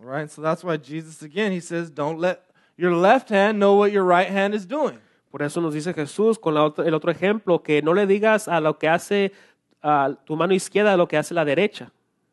Right? 0.00 0.30
So 0.30 0.40
that's 0.42 0.64
why 0.64 0.78
Jesus, 0.78 1.22
again, 1.22 1.52
he 1.52 1.60
says, 1.60 1.90
don't 1.92 2.18
let 2.20 2.40
your 2.76 2.92
left 2.92 3.30
hand 3.30 3.58
know 3.58 3.74
what 3.74 3.90
your 3.90 4.04
right 4.04 4.28
hand 4.30 4.54
is 4.54 4.66
doing. 4.66 4.98
Por 5.30 5.42
eso 5.42 5.60
nos 5.60 5.74
dice 5.74 5.92
Jesús 5.92 6.38
con 6.38 6.54
la 6.54 6.64
otra- 6.64 6.86
el 6.86 6.94
otro 6.94 7.10
ejemplo, 7.10 7.62
que 7.62 7.82
no 7.82 7.92
le 7.92 8.06
digas 8.06 8.48
a 8.48 8.60
lo 8.60 8.78
que 8.78 8.88
hace 8.88 9.32
tu 10.24 10.34
mano 10.36 10.54
izquierda 10.54 10.96
lo 10.96 11.06
que 11.06 11.16
hace 11.18 11.34
la 11.34 11.44
derecha. 11.44 11.90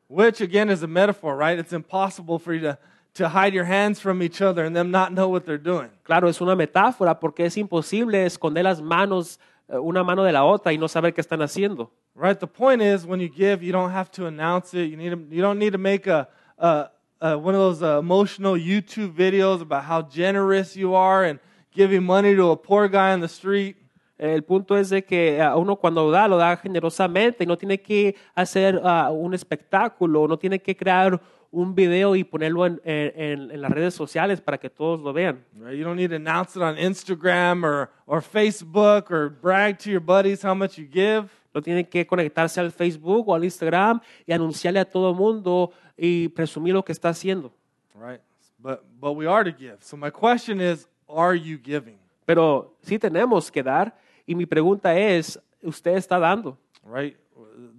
Which, 0.07 0.39
again, 0.41 0.69
is 0.69 0.83
a 0.83 0.87
metaphor, 0.87 1.35
right? 1.37 1.59
It's 1.59 1.73
impossible 1.73 2.39
for 2.39 2.53
you 2.53 2.61
to, 2.61 2.77
to 3.15 3.29
hide 3.29 3.53
your 3.53 3.65
hands 3.65 3.99
from 3.99 4.21
each 4.21 4.41
other 4.41 4.65
and 4.65 4.75
them 4.75 4.91
not 4.91 5.13
know 5.13 5.29
what 5.29 5.45
they're 5.45 5.57
doing. 5.57 5.89
Claro, 6.03 6.27
es 6.27 6.41
una 6.41 6.55
metáfora 6.55 7.19
porque 7.19 7.45
es 7.45 7.57
imposible 7.57 8.25
esconder 8.25 8.63
las 8.63 8.81
manos, 8.81 9.39
eh, 9.69 9.77
una 9.77 10.03
mano 10.03 10.23
de 10.23 10.33
la 10.33 10.43
otra 10.43 10.73
y 10.73 10.77
no 10.77 10.87
saber 10.87 11.13
qué 11.13 11.21
están 11.21 11.41
haciendo. 11.41 11.89
Right? 12.13 12.39
The 12.39 12.47
point 12.47 12.81
is, 12.81 13.05
when 13.05 13.19
you 13.19 13.29
give, 13.29 13.63
you 13.63 13.71
don't 13.71 13.91
have 13.91 14.11
to 14.11 14.27
announce 14.27 14.73
it. 14.73 14.89
You, 14.89 14.97
need 14.97 15.11
to, 15.11 15.35
you 15.35 15.41
don't 15.41 15.59
need 15.59 15.71
to 15.71 15.77
make 15.77 16.07
a, 16.07 16.27
a, 16.57 16.89
a, 17.21 17.37
one 17.37 17.55
of 17.55 17.61
those 17.61 17.81
uh, 17.81 17.99
emotional 17.99 18.55
YouTube 18.55 19.13
videos 19.13 19.61
about 19.61 19.85
how 19.85 20.01
generous 20.01 20.75
you 20.75 20.93
are 20.93 21.23
and 21.23 21.39
giving 21.71 22.03
money 22.03 22.35
to 22.35 22.51
a 22.51 22.57
poor 22.57 22.87
guy 22.89 23.13
on 23.13 23.21
the 23.21 23.27
street. 23.27 23.77
El 24.17 24.43
punto 24.43 24.75
es 24.75 24.89
de 24.89 25.01
que 25.01 25.41
uno 25.57 25.75
cuando 25.75 26.09
da, 26.09 26.25
lo 26.27 26.37
da 26.37 26.55
generosamente 26.55 27.43
y 27.43 27.47
no 27.47 27.57
tiene 27.57 27.81
que 27.81 28.15
hacer 28.33 28.79
ah, 28.81 29.11
un 29.11 29.33
espectáculo, 29.33 30.25
no 30.25 30.37
tiene 30.37 30.59
que 30.59 30.73
crear 30.73 31.19
un 31.55 31.73
video 31.73 32.15
y 32.15 32.23
ponerlo 32.23 32.65
en, 32.65 32.81
en- 32.83 33.49
en 33.51 33.61
las 33.61 33.71
redes 33.71 33.93
sociales 33.93 34.41
para 34.41 34.57
que 34.57 34.69
todos 34.69 34.99
lo 35.01 35.13
vean. 35.13 35.43
Right? 35.53 35.77
You 35.77 35.85
don't 35.85 35.95
need 35.97 36.09
to 36.09 36.15
announce 36.17 36.55
it 36.57 36.61
on 36.61 36.77
Instagram 36.77 37.63
or, 37.63 37.89
or 38.05 38.21
Facebook 38.21 39.09
or 39.09 39.29
brag 39.29 39.77
to 39.79 39.89
your 39.89 40.01
buddies 40.01 40.43
how 40.43 40.53
much 40.53 40.77
you 40.77 40.85
give. 40.85 41.29
No 41.53 41.61
tiene 41.61 41.87
que 41.87 42.05
conectarse 42.05 42.59
al 42.59 42.71
Facebook 42.71 43.29
o 43.29 43.33
al 43.33 43.43
Instagram 43.45 44.01
y 44.27 44.33
anunciarle 44.33 44.79
a 44.79 44.85
todo 44.85 45.09
el 45.11 45.15
mundo 45.15 45.71
y 45.97 46.27
presumir 46.29 46.73
lo 46.73 46.83
que 46.83 46.91
está 46.91 47.09
haciendo. 47.09 47.53
Right? 47.97 48.19
But, 48.59 48.81
but 48.99 49.13
we 49.13 49.25
are 49.25 49.43
to 49.49 49.57
give. 49.57 49.77
So 49.79 49.95
my 49.95 50.09
question 50.11 50.59
is, 50.59 50.87
are 51.07 51.35
you 51.39 51.57
giving? 51.57 51.97
Pero 52.25 52.75
sí 52.81 52.99
tenemos 52.99 53.49
que 53.49 53.63
dar 53.63 53.95
y 54.25 54.35
mi 54.35 54.45
pregunta 54.45 54.93
es, 54.97 55.39
¿usted 55.61 55.95
está 55.95 56.19
dando? 56.19 56.57
Right? 56.83 57.15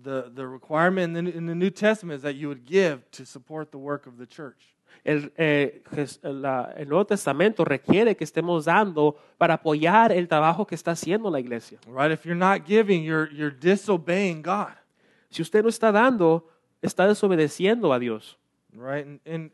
The, 0.02 0.30
the 0.34 0.46
requirement 0.46 1.16
in 1.16 1.24
the, 1.24 1.36
in 1.36 1.46
the 1.46 1.54
New 1.54 1.70
Testament 1.70 2.16
is 2.16 2.22
that 2.22 2.34
you 2.36 2.48
would 2.48 2.64
give 2.64 3.10
to 3.12 3.26
support 3.26 3.70
the 3.70 3.78
work 3.78 4.06
of 4.06 4.16
the 4.16 4.26
church. 4.26 4.74
El, 5.04 5.28
eh, 5.38 5.70
la- 6.24 6.70
el 6.76 6.86
Nuevo 6.86 7.04
Testamento 7.04 7.64
requiere 7.64 8.16
que 8.16 8.24
estemos 8.24 8.64
dando 8.64 9.16
para 9.38 9.54
apoyar 9.54 10.10
el 10.12 10.26
trabajo 10.26 10.66
que 10.66 10.74
está 10.74 10.92
haciendo 10.92 11.30
la 11.30 11.38
iglesia. 11.38 11.78
Right? 11.86 12.10
If 12.10 12.24
you're 12.24 12.34
not 12.34 12.66
giving, 12.66 13.04
you're, 13.04 13.30
you're 13.32 13.50
disobeying 13.50 14.42
God. 14.42 14.72
Si 15.30 15.42
usted 15.42 15.62
no 15.62 15.68
está 15.68 15.92
dando, 15.92 16.44
está 16.82 17.06
desobedeciendo 17.06 17.94
a 17.94 18.00
Dios. 18.00 18.36
Right? 18.74 19.06
And, 19.06 19.20
and 19.26 19.50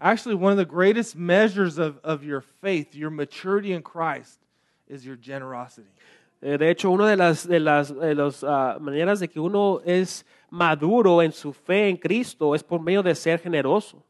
actually, 0.00 0.34
one 0.34 0.52
of 0.52 0.58
the 0.58 0.64
greatest 0.64 1.14
measures 1.14 1.78
of, 1.78 1.98
of 2.02 2.24
your 2.24 2.40
faith, 2.40 2.94
your 2.94 3.10
maturity 3.10 3.72
in 3.72 3.82
Christ, 3.82 4.40
is 4.88 5.04
your 5.04 5.16
generosity. 5.16 5.88
Eh, 6.48 6.56
de 6.58 6.70
hecho, 6.70 6.90
una 6.92 7.08
de 7.08 7.16
las, 7.16 7.48
de 7.48 7.58
las, 7.58 7.92
de 7.92 8.14
las, 8.14 8.44
ah, 8.44 8.76
maneras 8.80 9.18
de 9.18 9.26
que 9.26 9.40
uno 9.40 9.80
es 9.84 10.24
maduro 10.48 11.20
en 11.20 11.32
su 11.32 11.52
fe 11.52 11.88
en 11.88 11.96
Cristo 11.96 12.54
es 12.54 12.62
por 12.62 12.80
medio 12.80 13.02
de 13.02 13.16
ser 13.16 13.40
generoso. 13.40 14.00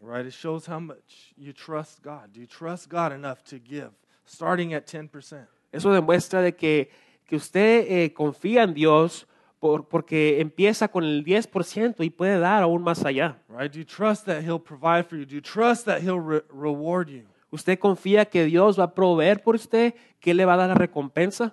Right? 0.00 0.24
It 0.24 0.32
shows 0.34 0.68
how 0.68 0.78
much 0.78 1.32
you 1.36 1.52
trust 1.52 2.00
God. 2.04 2.28
Do 2.32 2.38
you 2.40 2.46
trust 2.46 2.88
God 2.88 3.10
enough 3.10 3.38
to 3.50 3.56
give, 3.58 3.90
starting 4.24 4.72
at 4.72 4.84
10%? 4.86 5.48
Eso 5.72 5.90
demuestra 5.92 6.42
de 6.42 6.54
que, 6.54 6.90
que 7.26 7.34
usted 7.34 7.86
eh, 7.88 8.12
confía 8.14 8.62
en 8.62 8.72
Dios 8.72 9.26
por- 9.58 9.88
porque 9.88 10.40
empieza 10.40 10.86
con 10.86 11.02
el 11.02 11.24
10% 11.24 12.04
y 12.04 12.10
puede 12.10 12.38
dar 12.38 12.62
aún 12.62 12.84
más 12.84 13.04
allá. 13.04 13.36
Right? 13.48 13.72
Do 13.72 13.80
you 13.80 13.84
trust 13.84 14.26
that 14.26 14.42
He'll 14.42 14.62
provide 14.62 15.08
for 15.08 15.18
you? 15.18 15.24
Do 15.26 15.34
you 15.34 15.42
trust 15.42 15.86
that 15.86 16.02
He'll 16.02 16.20
re- 16.24 16.44
reward 16.52 17.08
you? 17.08 17.24
¿Usted 17.50 17.80
confía 17.80 18.26
que 18.26 18.44
Dios 18.44 18.78
va 18.78 18.84
a 18.84 18.94
proveer 18.94 19.42
por 19.42 19.56
usted? 19.56 19.94
¿Que 20.20 20.34
le 20.34 20.44
va 20.44 20.54
a 20.54 20.56
dar 20.58 20.68
la 20.68 20.74
recompensa? 20.76 21.52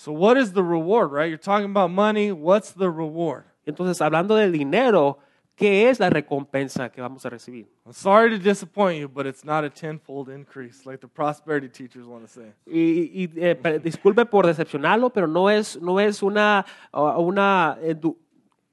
So, 0.00 0.12
what 0.12 0.36
is 0.36 0.52
the 0.52 0.62
reward, 0.62 1.10
right? 1.10 1.28
You're 1.28 1.38
talking 1.38 1.68
about 1.68 1.90
money. 1.90 2.30
What's 2.30 2.70
the 2.70 2.88
reward? 2.88 3.46
Entonces, 3.66 4.00
hablando 4.00 4.36
del 4.36 4.52
dinero, 4.52 5.18
¿qué 5.56 5.90
es 5.90 5.98
la 5.98 6.08
recompensa 6.08 6.88
que 6.92 7.02
vamos 7.02 7.26
a 7.26 7.30
recibir? 7.30 7.66
I'm 7.84 7.92
sorry 7.92 8.30
to 8.30 8.38
disappoint 8.38 9.00
you, 9.00 9.08
but 9.08 9.26
it's 9.26 9.44
not 9.44 9.64
a 9.64 9.68
tenfold 9.68 10.28
increase 10.28 10.86
like 10.86 11.00
the 11.00 11.08
prosperity 11.08 11.68
teachers 11.68 12.06
want 12.06 12.24
to 12.24 12.28
say. 12.28 12.52
Y, 12.64 13.10
y, 13.12 13.30
eh, 13.44 13.56
pe- 13.56 13.80
disculpe 13.80 14.24
por 14.24 14.46
decepcionarlo, 14.46 15.10
pero 15.12 15.26
no 15.26 15.50
es, 15.50 15.76
no 15.82 15.98
es 15.98 16.22
una, 16.22 16.64
uh, 16.94 17.20
una, 17.20 17.76
edu- 17.82 18.14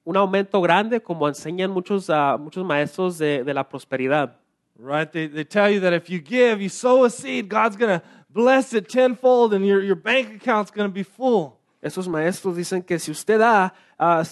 un 0.04 0.16
aumento 0.16 0.60
grande 0.60 1.00
como 1.00 1.26
enseñan 1.26 1.72
muchos, 1.72 2.08
ah, 2.08 2.36
muchos 2.38 2.64
maestros 2.64 3.18
de, 3.18 3.42
de 3.42 3.52
la 3.52 3.68
prosperidad. 3.68 4.36
Right? 4.78 5.10
They, 5.10 5.26
they 5.26 5.44
tell 5.44 5.70
you 5.70 5.80
that 5.80 5.92
if 5.92 6.08
you 6.08 6.20
give, 6.20 6.60
you 6.62 6.68
sow 6.68 7.04
a 7.04 7.10
seed, 7.10 7.48
God's 7.48 7.76
going 7.76 7.98
to 7.98 8.06
bless 8.36 8.74
it 8.74 8.88
tenfold 8.88 9.54
and 9.54 9.66
your, 9.66 9.82
your 9.82 9.96
bank 9.96 10.36
account's 10.36 10.70
going 10.70 10.88
to 10.88 10.92
be 10.92 11.02
full. 11.02 11.58
Esos 11.82 12.06
maestros 12.06 12.56
dicen 12.56 12.82
que 12.82 12.98
si 12.98 13.10
usted 13.10 13.38
da, 13.38 13.72
eh, 13.98 14.24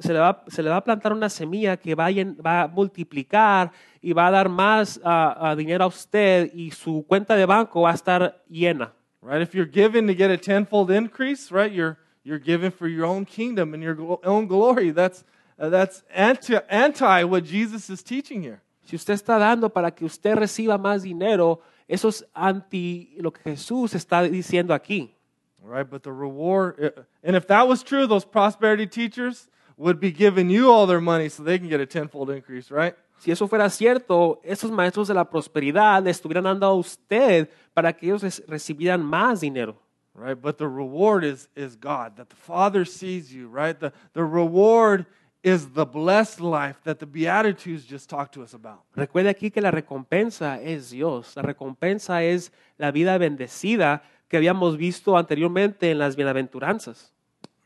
se, 0.00 0.12
le 0.12 0.18
va, 0.18 0.44
se 0.48 0.62
le 0.62 0.70
va 0.70 0.78
a 0.78 0.84
plantar 0.84 1.12
una 1.12 1.28
semilla 1.28 1.76
que 1.76 1.94
va 1.94 2.06
a, 2.06 2.12
va 2.44 2.62
a 2.62 2.68
multiplicar 2.68 3.70
y 4.02 4.12
va 4.12 4.26
a 4.26 4.30
dar 4.30 4.48
más 4.48 5.00
ah, 5.04 5.36
ah, 5.38 5.54
dinero 5.54 5.84
a 5.84 5.86
usted 5.86 6.50
y 6.52 6.70
su 6.72 7.04
cuenta 7.06 7.36
de 7.36 7.46
banco 7.46 7.82
va 7.82 7.92
a 7.92 7.94
estar 7.94 8.42
llena. 8.48 8.92
Right? 9.22 9.42
If 9.42 9.54
you're 9.54 9.70
giving 9.70 10.06
to 10.08 10.14
get 10.14 10.30
a 10.30 10.38
tenfold 10.38 10.90
increase, 10.90 11.52
right? 11.52 11.72
You're, 11.72 11.96
you're 12.24 12.40
giving 12.40 12.70
for 12.70 12.88
your 12.88 13.06
own 13.06 13.24
kingdom 13.24 13.74
and 13.74 13.82
your 13.82 14.18
own 14.24 14.46
glory. 14.46 14.90
That's, 14.90 15.24
uh, 15.58 15.68
that's 15.68 16.02
anti, 16.12 16.56
anti 16.68 17.24
what 17.24 17.44
Jesus 17.44 17.90
is 17.90 18.02
teaching 18.02 18.42
here. 18.42 18.62
Si 18.84 18.96
usted 18.96 19.14
está 19.14 19.38
dando 19.38 19.68
para 19.68 19.90
que 19.90 20.06
usted 20.06 20.34
reciba 20.36 20.78
más 20.78 21.02
dinero, 21.02 21.60
eso 21.88 22.08
es 22.08 22.24
anti 22.34 23.16
lo 23.18 23.30
que 23.32 23.42
Jesús 23.42 23.94
está 23.94 24.22
diciendo 24.22 24.74
aquí. 24.74 25.14
Right? 25.62 25.88
But 25.88 26.02
the 26.02 26.12
reward, 26.12 26.78
uh, 26.80 27.02
and 27.22 27.34
if 27.34 27.46
that 27.48 27.66
was 27.66 27.82
true, 27.82 28.06
those 28.06 28.24
prosperity 28.24 28.86
teachers 28.86 29.48
would 29.76 29.98
be 29.98 30.10
giving 30.12 30.50
you 30.50 30.70
all 30.70 30.86
their 30.86 31.00
money 31.00 31.28
so 31.28 31.42
they 31.42 31.58
can 31.58 31.68
get 31.68 31.80
a 31.80 31.86
tenfold 31.86 32.30
increase, 32.30 32.70
right? 32.70 32.94
Si 33.18 33.32
eso 33.32 33.48
fuera 33.48 33.68
cierto, 33.68 34.40
esos 34.44 34.70
maestros 34.70 35.08
de 35.08 35.14
la 35.14 35.24
prosperidad 35.24 36.04
le 36.04 36.10
estuvieran 36.10 36.44
dando 36.44 36.66
a 36.66 36.74
usted 36.74 37.48
para 37.74 37.92
que 37.92 38.06
ellos 38.06 38.22
recibieran 38.46 39.02
más 39.02 39.40
dinero. 39.40 39.76
right? 40.18 40.40
But 40.40 40.58
the 40.58 40.68
reward 40.68 41.24
is, 41.24 41.48
is 41.54 41.76
God, 41.76 42.16
that 42.16 42.28
the 42.28 42.36
Father 42.36 42.84
sees 42.84 43.32
you, 43.32 43.48
right? 43.48 43.78
The, 43.78 43.92
the 44.14 44.24
reward 44.24 45.06
is 45.48 45.72
the 45.72 45.84
blessed 45.84 46.40
life 46.40 46.76
that 46.84 46.98
the 46.98 47.06
Beatitudes 47.06 47.84
just 47.84 48.08
talked 48.08 48.34
to 48.34 48.42
us 48.42 48.54
about. 48.54 48.84
Recuerde 48.94 49.30
aquí 49.30 49.50
que 49.50 49.62
la 49.62 49.70
recompensa 49.70 50.60
es 50.60 50.90
Dios. 50.90 51.34
La 51.36 51.42
recompensa 51.42 52.22
es 52.22 52.52
la 52.76 52.90
vida 52.90 53.16
bendecida 53.18 54.02
que 54.28 54.36
habíamos 54.36 54.76
visto 54.76 55.16
anteriormente 55.16 55.90
en 55.90 55.98
las 55.98 56.16
bienaventuranzas. 56.16 57.12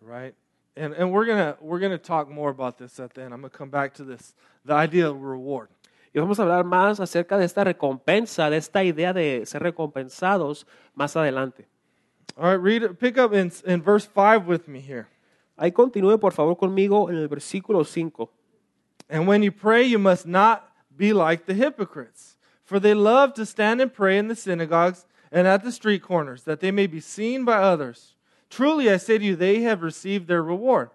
Right? 0.00 0.34
And, 0.76 0.94
and 0.94 1.12
we're 1.12 1.26
going 1.26 1.54
we're 1.60 1.80
gonna 1.80 1.98
talk 1.98 2.28
more 2.28 2.50
about 2.50 2.78
this 2.78 2.98
at 2.98 3.12
the 3.14 3.22
end. 3.22 3.34
I'm 3.34 3.40
going 3.40 3.50
to 3.50 3.56
come 3.56 3.70
back 3.70 3.92
to 3.94 4.04
this 4.04 4.34
the 4.64 4.74
idea 4.74 5.08
of 5.08 5.20
reward. 5.20 5.68
Y 6.14 6.20
vamos 6.20 6.38
a 6.38 6.42
hablar 6.42 6.64
más 6.64 7.00
acerca 7.00 7.38
de 7.38 7.44
esta 7.44 7.64
recompensa, 7.64 8.50
de 8.50 8.58
esta 8.58 8.84
idea 8.84 9.12
de 9.12 9.44
ser 9.46 9.62
recompensados 9.62 10.66
más 10.94 11.16
adelante. 11.16 11.66
All 12.36 12.50
right, 12.50 12.62
read 12.62 12.98
pick 12.98 13.18
up 13.18 13.34
in, 13.34 13.50
in 13.66 13.82
verse 13.82 14.06
5 14.06 14.46
with 14.46 14.66
me 14.66 14.80
here. 14.80 15.08
Ahí 15.62 15.70
continúe 15.70 16.18
por 16.18 16.32
favor 16.32 16.56
conmigo 16.56 17.08
en 17.08 17.16
el 17.16 17.28
versículo 17.28 17.86
5. 17.86 18.28
And 19.08 19.28
when 19.28 19.44
you 19.44 19.52
pray, 19.52 19.84
you 19.84 19.96
must 19.96 20.26
not 20.26 20.72
be 20.96 21.12
like 21.12 21.46
the 21.46 21.54
hypocrites, 21.54 22.36
for 22.64 22.80
they 22.80 22.94
love 22.94 23.32
to 23.34 23.46
stand 23.46 23.80
and 23.80 23.94
pray 23.94 24.18
in 24.18 24.26
the 24.26 24.34
synagogues 24.34 25.06
and 25.30 25.46
at 25.46 25.62
the 25.62 25.70
street 25.70 26.02
corners, 26.02 26.42
that 26.42 26.58
they 26.58 26.72
may 26.72 26.88
be 26.88 26.98
seen 26.98 27.44
by 27.44 27.58
others. 27.58 28.16
Truly, 28.50 28.90
I 28.90 28.96
say 28.96 29.18
to 29.18 29.24
you, 29.24 29.36
they 29.36 29.60
have 29.60 29.82
received 29.82 30.26
their 30.26 30.42
reward. 30.42 30.90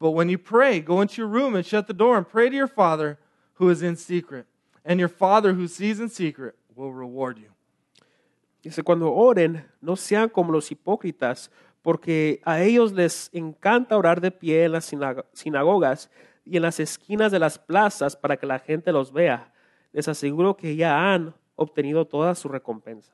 But 0.00 0.10
when 0.10 0.28
you 0.28 0.36
pray, 0.36 0.80
go 0.80 1.00
into 1.00 1.22
your 1.22 1.28
room 1.28 1.54
and 1.54 1.64
shut 1.64 1.86
the 1.86 1.94
door 1.94 2.18
and 2.18 2.28
pray 2.28 2.48
to 2.48 2.56
your 2.56 2.66
Father 2.66 3.18
who 3.54 3.68
is 3.68 3.82
in 3.84 3.94
secret, 3.94 4.46
and 4.84 4.98
your 4.98 5.08
Father 5.08 5.52
who 5.52 5.68
sees 5.68 6.00
in 6.00 6.08
secret 6.08 6.56
will 6.74 6.92
reward 6.92 7.38
you. 7.38 7.50
Dice, 8.62 8.82
cuando 8.82 9.08
oren, 9.08 9.64
no 9.80 9.94
sean 9.94 10.28
como 10.28 10.52
los 10.52 10.68
hipócritas, 10.68 11.48
porque 11.82 12.40
a 12.44 12.60
ellos 12.62 12.92
les 12.92 13.30
encanta 13.32 13.96
orar 13.96 14.20
de 14.20 14.30
pie 14.30 14.64
en 14.64 14.72
las 14.72 14.92
sinago- 14.92 15.24
sinagogas 15.32 16.10
y 16.44 16.56
en 16.56 16.62
las 16.62 16.80
esquinas 16.80 17.30
de 17.32 17.38
las 17.38 17.58
plazas 17.58 18.16
para 18.16 18.36
que 18.36 18.46
la 18.46 18.58
gente 18.58 18.92
los 18.92 19.12
vea. 19.12 19.52
Les 19.92 20.08
aseguro 20.08 20.56
que 20.56 20.76
ya 20.76 21.12
han 21.12 21.34
obtenido 21.56 22.06
toda 22.06 22.34
su 22.34 22.48
recompensa. 22.48 23.12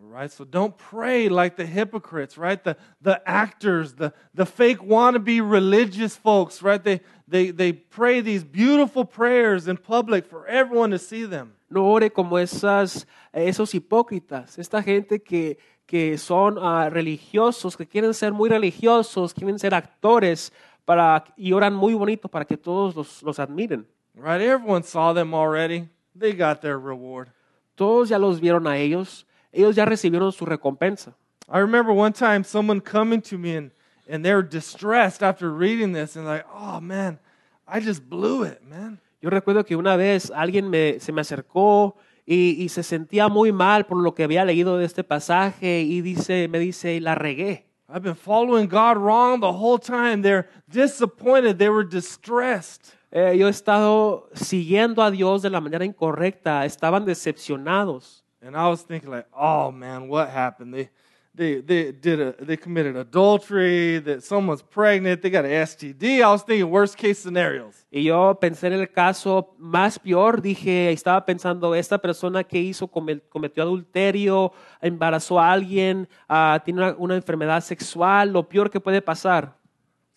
Right? 0.00 0.30
So 0.30 0.44
don't 0.44 0.76
pray 0.76 1.28
like 1.28 1.56
the 1.56 1.66
hypocrites, 1.66 2.38
right? 2.38 2.62
The, 2.62 2.76
the 3.02 3.20
actors, 3.26 3.94
the, 3.94 4.12
the 4.32 4.46
fake 4.46 4.78
wannabe 4.78 5.40
religious 5.40 6.16
folks, 6.16 6.62
right? 6.62 6.80
They, 6.82 7.00
they, 7.26 7.50
they 7.50 7.72
pray 7.72 8.20
these 8.20 8.44
beautiful 8.44 9.04
prayers 9.04 9.66
in 9.66 9.76
public 9.76 10.24
for 10.24 10.46
everyone 10.46 10.92
to 10.92 10.98
see 11.00 11.24
them. 11.24 11.54
No 11.68 11.84
ore 11.84 12.10
como 12.10 12.36
esas, 12.38 13.06
esos 13.34 13.74
hipócritas, 13.74 14.56
esta 14.56 14.80
gente 14.82 15.18
que, 15.18 15.58
que 15.88 16.18
son 16.18 16.58
ah, 16.60 16.90
religiosos, 16.90 17.74
que 17.74 17.86
quieren 17.86 18.12
ser 18.12 18.34
muy 18.34 18.50
religiosos, 18.50 19.32
quieren 19.32 19.58
ser 19.58 19.74
actores 19.74 20.52
para, 20.84 21.24
y 21.34 21.54
oran 21.54 21.74
muy 21.74 21.94
bonito 21.94 22.28
para 22.28 22.44
que 22.44 22.58
todos 22.58 22.94
los, 22.94 23.22
los 23.22 23.38
admiren. 23.38 23.86
Right? 24.14 24.42
Everyone 24.42 24.82
saw 24.82 25.14
them 25.14 25.32
already. 25.32 25.88
They 26.14 26.34
got 26.34 26.60
their 26.60 26.78
reward. 26.78 27.28
Todos 27.74 28.10
ya 28.10 28.18
los 28.18 28.38
vieron 28.38 28.66
a 28.66 28.76
ellos, 28.76 29.24
ellos 29.50 29.74
ya 29.76 29.86
recibieron 29.86 30.30
su 30.30 30.44
recompensa. 30.44 31.14
I 31.48 31.60
remember 31.60 31.94
one 31.94 32.12
time 32.12 32.44
someone 32.44 32.82
coming 32.82 33.22
to 33.22 33.38
me 33.38 33.56
and, 33.56 33.70
and 34.06 34.22
they 34.22 34.34
were 34.34 34.42
distressed 34.42 35.22
after 35.22 35.50
reading 35.50 35.94
this 35.94 36.16
and 36.16 36.26
like, 36.26 36.44
oh 36.52 36.80
man, 36.82 37.18
I 37.66 37.80
just 37.80 38.02
blew 38.02 38.42
it, 38.42 38.62
man. 38.62 39.00
Yo 39.22 39.30
recuerdo 39.30 39.64
que 39.64 39.74
una 39.74 39.96
vez 39.96 40.30
alguien 40.34 40.68
me, 40.68 41.00
se 41.00 41.12
me 41.12 41.22
acercó 41.22 41.96
y, 42.30 42.62
y 42.62 42.68
se 42.68 42.82
sentía 42.82 43.28
muy 43.28 43.52
mal 43.52 43.86
por 43.86 44.02
lo 44.02 44.14
que 44.14 44.24
había 44.24 44.44
leído 44.44 44.76
de 44.76 44.84
este 44.84 45.02
pasaje 45.02 45.80
y 45.80 46.02
dice, 46.02 46.46
me 46.48 46.58
dice, 46.58 47.00
la 47.00 47.14
regué. 47.14 47.64
I've 47.88 48.02
been 48.02 48.14
following 48.14 48.68
God 48.68 48.98
wrong 48.98 49.40
the 49.40 49.50
whole 49.50 49.78
time. 49.78 50.20
They're 50.20 50.46
disappointed. 50.70 51.56
They 51.56 51.70
were 51.70 51.88
distressed. 51.88 52.92
Eh, 53.10 53.38
yo 53.38 53.46
he 53.46 53.50
estado 53.50 54.28
siguiendo 54.34 55.02
a 55.02 55.10
Dios 55.10 55.40
de 55.40 55.48
la 55.48 55.62
manera 55.62 55.86
incorrecta, 55.86 56.66
estaban 56.66 57.06
decepcionados. 57.06 58.22
And 58.42 58.54
I 58.54 58.68
was 58.68 58.82
thinking 58.82 59.10
like, 59.10 59.26
oh 59.32 59.72
man, 59.72 60.10
what 60.10 60.28
happened? 60.28 60.74
They 60.74 60.90
they 61.34 61.60
they 61.60 61.92
did 61.92 62.20
a 62.20 62.32
they 62.44 62.56
committed 62.56 62.96
adultery, 62.96 63.98
that 64.00 64.22
someone's 64.22 64.62
pregnant, 64.62 65.22
they 65.22 65.30
got 65.30 65.44
an 65.44 65.50
STD. 65.50 66.22
I 66.22 66.30
was 66.30 66.42
thinking 66.42 66.70
worst 66.70 66.96
case 66.96 67.18
scenarios. 67.18 67.86
Y 67.90 68.04
yo 68.04 68.38
pensé 68.40 68.66
en 68.68 68.74
el 68.74 68.88
caso 68.90 69.54
más 69.58 69.98
peor, 69.98 70.42
dije, 70.42 70.90
estaba 70.90 71.24
pensando, 71.24 71.74
esta 71.74 71.98
persona 71.98 72.44
que 72.44 72.58
hizo 72.58 72.88
cometió 72.88 73.62
adulterio, 73.62 74.52
embarazó 74.80 75.38
a 75.38 75.52
alguien, 75.52 76.08
ah, 76.28 76.60
tiene 76.64 76.80
una, 76.82 76.96
una 76.98 77.16
enfermedad 77.16 77.62
sexual, 77.62 78.32
lo 78.32 78.48
peor 78.48 78.70
que 78.70 78.80
puede 78.80 79.00
pasar. 79.00 79.56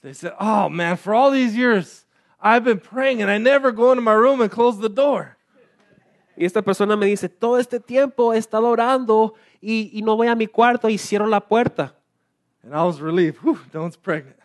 They 0.02 0.14
said, 0.14 0.34
Oh 0.40 0.68
man, 0.68 0.98
for 0.98 1.14
all 1.14 1.32
these 1.32 1.56
years 1.56 2.06
I've 2.42 2.64
been 2.64 2.80
praying 2.80 3.22
and 3.22 3.30
I 3.30 3.38
never 3.38 3.72
go 3.72 3.92
into 3.92 4.02
my 4.02 4.14
room 4.14 4.42
and 4.42 4.50
close 4.50 4.80
the 4.80 4.90
door. 4.90 5.38
Y 6.36 6.46
esta 6.46 6.64
persona 6.64 6.96
me 6.96 7.06
dice, 7.06 7.30
todo 7.30 7.60
este 7.60 7.80
tiempo 7.80 8.34
he 8.34 8.38
estado 8.38 8.68
orando 8.68 9.36
y, 9.62 9.92
y 9.94 10.02
no 10.02 10.18
voy 10.18 10.28
a 10.28 10.36
mi 10.36 10.48
cuarto 10.48 10.90
y 10.90 10.98
cierro 10.98 11.28
la 11.28 11.40
puerta. 11.40 11.96
And 12.64 12.74
I 12.74 12.84
was 12.84 13.00
relieved. 13.00 13.38
Whew, 13.42 13.60
no 13.74 13.84
one's 13.84 13.98
pregnant. 13.98 14.38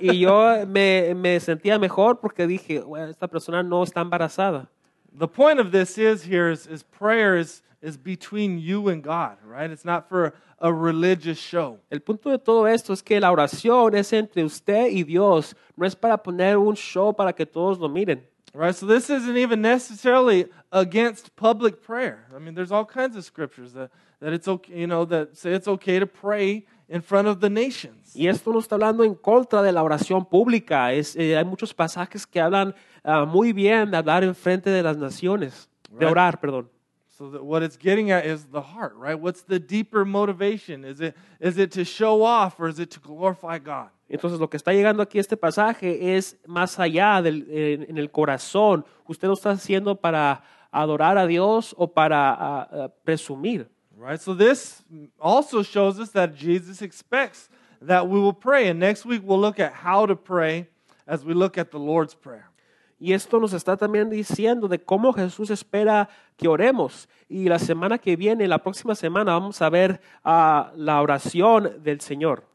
Y 0.00 0.20
yo 0.20 0.64
me, 0.66 1.14
me 1.14 1.38
sentía 1.40 1.78
mejor 1.78 2.20
porque 2.20 2.46
dije, 2.46 2.80
"Bueno, 2.80 3.08
esta 3.10 3.28
persona 3.28 3.62
no 3.62 3.82
está 3.82 4.00
embarazada. 4.00 4.68
The 5.16 5.28
point 5.28 5.60
of 5.60 5.70
this 5.70 5.96
is 5.96 6.24
here 6.24 6.50
is, 6.50 6.66
is 6.66 6.82
prayer 6.82 7.36
is, 7.36 7.62
is 7.80 7.96
between 7.96 8.58
you 8.58 8.88
and 8.88 9.02
God, 9.02 9.36
right? 9.44 9.70
It's 9.70 9.84
not 9.84 10.08
for 10.08 10.34
a 10.58 10.72
religious 10.72 11.38
show. 11.38 11.78
El 11.90 12.00
punto 12.00 12.30
de 12.30 12.38
todo 12.38 12.66
esto 12.66 12.92
es 12.92 13.02
que 13.02 13.20
la 13.20 13.30
oración 13.30 13.94
es 13.94 14.12
entre 14.12 14.42
usted 14.42 14.88
y 14.90 15.04
Dios, 15.04 15.54
no 15.76 15.86
es 15.86 15.94
para 15.94 16.16
poner 16.16 16.56
un 16.56 16.74
show 16.74 17.14
para 17.14 17.32
que 17.32 17.46
todos 17.46 17.78
lo 17.78 17.88
miren. 17.88 18.26
Right? 18.54 18.74
So 18.74 18.86
this 18.86 19.10
isn't 19.10 19.36
even 19.36 19.60
necessarily 19.60 20.46
against 20.70 21.34
public 21.34 21.82
prayer. 21.82 22.28
I 22.34 22.38
mean, 22.38 22.54
there's 22.54 22.70
all 22.70 22.84
kinds 22.84 23.16
of 23.16 23.24
scriptures 23.24 23.72
that, 23.72 23.90
that 24.20 24.32
it's 24.32 24.46
okay, 24.46 24.78
you 24.78 24.86
know, 24.86 25.04
that 25.06 25.36
say 25.36 25.54
it's 25.54 25.66
okay 25.66 25.98
to 25.98 26.06
pray 26.06 26.64
in 26.88 27.00
front 27.00 27.26
of 27.26 27.40
the 27.40 27.50
nations. 27.50 28.14
Y 28.14 28.28
esto 28.28 28.52
no 28.52 28.60
está 28.60 28.76
hablando 28.76 29.04
en 29.04 29.16
contra 29.16 29.60
de 29.60 29.72
la 29.72 29.82
oración 29.82 30.24
pública. 30.24 30.92
Es, 30.92 31.16
eh, 31.16 31.36
hay 31.36 31.44
muchos 31.44 31.74
pasajes 31.74 32.24
que 32.26 32.40
hablan 32.40 32.76
ah, 33.02 33.24
muy 33.24 33.52
bien 33.52 33.90
de 33.90 33.96
hablar 33.96 34.22
en 34.22 34.36
frente 34.36 34.70
de 34.70 34.84
las 34.84 34.96
naciones, 34.96 35.68
de 35.90 36.06
orar, 36.06 36.38
perdón. 36.40 36.68
So 37.08 37.30
that 37.30 37.44
what 37.44 37.62
it's 37.62 37.76
getting 37.76 38.10
at 38.10 38.24
is 38.24 38.44
the 38.46 38.60
heart, 38.60 38.94
right? 38.96 39.18
What's 39.18 39.42
the 39.42 39.58
deeper 39.58 40.04
motivation? 40.04 40.84
Is 40.84 41.00
it 41.00 41.16
is 41.40 41.58
it 41.58 41.72
to 41.72 41.84
show 41.84 42.22
off 42.22 42.58
or 42.60 42.68
is 42.68 42.78
it 42.78 42.90
to 42.92 43.00
glorify 43.00 43.58
God? 43.58 43.90
Entonces 44.14 44.38
lo 44.38 44.48
que 44.48 44.56
está 44.56 44.72
llegando 44.72 45.02
aquí 45.02 45.18
este 45.18 45.36
pasaje 45.36 46.16
es 46.16 46.36
más 46.46 46.78
allá 46.78 47.20
del, 47.20 47.48
eh, 47.50 47.84
en 47.88 47.98
el 47.98 48.12
corazón. 48.12 48.84
Usted 49.08 49.26
lo 49.26 49.34
está 49.34 49.50
haciendo 49.50 49.96
para 49.96 50.44
adorar 50.70 51.18
a 51.18 51.26
Dios 51.26 51.74
o 51.76 51.88
para 51.88 52.32
ah, 52.32 52.68
ah, 52.70 52.88
presumir. 53.02 53.68
Right? 53.98 54.20
So 54.20 54.36
this 54.36 54.84
also 55.18 55.64
shows 55.64 55.98
us 55.98 56.12
that 56.12 56.30
Jesus 56.36 56.80
expects 56.80 57.50
that 57.84 58.06
we 58.06 58.20
will 58.20 58.32
pray. 58.32 58.68
And 58.68 58.78
next 58.78 59.04
week 59.04 59.20
we'll 59.24 59.40
look 59.40 59.58
at 59.58 59.72
how 59.84 60.06
to 60.06 60.14
pray 60.14 60.68
as 61.08 61.24
we 61.24 61.34
look 61.34 61.58
at 61.58 61.72
the 61.72 61.80
Lord's 61.80 62.14
Prayer. 62.14 62.52
Y 63.00 63.14
esto 63.14 63.40
nos 63.40 63.52
está 63.52 63.76
también 63.76 64.10
diciendo 64.10 64.68
de 64.68 64.78
cómo 64.78 65.12
Jesús 65.12 65.50
espera 65.50 66.08
que 66.36 66.46
oremos. 66.46 67.08
Y 67.28 67.48
la 67.48 67.58
semana 67.58 67.98
que 67.98 68.14
viene, 68.14 68.46
la 68.46 68.62
próxima 68.62 68.94
semana, 68.94 69.32
vamos 69.32 69.60
a 69.60 69.68
ver 69.70 70.00
ah, 70.22 70.72
la 70.76 71.02
oración 71.02 71.82
del 71.82 72.00
Señor. 72.00 72.53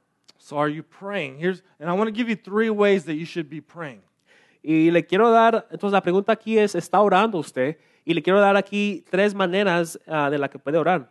So 0.50 0.58
are 0.58 0.68
you 0.68 0.82
praying? 0.82 1.38
Here's 1.38 1.62
and 1.80 1.88
I 1.88 1.94
want 1.94 2.08
to 2.08 2.12
give 2.12 2.28
you 2.28 2.36
three 2.36 2.72
ways 2.72 3.06
that 3.06 3.14
you 3.14 3.26
should 3.26 3.52
be 3.52 3.62
praying. 3.62 4.02
Y 4.64 4.90
le 4.92 5.04
quiero 5.04 5.30
dar, 5.32 5.68
entonces 5.72 5.92
la 5.92 6.02
pregunta 6.02 6.32
aquí 6.32 6.58
es, 6.58 6.74
¿está 6.74 7.00
orando 7.00 7.38
usted? 7.38 7.78
Y 8.04 8.14
le 8.14 8.22
quiero 8.24 8.40
dar 8.40 8.56
aquí 8.56 9.06
tres 9.12 9.36
maneras 9.36 9.96
ah, 10.08 10.32
de 10.32 10.40
la 10.40 10.48
que 10.48 10.58
puede 10.58 10.80
orar. 10.80 11.08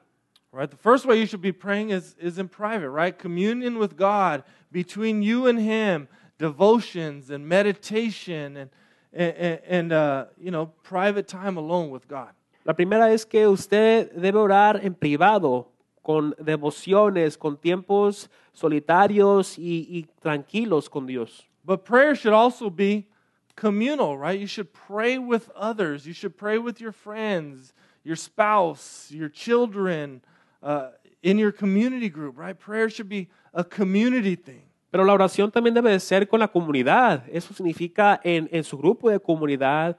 Right? 0.51 0.69
The 0.69 0.77
first 0.77 1.07
way 1.07 1.21
you 1.21 1.27
should 1.27 1.41
be 1.41 1.53
praying 1.53 1.91
is, 1.91 2.17
is 2.19 2.39
in 2.39 2.49
private, 2.49 2.91
right? 2.91 3.17
Communion 3.17 3.79
with 3.79 3.97
God 3.97 4.43
between 4.73 5.23
you 5.23 5.47
and 5.47 5.61
Him, 5.61 6.09
devotions 6.39 7.31
and 7.31 7.49
meditation 7.49 8.57
and, 8.57 8.71
and, 9.13 9.61
and 9.69 9.93
uh, 9.93 10.25
you 10.37 10.51
know, 10.51 10.67
private 10.83 11.29
time 11.29 11.57
alone 11.57 11.91
with 11.91 12.09
God. 12.09 12.31
La 12.65 12.73
primera 12.73 13.13
es 13.13 13.25
que 13.25 13.47
usted 13.47 14.11
debe 14.17 14.37
orar 14.37 14.85
en 14.85 14.97
privado, 14.97 15.69
con 16.03 16.35
devociones, 16.41 17.37
con 17.37 17.57
tiempos 17.57 18.31
solitarios 18.59 19.59
y, 19.59 19.87
y 19.89 20.07
tranquilos 20.21 20.89
con 20.89 21.07
Dios. 21.07 21.47
But 21.65 21.85
prayer 21.85 22.15
should 22.15 22.33
also 22.33 22.71
be 22.71 23.07
communal, 23.55 24.17
right? 24.17 24.39
You 24.39 24.47
should 24.47 24.73
pray 24.73 25.19
with 25.19 25.51
others. 25.55 26.07
You 26.07 26.13
should 26.15 26.37
pray 26.37 26.59
with 26.59 26.81
your 26.81 26.93
friends, 26.93 27.73
your 28.05 28.17
spouse, 28.17 29.11
your 29.11 29.29
children, 29.29 30.23
uh, 30.63 30.91
in 31.23 31.39
your 31.39 31.53
community 31.53 32.09
group, 32.09 32.39
right? 32.39 32.59
Prayer 32.59 32.89
should 32.89 33.09
be 33.09 33.29
a 33.53 33.65
community 33.65 34.37
thing. 34.37 34.63
Pero 34.91 35.05
la 35.05 35.13
oración 35.13 35.51
también 35.51 35.75
debe 35.75 35.91
de 35.91 36.01
ser 36.01 36.27
con 36.27 36.41
la 36.41 36.49
comunidad. 36.49 37.25
Eso 37.31 37.53
significa 37.53 38.19
en, 38.25 38.49
en 38.51 38.65
su 38.65 38.79
grupo 38.79 39.11
de 39.11 39.21
comunidad, 39.21 39.99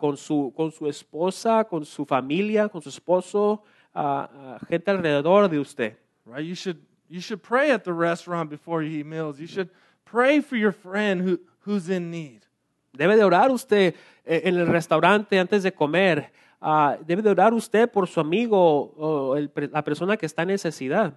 con, 0.00 0.16
su, 0.16 0.52
con 0.56 0.70
su 0.70 0.86
esposa, 0.86 1.64
con 1.64 1.84
su 1.84 2.06
familia, 2.06 2.68
con 2.68 2.80
su 2.80 2.88
esposo, 2.88 3.62
gente 4.68 4.90
alrededor 4.90 5.48
de 5.50 5.58
usted. 5.58 5.98
right? 6.26 6.44
You 6.44 6.54
should 6.54 6.78
you 7.08 7.20
should 7.20 7.42
pray 7.42 7.70
at 7.70 7.84
the 7.84 7.92
restaurant 7.92 8.50
before 8.50 8.82
you 8.82 9.00
eat 9.00 9.06
meals. 9.06 9.38
You 9.38 9.46
should 9.46 9.70
pray 10.04 10.40
for 10.40 10.56
your 10.56 10.72
friend 10.72 11.20
who, 11.20 11.38
who's 11.60 11.88
in 11.88 12.10
need. 12.10 12.40
Debe 12.96 13.16
de 13.16 13.24
orar 13.24 13.50
usted 13.50 13.94
en 14.24 14.56
el 14.56 14.66
restaurante 14.66 15.38
antes 15.38 15.62
de 15.62 15.72
comer. 15.72 16.30
Ah, 16.60 16.96
debe 17.04 17.22
de 17.22 17.30
orar 17.30 17.52
usted 17.52 17.90
por 17.90 18.06
su 18.06 18.20
amigo 18.20 18.94
o 18.96 19.36
el 19.36 19.50
la 19.72 19.82
persona 19.82 20.16
que 20.16 20.26
está 20.26 20.42
en 20.42 20.48
necesidad. 20.48 21.12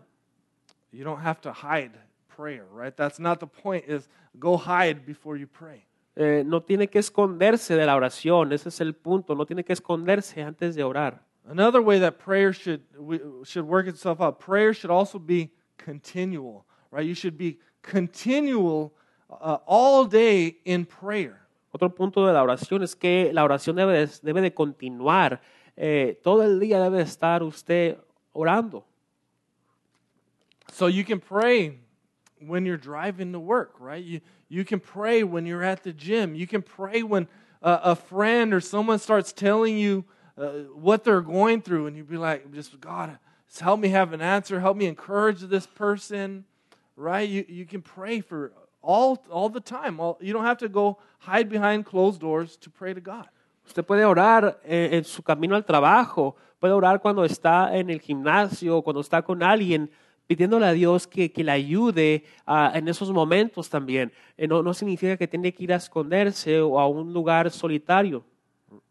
You 0.91 1.03
don't 1.03 1.21
have 1.21 1.39
to 1.41 1.53
hide 1.53 1.91
prayer, 2.27 2.65
right? 2.73 2.95
That's 2.95 3.19
not 3.19 3.39
the 3.39 3.47
point. 3.47 3.85
Is 3.87 4.09
go 4.39 4.57
hide 4.57 5.05
before 5.05 5.37
you 5.37 5.47
pray. 5.47 5.85
Eh, 6.15 6.43
no 6.43 6.61
tiene 6.61 6.87
que 6.87 6.99
esconderse 6.99 7.75
de 7.75 7.85
la 7.85 7.95
oración. 7.95 8.51
Ese 8.51 8.69
es 8.69 8.81
el 8.81 8.93
punto. 8.93 9.35
No 9.35 9.45
tiene 9.45 9.63
que 9.63 9.73
esconderse 9.73 10.41
antes 10.41 10.75
de 10.75 10.83
orar. 10.83 11.21
Another 11.47 11.79
way 11.79 11.99
that 11.99 12.17
prayer 12.17 12.51
should 12.51 12.81
should 13.43 13.67
work 13.67 13.87
itself 13.87 14.19
out. 14.19 14.39
Prayer 14.39 14.73
should 14.73 14.91
also 14.91 15.19
be 15.19 15.51
continual, 15.77 16.65
right? 16.91 17.05
You 17.05 17.13
should 17.13 17.37
be 17.37 17.59
continual 17.81 18.93
uh, 19.29 19.57
all 19.65 20.05
day 20.05 20.57
in 20.65 20.85
prayer. 20.85 21.39
Otro 21.73 21.89
punto 21.89 22.25
de 22.25 22.33
la 22.33 22.43
oración 22.43 22.81
es 22.81 22.95
que 22.95 23.31
la 23.33 23.43
oración 23.43 23.75
debe 23.75 23.93
de, 23.93 24.07
debe 24.23 24.41
de 24.41 24.51
continuar. 24.51 25.41
Eh, 25.75 26.19
todo 26.23 26.41
el 26.41 26.59
día 26.59 26.79
debe 26.81 26.97
de 26.97 27.03
estar 27.03 27.43
usted 27.43 27.97
orando. 28.33 28.83
So 30.71 30.87
you 30.87 31.03
can 31.03 31.19
pray 31.19 31.79
when 32.39 32.65
you're 32.65 32.77
driving 32.77 33.31
to 33.33 33.39
work, 33.39 33.75
right? 33.79 34.03
You, 34.03 34.21
you 34.49 34.63
can 34.63 34.79
pray 34.79 35.23
when 35.23 35.45
you're 35.45 35.63
at 35.63 35.83
the 35.83 35.93
gym. 35.93 36.35
You 36.35 36.47
can 36.47 36.61
pray 36.61 37.03
when 37.03 37.27
uh, 37.61 37.79
a 37.83 37.95
friend 37.95 38.53
or 38.53 38.61
someone 38.61 38.99
starts 38.99 39.33
telling 39.33 39.77
you 39.77 40.05
uh, 40.37 40.49
what 40.73 41.03
they're 41.03 41.21
going 41.21 41.61
through, 41.61 41.87
and 41.87 41.97
you'd 41.97 42.09
be 42.09 42.17
like, 42.17 42.51
just 42.53 42.79
God, 42.79 43.17
just 43.47 43.61
help 43.61 43.79
me 43.79 43.89
have 43.89 44.13
an 44.13 44.21
answer. 44.21 44.59
Help 44.59 44.77
me 44.77 44.85
encourage 44.85 45.41
this 45.41 45.65
person, 45.65 46.45
right? 46.95 47.27
You, 47.27 47.45
you 47.47 47.65
can 47.65 47.81
pray 47.81 48.21
for 48.21 48.51
all, 48.81 49.23
all 49.31 49.49
the 49.49 49.61
time. 49.61 49.99
All, 49.99 50.17
you 50.21 50.33
don't 50.33 50.45
have 50.45 50.57
to 50.59 50.69
go 50.69 50.97
hide 51.19 51.49
behind 51.49 51.85
closed 51.85 52.19
doors 52.19 52.57
to 52.57 52.69
pray 52.69 52.93
to 52.93 53.01
God. 53.01 53.27
Usted 53.65 53.83
puede 53.83 54.05
orar 54.05 54.59
eh, 54.63 54.89
en 54.93 55.03
su 55.03 55.21
camino 55.21 55.55
al 55.55 55.65
trabajo, 55.65 56.35
puede 56.59 56.73
orar 56.73 57.01
cuando 57.01 57.25
está 57.25 57.75
en 57.75 57.89
el 57.89 57.99
gimnasio, 57.99 58.81
cuando 58.81 59.01
está 59.01 59.21
con 59.21 59.43
alguien, 59.43 59.91
pidiéndole 60.25 60.65
a 60.65 60.71
Dios 60.71 61.05
que, 61.05 61.31
que 61.31 61.43
le 61.43 61.51
ayude 61.51 62.23
ah, 62.45 62.71
en 62.73 62.87
esos 62.87 63.11
momentos 63.11 63.69
también. 63.69 64.13
Eh, 64.37 64.47
no, 64.47 64.63
no 64.63 64.73
significa 64.73 65.17
que 65.17 65.27
tiene 65.27 65.53
que 65.53 65.65
ir 65.65 65.73
a 65.73 65.77
esconderse 65.77 66.61
o 66.61 66.79
a 66.79 66.87
un 66.87 67.11
lugar 67.11 67.51
solitario. 67.51 68.23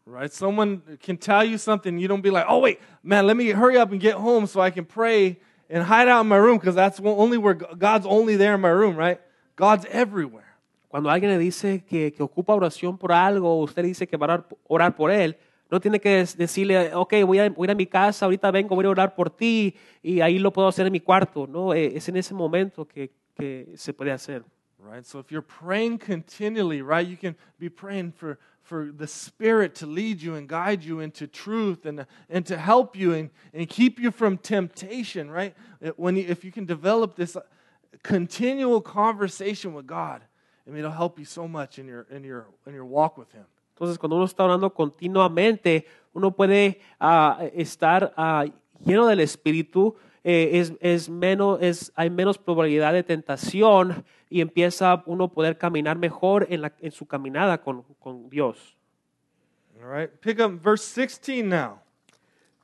Right? 0.09 0.31
Someone 0.31 0.81
can 1.01 1.17
tell 1.17 1.43
you 1.43 1.57
something, 1.57 1.99
you 1.99 2.07
don't 2.07 2.21
be 2.21 2.29
like, 2.29 2.45
oh, 2.47 2.59
wait, 2.59 2.79
man, 3.03 3.27
let 3.27 3.35
me 3.35 3.49
hurry 3.49 3.77
up 3.77 3.91
and 3.91 3.99
get 3.99 4.15
home 4.15 4.47
so 4.47 4.61
I 4.61 4.71
can 4.71 4.85
pray 4.85 5.37
and 5.69 5.83
hide 5.83 6.07
out 6.07 6.21
in 6.21 6.27
my 6.27 6.37
room 6.37 6.57
because 6.57 6.75
that's 6.75 7.01
only 7.03 7.37
where 7.37 7.53
God's 7.53 8.05
only 8.05 8.37
there 8.37 8.55
in 8.55 8.61
my 8.61 8.69
room, 8.69 8.95
right? 8.95 9.19
God's 9.57 9.85
everywhere. 9.91 10.45
Cuando 10.87 11.09
alguien 11.09 11.31
le 11.31 11.37
dice 11.37 11.83
que, 11.85 12.13
que 12.13 12.23
ocupa 12.23 12.53
oración 12.53 12.97
por 12.97 13.11
algo, 13.11 13.59
usted 13.59 13.81
le 13.81 13.89
dice 13.89 14.07
que 14.07 14.15
va 14.15 14.33
a 14.33 14.45
orar, 14.69 14.95
por 14.95 15.11
él, 15.11 15.35
no 15.69 15.81
tiene 15.81 15.99
que 15.99 16.25
decirle, 16.37 16.95
ok, 16.95 17.13
voy 17.25 17.39
a, 17.39 17.49
voy 17.49 17.65
a 17.65 17.67
ir 17.67 17.71
a 17.71 17.75
mi 17.75 17.85
casa, 17.85 18.25
ahorita 18.25 18.49
vengo, 18.49 18.75
voy 18.75 18.85
a 18.85 18.89
orar 18.89 19.13
por 19.13 19.29
ti 19.29 19.75
y 20.01 20.21
ahí 20.21 20.39
lo 20.39 20.53
puedo 20.53 20.69
hacer 20.69 20.85
en 20.85 20.93
mi 20.93 21.01
cuarto. 21.01 21.45
No, 21.45 21.73
es 21.73 22.07
en 22.07 22.15
ese 22.15 22.33
momento 22.33 22.87
que, 22.87 23.11
que 23.35 23.73
se 23.75 23.93
puede 23.93 24.13
hacer. 24.13 24.45
Right? 24.79 25.03
So 25.03 25.19
if 25.19 25.31
you're 25.31 25.41
praying 25.41 25.97
continually, 25.97 26.81
right, 26.81 27.05
you 27.05 27.17
can 27.17 27.35
be 27.59 27.69
praying 27.69 28.13
for, 28.13 28.37
for 28.67 28.91
the 28.91 29.07
Spirit 29.07 29.75
to 29.75 29.85
lead 29.85 30.21
you 30.21 30.35
and 30.35 30.45
guide 30.47 30.83
you 30.83 30.99
into 30.99 31.25
truth 31.25 31.85
and, 31.85 32.05
and 32.29 32.45
to 32.45 32.57
help 32.57 32.97
you 32.97 33.13
and, 33.13 33.29
and 33.53 33.69
keep 33.69 33.97
you 33.97 34.11
from 34.11 34.37
temptation, 34.37 35.31
right? 35.31 35.55
When 35.95 36.17
you, 36.17 36.25
if 36.27 36.43
you 36.43 36.51
can 36.51 36.65
develop 36.65 37.15
this 37.15 37.37
uh, 37.37 37.41
continual 38.03 38.81
conversation 38.81 39.73
with 39.73 39.87
God, 39.87 40.21
I 40.67 40.69
mean, 40.69 40.79
it'll 40.79 40.91
help 40.91 41.17
you 41.17 41.23
so 41.23 41.47
much 41.47 41.79
in 41.79 41.87
your, 41.87 42.07
in 42.11 42.25
your, 42.25 42.47
in 42.65 42.73
your 42.73 42.83
walk 42.83 43.17
with 43.17 43.31
Him. 43.31 43.45
Entonces, 43.73 43.97
cuando 43.97 44.17
uno 44.17 44.25
está 44.25 44.43
orando 44.43 44.69
continuamente, 44.73 45.85
uno 46.13 46.31
puede 46.31 46.81
ah, 46.99 47.39
estar 47.55 48.11
ah, 48.17 48.43
lleno 48.83 49.07
del 49.07 49.21
Espíritu, 49.21 49.95
eh, 50.29 50.59
es, 50.59 50.73
es 50.81 51.07
menos, 51.07 51.57
es, 51.61 51.89
hay 51.95 52.09
menos 52.09 52.37
probabilidad 52.37 52.91
de 52.91 53.01
tentación 53.01 54.03
y 54.29 54.41
empieza 54.41 55.01
uno 55.05 55.23
a 55.23 55.31
poder 55.31 55.57
caminar 55.57 55.97
mejor 55.97 56.45
en, 56.49 56.63
la, 56.63 56.73
en 56.81 56.91
su 56.91 57.05
caminada 57.05 57.61
con, 57.61 57.83
con 57.97 58.29
Dios. 58.29 58.75
All 59.81 59.89
right? 59.89 60.09
Pick 60.19 60.41
up 60.41 60.61
verse 60.61 60.83
16 60.83 61.47
now. 61.47 61.79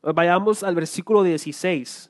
Vayamos 0.02 0.62
al 0.62 0.76
versículo 0.76 1.24
16. 1.24 2.10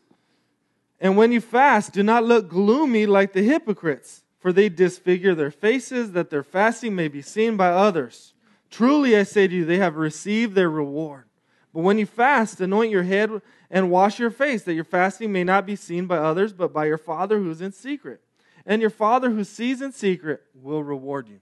And 0.99 1.15
when 1.15 1.31
you 1.31 1.39
fast, 1.39 1.93
do 1.93 2.01
not 2.01 2.23
look 2.23 2.49
gloomy 2.49 3.05
like 3.05 3.33
the 3.33 3.43
hypocrites, 3.43 4.23
for 4.39 4.51
they 4.51 4.69
disfigure 4.69 5.35
their 5.35 5.51
faces 5.51 6.13
that 6.13 6.31
their 6.31 6.41
fasting 6.41 6.95
may 6.95 7.07
be 7.07 7.21
seen 7.21 7.57
by 7.57 7.67
others. 7.67 8.33
Truly, 8.71 9.15
I 9.15 9.21
say 9.21 9.47
to 9.47 9.53
you, 9.53 9.65
they 9.65 9.77
have 9.77 9.97
received 9.97 10.55
their 10.55 10.71
reward. 10.71 11.25
But 11.71 11.81
when 11.81 11.99
you 11.99 12.07
fast, 12.07 12.59
anoint 12.59 12.91
your 12.91 13.03
head 13.03 13.29
and 13.73 13.89
wash 13.89 14.19
your 14.19 14.29
face, 14.29 14.61
that 14.65 14.75
your 14.75 14.83
fasting 14.85 15.31
may 15.31 15.43
not 15.43 15.65
be 15.65 15.75
seen 15.75 16.05
by 16.05 16.17
others, 16.17 16.53
but 16.53 16.71
by 16.71 16.85
your 16.85 16.99
Father 16.99 17.39
who 17.39 17.49
is 17.49 17.59
in 17.59 17.71
secret. 17.71 18.21
And 18.67 18.79
your 18.79 18.91
Father 18.91 19.31
who 19.31 19.43
sees 19.43 19.81
in 19.81 19.91
secret 19.91 20.41
will 20.53 20.83
reward 20.83 21.27
you. 21.27 21.39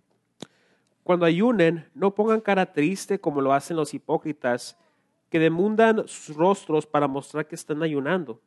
Cuando 1.03 1.25
ayunen, 1.25 1.83
no 1.93 2.09
pongan 2.09 2.39
cara 2.39 2.65
triste 2.65 3.19
como 3.19 3.41
lo 3.41 3.51
hacen 3.51 3.75
los 3.75 3.93
hipócritas, 3.93 4.77
que 5.29 5.39
demundan 5.39 6.07
sus 6.07 6.35
rostros 6.37 6.85
para 6.85 7.05
mostrar 7.05 7.45
que 7.45 7.55
están 7.55 7.83
ayunando. 7.83 8.39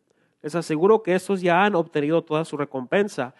Les 0.43 0.55
aseguro 0.55 1.03
que 1.03 1.15
estos 1.15 1.43
ya 1.43 1.63
han 1.63 1.75
obtenido 1.75 2.23
toda 2.23 2.45
su 2.47 2.57
recompensa. 2.57 3.35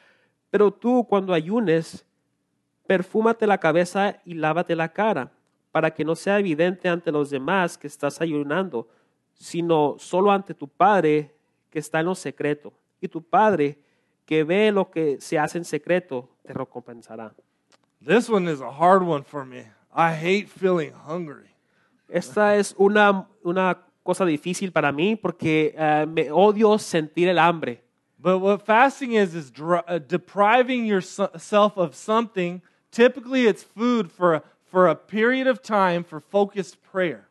Pero 0.51 0.71
tú, 0.71 1.07
cuando 1.09 1.33
ayunes, 1.33 2.05
perfúmate 2.87 3.47
la 3.47 3.59
cabeza 3.59 4.21
y 4.27 4.35
lávate 4.35 4.77
la 4.77 4.93
cara, 4.93 5.33
para 5.73 5.91
que 5.91 6.05
no 6.05 6.15
sea 6.15 6.39
evidente 6.39 6.87
ante 6.89 7.11
los 7.11 7.31
demás 7.31 7.79
que 7.79 7.87
estás 7.87 8.21
ayunando, 8.21 8.89
sino 9.35 9.97
solo 9.99 10.31
ante 10.31 10.55
tu 10.55 10.69
Padre 10.69 11.35
que 11.71 11.79
está 11.79 12.01
en 12.01 12.07
lo 12.07 12.15
secreto. 12.15 12.73
Y 13.01 13.09
tu 13.09 13.23
Padre 13.23 13.79
que 14.25 14.45
ve 14.45 14.73
lo 14.73 14.91
que 14.91 15.21
se 15.21 15.39
hace 15.39 15.59
en 15.59 15.65
secreto, 15.65 16.29
te 16.43 16.53
recompensará. 16.53 17.35
This 18.05 18.29
one 18.29 18.51
is 18.51 18.61
a 18.61 18.71
hard 18.71 19.03
one 19.03 19.25
for 19.25 19.45
me. 19.45 19.67
I 19.95 20.13
hate 20.13 20.49
feeling 20.49 20.93
hungry. 21.07 21.51
Esta 22.09 22.57
es 22.57 22.75
una, 22.79 23.27
una 23.43 23.79
cosa 24.03 24.25
difícil 24.25 24.73
para 24.73 24.93
mí 24.93 25.17
porque 25.17 25.75
eh, 25.77 26.07
me 26.07 26.31
odio 26.31 26.79
sentir 26.79 27.29
el 27.29 27.39
hambre. 27.39 27.83
But 28.19 28.41
what 28.41 28.63
fasting 28.65 29.13
is 29.13 29.35
is 29.35 29.53
uh, 29.61 29.99
depriving 29.99 30.87
yourself 30.87 31.77
of 31.77 31.95
something. 31.95 32.63
Typically, 32.91 33.47
it's 33.47 33.63
food 33.63 34.11
for 34.11 34.35
a, 34.35 34.43
for 34.65 34.89
a 34.89 34.95
period 34.95 35.47
of 35.47 35.61
time 35.61 36.05
for 36.05 36.21
focused 36.21 36.83
prayer. 36.83 37.29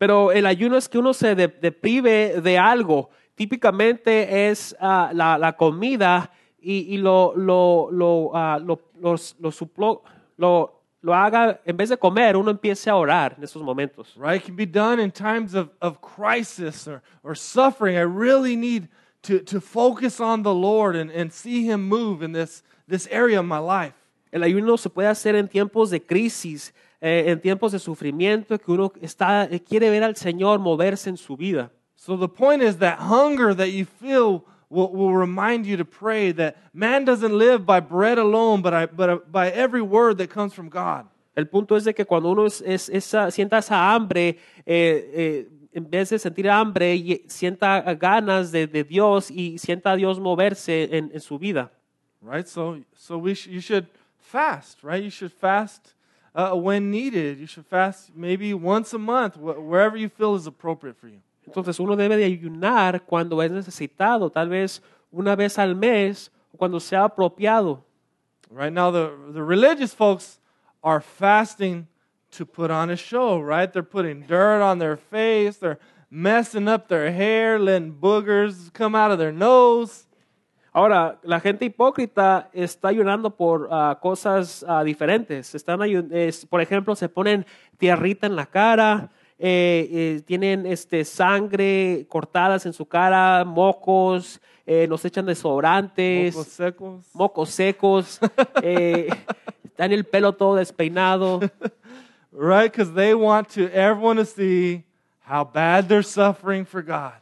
Pero 0.00 0.32
el 0.32 0.46
ayuno 0.46 0.78
es 0.78 0.88
que 0.88 0.96
uno 0.96 1.12
se 1.12 1.34
de- 1.34 1.48
deprive 1.48 2.40
de 2.40 2.56
algo. 2.56 3.10
Típicamente 3.34 4.48
es 4.48 4.74
ah, 4.80 5.10
la, 5.12 5.36
la 5.36 5.52
comida 5.58 6.30
y, 6.58 6.94
y 6.94 6.96
lo, 6.96 7.34
lo, 7.36 7.90
lo, 7.92 8.30
ah, 8.32 8.58
lo, 8.58 8.80
los- 8.98 9.36
lo 9.38 9.50
suplo- 9.50 10.00
lo- 10.38 10.80
lo 11.02 11.14
haga, 11.14 11.60
en 11.66 11.76
vez 11.76 11.90
de 11.90 11.98
comer, 11.98 12.34
uno 12.36 12.50
empiece 12.50 12.88
a 12.88 12.96
orar 12.96 13.34
en 13.36 13.44
esos 13.44 13.62
momentos. 13.62 14.14
right? 14.16 14.40
It 14.40 14.46
can 14.46 14.56
be 14.56 14.64
done 14.66 14.98
in 15.02 15.10
times 15.10 15.54
of, 15.54 15.68
of 15.82 15.98
crisis 16.00 16.88
or, 16.88 17.02
or 17.22 17.34
suffering. 17.36 17.96
I 17.98 18.04
really 18.04 18.56
need 18.56 18.88
to, 19.24 19.40
to 19.40 19.60
focus 19.60 20.18
on 20.18 20.42
the 20.42 20.54
Lord 20.54 20.96
and, 20.96 21.10
and 21.10 21.30
see 21.30 21.64
Him 21.70 21.86
move 21.88 22.22
in 22.22 22.32
this, 22.32 22.62
this 22.88 23.06
area 23.10 23.38
of 23.38 23.44
my 23.44 23.58
life. 23.58 23.92
El 24.32 24.40
ayuno 24.44 24.78
se 24.78 24.88
puede 24.88 25.08
hacer 25.08 25.34
en 25.34 25.46
tiempos 25.48 25.90
de 25.90 26.00
crisis, 26.00 26.72
eh, 27.00 27.24
en 27.28 27.40
tiempos 27.40 27.72
de 27.72 27.78
sufrimiento, 27.78 28.58
que 28.58 28.70
uno 28.70 28.92
está, 29.00 29.44
eh, 29.44 29.60
quiere 29.60 29.88
ver 29.90 30.02
al 30.04 30.16
Señor 30.16 30.58
moverse 30.58 31.08
en 31.10 31.16
su 31.16 31.36
vida. 31.36 31.70
So 31.96 32.16
the 32.18 32.28
point 32.28 32.62
is 32.62 32.78
that 32.78 32.98
hunger 32.98 33.54
that 33.56 33.68
you 33.68 33.84
feel 33.84 34.42
will, 34.70 34.88
will 34.92 35.14
remind 35.14 35.66
you 35.66 35.76
to 35.76 35.84
pray 35.84 36.32
that 36.34 36.56
man 36.72 37.04
doesn't 37.04 37.32
live 37.36 37.64
by 37.66 37.80
bread 37.80 38.18
alone, 38.18 38.62
but, 38.62 38.72
I, 38.72 38.86
but 38.86 39.30
by 39.30 39.48
every 39.50 39.82
word 39.82 40.16
that 40.18 40.28
comes 40.30 40.54
from 40.54 40.68
God. 40.68 41.06
El 41.36 41.46
punto 41.46 41.76
es 41.76 41.84
de 41.84 41.94
que 41.94 42.04
cuando 42.04 42.30
uno 42.30 42.44
es, 42.46 42.60
es- 42.62 42.88
esa- 42.88 43.30
sienta 43.30 43.58
esa 43.58 43.92
hambre, 43.94 44.38
eh, 44.66 45.10
eh, 45.14 45.48
en 45.72 45.88
vez 45.88 46.10
de 46.10 46.18
sentir 46.18 46.48
hambre, 46.50 46.94
y- 46.94 47.22
sienta 47.28 47.80
ganas 47.94 48.50
de, 48.50 48.66
de 48.66 48.82
Dios 48.84 49.30
y 49.30 49.56
sienta 49.58 49.92
a 49.92 49.96
Dios 49.96 50.18
moverse 50.18 50.88
en, 50.96 51.10
en 51.14 51.20
su 51.20 51.38
vida. 51.38 51.70
right? 52.22 52.46
So, 52.46 52.78
so 52.94 53.16
we 53.18 53.34
sh- 53.34 53.46
you 53.48 53.60
should 53.60 53.86
fast, 54.18 54.82
right? 54.82 55.02
You 55.02 55.10
should 55.10 55.32
fast 55.32 55.94
uh, 56.34 56.54
when 56.54 56.90
needed. 56.90 57.38
You 57.38 57.46
should 57.46 57.66
fast 57.66 58.10
maybe 58.14 58.54
once 58.54 58.92
a 58.92 58.98
month, 58.98 59.36
wherever 59.36 59.96
you 59.96 60.08
feel 60.08 60.34
is 60.34 60.46
appropriate 60.46 60.96
for 60.96 61.08
you. 61.08 61.20
Entonces 61.46 61.80
uno 61.80 61.96
debe 61.96 62.16
de 62.16 62.24
ayunar 62.24 63.00
cuando 63.04 63.40
es 63.40 63.50
necesitado, 63.50 64.30
tal 64.30 64.48
vez 64.48 64.80
una 65.12 65.34
vez 65.34 65.58
al 65.58 65.74
mes 65.74 66.30
o 66.54 66.58
cuando 66.58 66.78
sea 66.78 67.04
apropiado. 67.04 67.82
Right 68.50 68.72
now, 68.72 68.90
the, 68.90 69.12
the 69.32 69.42
religious 69.42 69.94
folks 69.94 70.40
are 70.82 71.00
fasting 71.00 71.86
to 72.32 72.44
put 72.44 72.70
on 72.70 72.90
a 72.90 72.96
show, 72.96 73.40
right? 73.40 73.72
They're 73.72 73.82
putting 73.82 74.22
dirt 74.22 74.62
on 74.62 74.78
their 74.78 74.96
face, 74.96 75.56
they're 75.56 75.78
messing 76.10 76.68
up 76.68 76.88
their 76.88 77.12
hair, 77.12 77.58
letting 77.58 77.92
boogers 77.94 78.72
come 78.72 78.94
out 78.94 79.10
of 79.10 79.18
their 79.18 79.32
nose. 79.32 80.06
Ahora, 80.72 81.18
la 81.22 81.40
gente 81.40 81.64
hipócrita 81.64 82.48
está 82.52 82.88
ayunando 82.88 83.30
por 83.34 83.68
ah, 83.72 83.98
cosas 84.00 84.64
ah, 84.68 84.84
diferentes. 84.84 85.54
Están 85.54 85.80
es- 86.12 86.46
por 86.46 86.60
ejemplo, 86.60 86.94
se 86.94 87.08
ponen 87.08 87.44
tierrita 87.76 88.26
en 88.26 88.36
la 88.36 88.46
cara, 88.46 89.10
eh, 89.38 89.88
eh, 89.90 90.22
tienen 90.26 90.66
este, 90.66 91.04
sangre 91.04 92.06
cortadas 92.08 92.66
en 92.66 92.72
su 92.72 92.86
cara, 92.86 93.44
mocos, 93.44 94.40
eh, 94.66 94.86
nos 94.88 95.04
echan 95.04 95.26
desodorantes, 95.26 96.34
Mocos 96.36 96.52
secos. 96.52 97.06
mocos 97.14 97.50
secos, 97.50 98.20
eh, 98.62 99.08
están 99.64 99.90
el 99.92 100.04
pelo 100.04 100.34
todo 100.34 100.54
despeinado. 100.56 101.40
Right? 102.32 102.70
Because 102.70 102.92
they 102.94 103.12
want 103.12 103.48
to 103.54 103.62
everyone 103.72 104.16
to 104.18 104.24
see 104.24 104.84
how 105.26 105.42
bad 105.44 105.88
they're 105.88 106.04
suffering 106.04 106.64
for 106.64 106.80
God. 106.80 107.14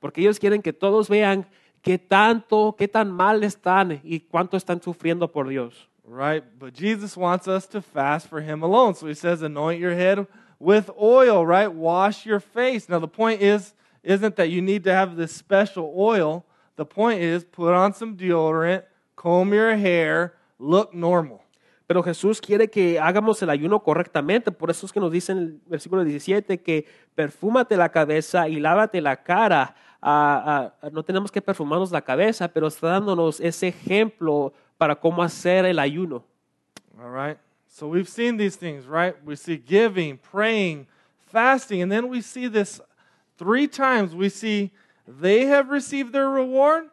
Porque 0.00 0.20
ellos 0.22 0.40
quieren 0.40 0.60
que 0.60 0.72
todos 0.72 1.08
vean 1.08 1.46
qué 1.86 1.98
tanto, 1.98 2.74
qué 2.76 2.88
tan 2.88 3.12
mal 3.12 3.44
están 3.44 4.00
y 4.02 4.18
cuánto 4.18 4.56
están 4.56 4.82
sufriendo 4.82 5.30
por 5.30 5.46
Dios. 5.46 5.88
Right? 6.04 6.42
But 6.58 6.74
Jesus 6.74 7.16
wants 7.16 7.46
us 7.46 7.68
to 7.68 7.80
fast 7.80 8.28
for 8.28 8.40
him 8.40 8.64
alone. 8.64 8.96
So 8.96 9.06
he 9.06 9.14
says, 9.14 9.40
anoint 9.42 9.80
your 9.80 9.94
head 9.94 10.26
with 10.58 10.90
oil, 11.00 11.46
right? 11.46 11.68
Wash 11.72 12.26
your 12.26 12.40
face. 12.40 12.88
Now 12.88 12.98
the 12.98 13.06
point 13.06 13.40
is 13.40 13.72
isn't 14.02 14.34
that 14.34 14.50
you 14.50 14.62
need 14.62 14.82
to 14.84 14.92
have 14.92 15.16
this 15.16 15.32
special 15.32 15.94
oil. 15.96 16.44
The 16.74 16.84
point 16.84 17.20
is 17.20 17.44
put 17.44 17.72
on 17.72 17.94
some 17.94 18.16
deodorant, 18.16 18.82
comb 19.14 19.54
your 19.54 19.76
hair, 19.76 20.34
look 20.58 20.92
normal. 20.92 21.42
Pero 21.86 22.02
Jesús 22.02 22.40
quiere 22.40 22.68
que 22.68 22.98
hagamos 22.98 23.40
el 23.42 23.50
ayuno 23.50 23.84
correctamente. 23.84 24.50
Por 24.50 24.70
eso 24.70 24.86
es 24.86 24.92
que 24.92 24.98
nos 24.98 25.12
dice 25.12 25.30
en 25.32 25.38
el 25.38 25.60
versículo 25.66 26.02
17 26.02 26.60
que 26.62 26.84
perfúmate 27.14 27.76
la 27.76 27.90
cabeza 27.90 28.48
y 28.48 28.58
lávate 28.58 29.00
la 29.00 29.22
cara. 29.22 29.76
Ah, 30.02 30.72
ah, 30.82 30.90
no 30.90 31.02
tenemos 31.02 31.30
que 31.32 31.40
perfumarnos 31.40 31.90
la 31.90 32.00
cabeza, 32.02 32.48
pero 32.48 32.66
está 32.68 32.88
dándonos 32.88 33.40
ese 33.40 33.68
ejemplo 33.68 34.52
para 34.78 34.94
cómo 34.94 35.22
hacer 35.22 35.64
el 35.64 35.78
ayuno. 35.78 36.22
All 37.00 37.10
right? 37.10 37.38
So 37.68 37.88
we've 37.88 38.08
seen 38.08 38.36
these 38.36 38.56
things, 38.56 38.86
right? 38.86 39.14
We 39.24 39.36
see 39.36 39.56
giving, 39.56 40.18
praying, 40.18 40.86
fasting, 41.26 41.82
and 41.82 41.90
then 41.90 42.08
we 42.08 42.20
see 42.22 42.46
this 42.48 42.80
three 43.38 43.66
times. 43.68 44.14
We 44.14 44.28
see 44.28 44.70
they 45.06 45.46
have 45.46 45.68
received 45.70 46.12
their 46.12 46.28
reward, 46.30 46.84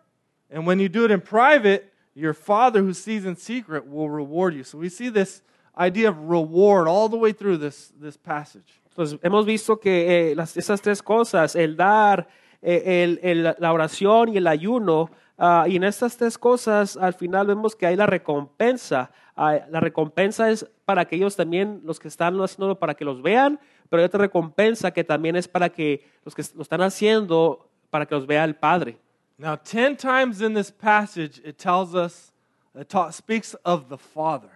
and 0.50 0.66
when 0.66 0.80
you 0.80 0.90
do 0.90 1.06
it 1.06 1.12
in 1.12 1.22
private, 1.22 1.92
your 2.16 2.34
Father 2.34 2.82
who 2.82 2.94
sees 2.94 3.26
in 3.26 3.36
secret 3.36 3.88
will 3.88 4.10
reward 4.10 4.54
you. 4.54 4.64
So 4.64 4.78
we 4.78 4.90
see 4.90 5.10
this 5.10 5.42
idea 5.78 6.10
of 6.10 6.18
reward 6.30 6.88
all 6.88 7.10
the 7.10 7.18
way 7.18 7.32
through 7.32 7.58
this, 7.58 7.92
this 8.00 8.18
passage. 8.18 8.82
Entonces, 8.96 9.20
hemos 9.24 9.46
visto 9.46 9.78
que 9.78 10.32
eh, 10.32 10.36
las- 10.36 10.56
esas 10.56 10.80
tres 10.82 11.02
cosas, 11.02 11.56
el 11.56 11.76
dar, 11.76 12.28
el- 12.64 13.20
el- 13.24 13.56
la 13.60 13.74
oración 13.74 14.30
y 14.30 14.38
el 14.38 14.48
ayuno, 14.48 15.10
ah, 15.38 15.66
y 15.68 15.76
en 15.76 15.84
estas 15.84 16.18
tres 16.18 16.38
cosas, 16.38 16.98
al 16.98 17.14
final 17.14 17.48
vemos 17.48 17.76
que 17.76 17.86
hay 17.86 17.96
la 17.96 18.06
recompensa. 18.06 19.12
Ah, 19.36 19.60
la 19.70 19.80
recompensa 19.80 20.50
es 20.50 20.66
para 20.86 21.02
aquellos 21.02 21.36
también, 21.36 21.82
los 21.84 22.00
que 22.00 22.08
están 22.08 22.40
haciéndolo 22.42 22.80
para 22.80 22.94
que 22.94 23.04
los 23.06 23.22
vean, 23.22 23.60
pero 23.90 24.02
hay 24.02 24.06
otra 24.06 24.22
recompensa 24.22 24.92
que 24.92 25.04
también 25.04 25.36
es 25.36 25.48
para 25.48 25.70
que 25.70 26.08
los 26.24 26.34
que 26.34 26.44
lo 26.56 26.62
están 26.62 26.82
haciendo, 26.82 27.70
para 27.90 28.06
que 28.06 28.16
los 28.16 28.26
vea 28.26 28.44
el 28.44 28.56
Padre. 28.56 28.98
Now, 29.38 29.58
10 29.58 29.98
times 29.98 30.42
in 30.42 30.54
this 30.54 30.72
passage, 30.72 31.42
it 31.44 31.58
tells 31.58 31.94
us, 31.96 32.32
it 32.76 32.92
speaks 33.12 33.58
of 33.64 33.90
the 33.90 33.98
Father. 33.98 34.50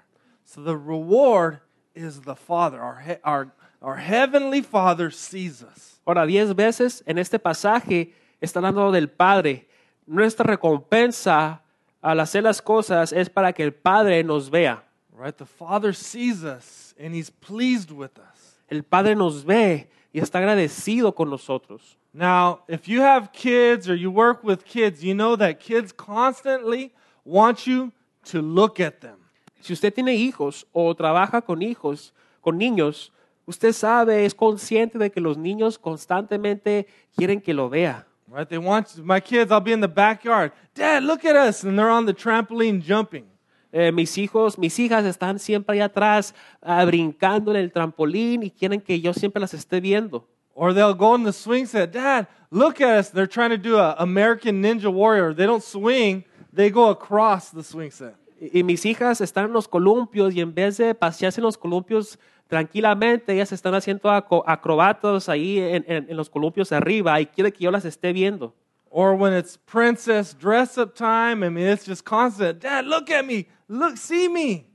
So 0.46 0.64
the 0.64 0.76
reward 0.78 1.60
is 1.94 2.22
the 2.22 2.36
Father. 2.36 2.80
Our, 2.80 3.20
our, 3.24 3.52
our 3.82 3.98
heavenly 3.98 4.62
Father 4.62 5.12
sees 5.12 5.62
us. 5.62 6.00
Ahora, 6.06 6.26
diez 6.26 6.56
veces 6.56 7.04
en 7.06 7.18
este 7.18 7.40
pasaje 7.40 8.14
está 8.42 8.60
hablando 8.60 8.92
del 8.92 9.10
Padre. 9.10 9.68
Nuestra 10.06 10.46
recompensa 10.46 11.62
al 12.02 12.20
hacer 12.20 12.44
las 12.44 12.62
cosas 12.62 13.12
es 13.12 13.30
para 13.30 13.52
que 13.54 13.64
el 13.64 13.74
Padre 13.74 14.24
nos 14.24 14.50
vea. 14.50 14.84
Right? 15.12 15.36
The 15.36 15.46
Father 15.46 15.94
sees 15.94 16.44
us 16.44 16.96
and 17.00 17.14
He's 17.14 17.30
pleased 17.30 17.92
with 17.92 18.18
us. 18.18 18.58
El 18.70 18.84
Padre 18.84 19.16
nos 19.16 19.44
ve 19.44 19.90
y 20.14 20.20
está 20.20 20.40
agradecido 20.40 21.14
con 21.14 21.30
nosotros. 21.30 21.98
Now, 22.14 22.62
if 22.68 22.88
you 22.88 23.02
have 23.02 23.32
kids 23.32 23.90
or 23.90 23.96
you 23.96 24.10
work 24.10 24.44
with 24.44 24.64
kids, 24.64 25.04
you 25.04 25.14
know 25.14 25.36
that 25.36 25.60
kids 25.60 25.92
constantly 25.92 26.92
want 27.24 27.68
you 27.68 27.92
to 28.26 28.42
look 28.42 28.80
at 28.80 29.02
them. 29.02 29.18
Si 29.60 29.74
usted 29.74 29.94
tiene 29.94 30.16
hijos 30.16 30.66
o 30.72 30.96
trabaja 30.96 31.42
con 31.42 31.62
hijos, 31.62 32.14
con 32.42 32.58
niños, 32.58 33.12
usted 33.48 33.74
sabe, 33.74 34.26
es 34.26 34.36
consciente 34.36 35.00
de 35.00 35.10
que 35.10 35.20
los 35.20 35.38
niños 35.38 35.80
constantemente 35.80 36.86
quieren 37.16 37.42
que 37.42 37.54
lo 37.54 37.70
vea. 37.70 38.06
Right? 38.30 38.48
They 38.48 38.58
want 38.58 38.98
my 38.98 39.22
kids, 39.22 39.52
I'll 39.52 39.62
be 39.62 39.72
in 39.72 39.80
the 39.80 39.88
backyard. 39.88 40.52
Dad, 40.76 41.04
look 41.04 41.24
at 41.26 41.36
us. 41.36 41.64
And 41.64 41.80
they're 41.80 41.90
on 41.90 42.06
the 42.06 42.14
trampoline 42.14 42.82
jumping. 42.82 43.26
Eh, 43.72 43.92
mis 43.92 44.18
hijos, 44.18 44.58
mis 44.58 44.78
hijas 44.80 45.06
están 45.06 45.40
siempre 45.40 45.76
allá 45.76 45.86
atrás 45.86 46.34
ah, 46.62 46.84
brincando 46.86 47.52
en 47.52 47.58
el 47.58 47.72
trampolín 47.72 48.44
y 48.44 48.52
quieren 48.52 48.82
que 48.82 49.00
yo 49.00 49.14
siempre 49.14 49.40
las 49.40 49.54
esté 49.54 49.80
viendo. 49.80 50.28
Or 50.54 50.74
they'll 50.74 50.94
go 50.94 51.16
in 51.16 51.24
the 51.24 51.32
swing 51.32 51.66
set. 51.66 51.92
Dad, 51.92 52.28
look 52.50 52.82
at 52.82 53.00
us. 53.00 53.12
They're 53.12 53.28
trying 53.28 53.52
to 53.52 53.58
do 53.58 53.78
a 53.78 53.96
American 54.00 54.62
Ninja 54.62 54.92
Warrior. 54.92 55.34
They 55.34 55.46
don't 55.46 55.64
swing, 55.64 56.26
they 56.52 56.70
go 56.70 56.90
across 56.90 57.52
the 57.52 57.64
swing 57.64 57.92
set. 57.92 58.16
Y, 58.40 58.60
y 58.60 58.64
mis 58.64 58.86
hijas 58.86 59.22
están 59.22 59.46
en 59.46 59.54
los 59.54 59.68
columpios 59.68 60.34
y 60.34 60.42
en 60.42 60.54
vez 60.54 60.78
de 60.78 60.94
pasearse 60.96 61.40
en 61.40 61.46
los 61.46 61.58
columpios 61.58 62.18
tranquilamente, 62.48 63.34
ellas 63.34 63.52
están 63.52 63.74
haciendo 63.76 64.10
acrobatas 64.12 65.30
ahí 65.30 65.60
en, 65.60 65.86
en- 65.88 66.06
en 66.10 66.18
los 66.18 66.30
columpios 66.30 66.72
arriba 66.72 67.20
y 67.22 67.26
quiere 67.28 67.52
que 67.52 67.64
yo 67.64 67.72
las 67.72 67.86
esté 67.86 68.14
viendo. 68.14 68.54
Or 68.90 69.14
when 69.16 69.34
it's 69.34 69.58
princess 69.58 70.34
dress 70.34 70.78
up 70.78 70.94
time, 70.96 71.46
I 71.46 71.50
mean, 71.50 71.68
it's 71.68 71.86
just 71.86 72.04
constant. 72.06 72.62
Dad, 72.62 72.86
look 72.86 73.10
at 73.12 73.26
me. 73.26 73.46
Look, 73.68 73.98
see 73.98 74.30
me. 74.30 74.66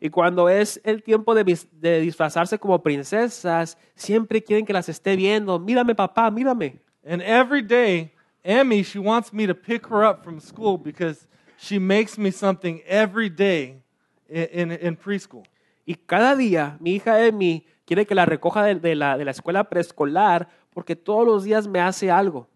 Y 0.00 0.08
cuando 0.10 0.48
es 0.48 0.80
el 0.84 1.02
tiempo 1.02 1.34
de, 1.34 1.44
de 1.72 2.00
disfrazarse 2.00 2.58
como 2.58 2.78
princesas, 2.82 3.76
siempre 3.94 4.42
quieren 4.42 4.64
que 4.64 4.72
las 4.72 4.88
esté 4.88 5.16
viendo. 5.16 5.58
Mírame, 5.58 5.94
papá, 5.94 6.30
mírame. 6.30 6.78
And 7.04 7.20
every 7.22 7.62
day, 7.62 8.12
Emmy, 8.44 8.82
she 8.82 8.98
wants 8.98 9.32
me 9.32 9.46
to 9.46 9.54
pick 9.54 9.86
her 9.88 10.04
up 10.04 10.24
from 10.24 10.40
school 10.40 10.78
because 10.78 11.26
she 11.58 11.78
makes 11.78 12.16
me 12.16 12.30
something 12.30 12.80
every 12.86 13.28
day 13.28 13.82
in, 14.30 14.44
in, 14.44 14.70
in 14.72 14.96
preschool. 14.96 15.44
Y 15.88 15.94
cada 15.94 16.36
día 16.36 16.76
mi 16.80 16.96
hija 16.96 17.24
Emi 17.24 17.64
quiere 17.86 18.04
que 18.04 18.14
la 18.14 18.26
recoja 18.26 18.62
de, 18.62 18.74
de 18.74 18.94
la, 18.94 19.16
de 19.16 19.24
la 19.24 19.30
escuela 19.30 19.64
preescolar 19.70 20.46
porque 20.74 20.94
todos 20.94 21.26
los 21.26 21.44
días 21.44 21.66
me 21.66 21.80
hace 21.80 22.10
algo. 22.10 22.46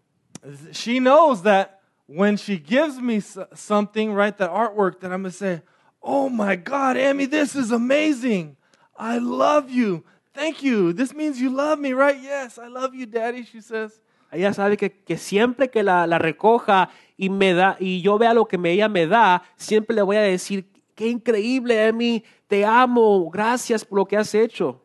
She 0.71 0.99
knows 0.99 1.41
that 1.41 1.79
when 2.07 2.37
she 2.37 2.59
gives 2.59 3.01
me 3.01 3.21
something, 3.21 4.13
right, 4.13 4.37
that 4.37 4.51
artwork, 4.51 4.99
that 4.99 5.11
I'm 5.11 5.23
going 5.23 5.31
to 5.31 5.37
say, 5.37 5.61
Oh 5.99 6.29
my 6.29 6.55
God, 6.55 6.95
Emmy, 6.95 7.25
this 7.25 7.55
is 7.55 7.71
amazing. 7.71 8.55
I 8.95 9.17
love 9.17 9.67
you. 9.71 10.03
thank 10.35 10.61
you. 10.61 10.93
This 10.93 11.11
means 11.11 11.41
you 11.41 11.49
love 11.49 11.79
me, 11.79 11.93
right? 11.93 12.21
Yes, 12.21 12.59
I 12.59 12.67
love 12.67 12.93
you, 12.93 13.07
Daddy, 13.07 13.45
she 13.45 13.61
says. 13.61 13.99
Ella 14.31 14.53
sabe 14.53 14.77
que, 14.77 14.89
que 14.91 15.17
siempre 15.17 15.69
que 15.69 15.81
la, 15.81 16.05
la 16.05 16.19
recoja 16.19 16.89
y 17.17 17.29
me 17.29 17.53
da 17.53 17.77
y 17.79 18.01
yo 18.01 18.19
vea 18.19 18.33
lo 18.35 18.45
que 18.45 18.57
me- 18.59 18.71
ella 18.73 18.89
me 18.89 19.07
da, 19.07 19.41
siempre 19.55 19.95
le 19.95 20.01
voy 20.03 20.17
a 20.17 20.21
decir, 20.21 20.65
qué 20.95 21.07
increíble, 21.07 21.87
Emi, 21.87 22.23
te 22.47 22.65
amo, 22.65 23.29
gracias 23.29 23.83
por 23.83 23.99
lo 23.99 24.05
que 24.05 24.17
has 24.17 24.33
hecho. 24.33 24.79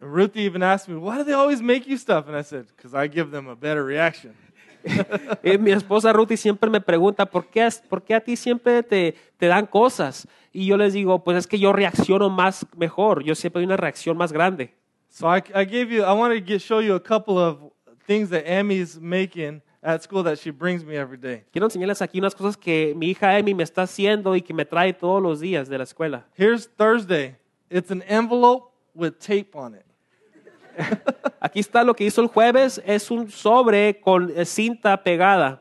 And 0.00 0.14
Ruthie 0.14 0.44
even 0.44 0.62
asked 0.62 0.88
me, 0.88 0.96
why 0.96 1.16
do 1.18 1.24
they 1.24 1.34
always 1.34 1.60
make 1.60 1.88
you 1.88 1.96
stuff? 1.96 2.28
And 2.28 2.36
I 2.36 2.42
said, 2.42 2.66
because 2.76 2.94
I 2.94 3.08
give 3.08 3.30
them 3.30 3.48
a 3.48 3.56
better 3.56 3.84
reaction. 3.84 4.34
Eh, 5.42 5.58
mi 5.58 5.72
esposa 5.72 6.12
Ruthie 6.12 6.36
siempre 6.36 6.70
me 6.70 6.80
pregunta, 6.80 7.26
¿por 7.26 7.46
qué, 7.46 7.68
por 7.88 8.02
qué 8.02 8.14
a 8.14 8.20
ti 8.20 8.36
siempre 8.36 8.82
te, 8.82 9.16
te 9.36 9.46
dan 9.46 9.66
cosas? 9.66 10.26
Y 10.52 10.66
yo 10.66 10.76
les 10.76 10.92
digo, 10.92 11.22
pues 11.24 11.36
es 11.36 11.46
que 11.46 11.58
yo 11.58 11.72
reacciono 11.72 12.30
más 12.30 12.64
mejor, 12.76 13.24
yo 13.24 13.34
siempre 13.34 13.60
doy 13.60 13.66
una 13.66 13.76
reacción 13.76 14.16
más 14.16 14.32
grande. 14.32 14.74
So 15.08 15.26
I, 15.26 15.42
I 15.54 15.64
gave 15.64 15.90
you, 15.90 16.04
I 16.04 16.12
want 16.12 16.32
to 16.32 16.40
get, 16.40 16.60
show 16.60 16.80
you 16.80 16.94
a 16.94 17.00
couple 17.00 17.38
of 17.38 17.58
things 18.06 18.30
that 18.30 18.44
Emmy's 18.46 18.98
making 19.00 19.62
at 19.82 20.02
school 20.02 20.22
that 20.24 20.38
she 20.38 20.50
brings 20.50 20.84
me 20.84 20.96
every 20.96 21.18
day. 21.18 21.44
Quiero 21.52 21.66
enseñarles 21.66 22.02
aquí 22.02 22.18
unas 22.18 22.34
cosas 22.34 22.56
que 22.56 22.94
mi 22.96 23.10
hija 23.10 23.38
Emi 23.38 23.54
me 23.54 23.62
está 23.62 23.82
haciendo 23.82 24.34
y 24.34 24.42
que 24.42 24.52
me 24.52 24.64
trae 24.64 24.92
todos 24.92 25.22
los 25.22 25.40
días 25.40 25.68
de 25.68 25.78
la 25.78 25.84
escuela. 25.84 26.24
Here's 26.34 26.66
Thursday. 26.66 27.36
It's 27.70 27.90
an 27.90 28.02
envelope 28.08 28.72
with 28.94 29.18
tape 29.18 29.54
on 29.54 29.74
it. 29.74 29.84
Aquí 31.40 31.60
está 31.60 31.84
lo 31.84 31.94
que 31.94 32.04
hizo 32.04 32.20
el 32.20 32.28
jueves, 32.28 32.80
es 32.84 33.10
un 33.10 33.30
sobre 33.30 34.00
con 34.00 34.30
eh, 34.34 34.44
cinta 34.44 34.96
pegada. 35.02 35.60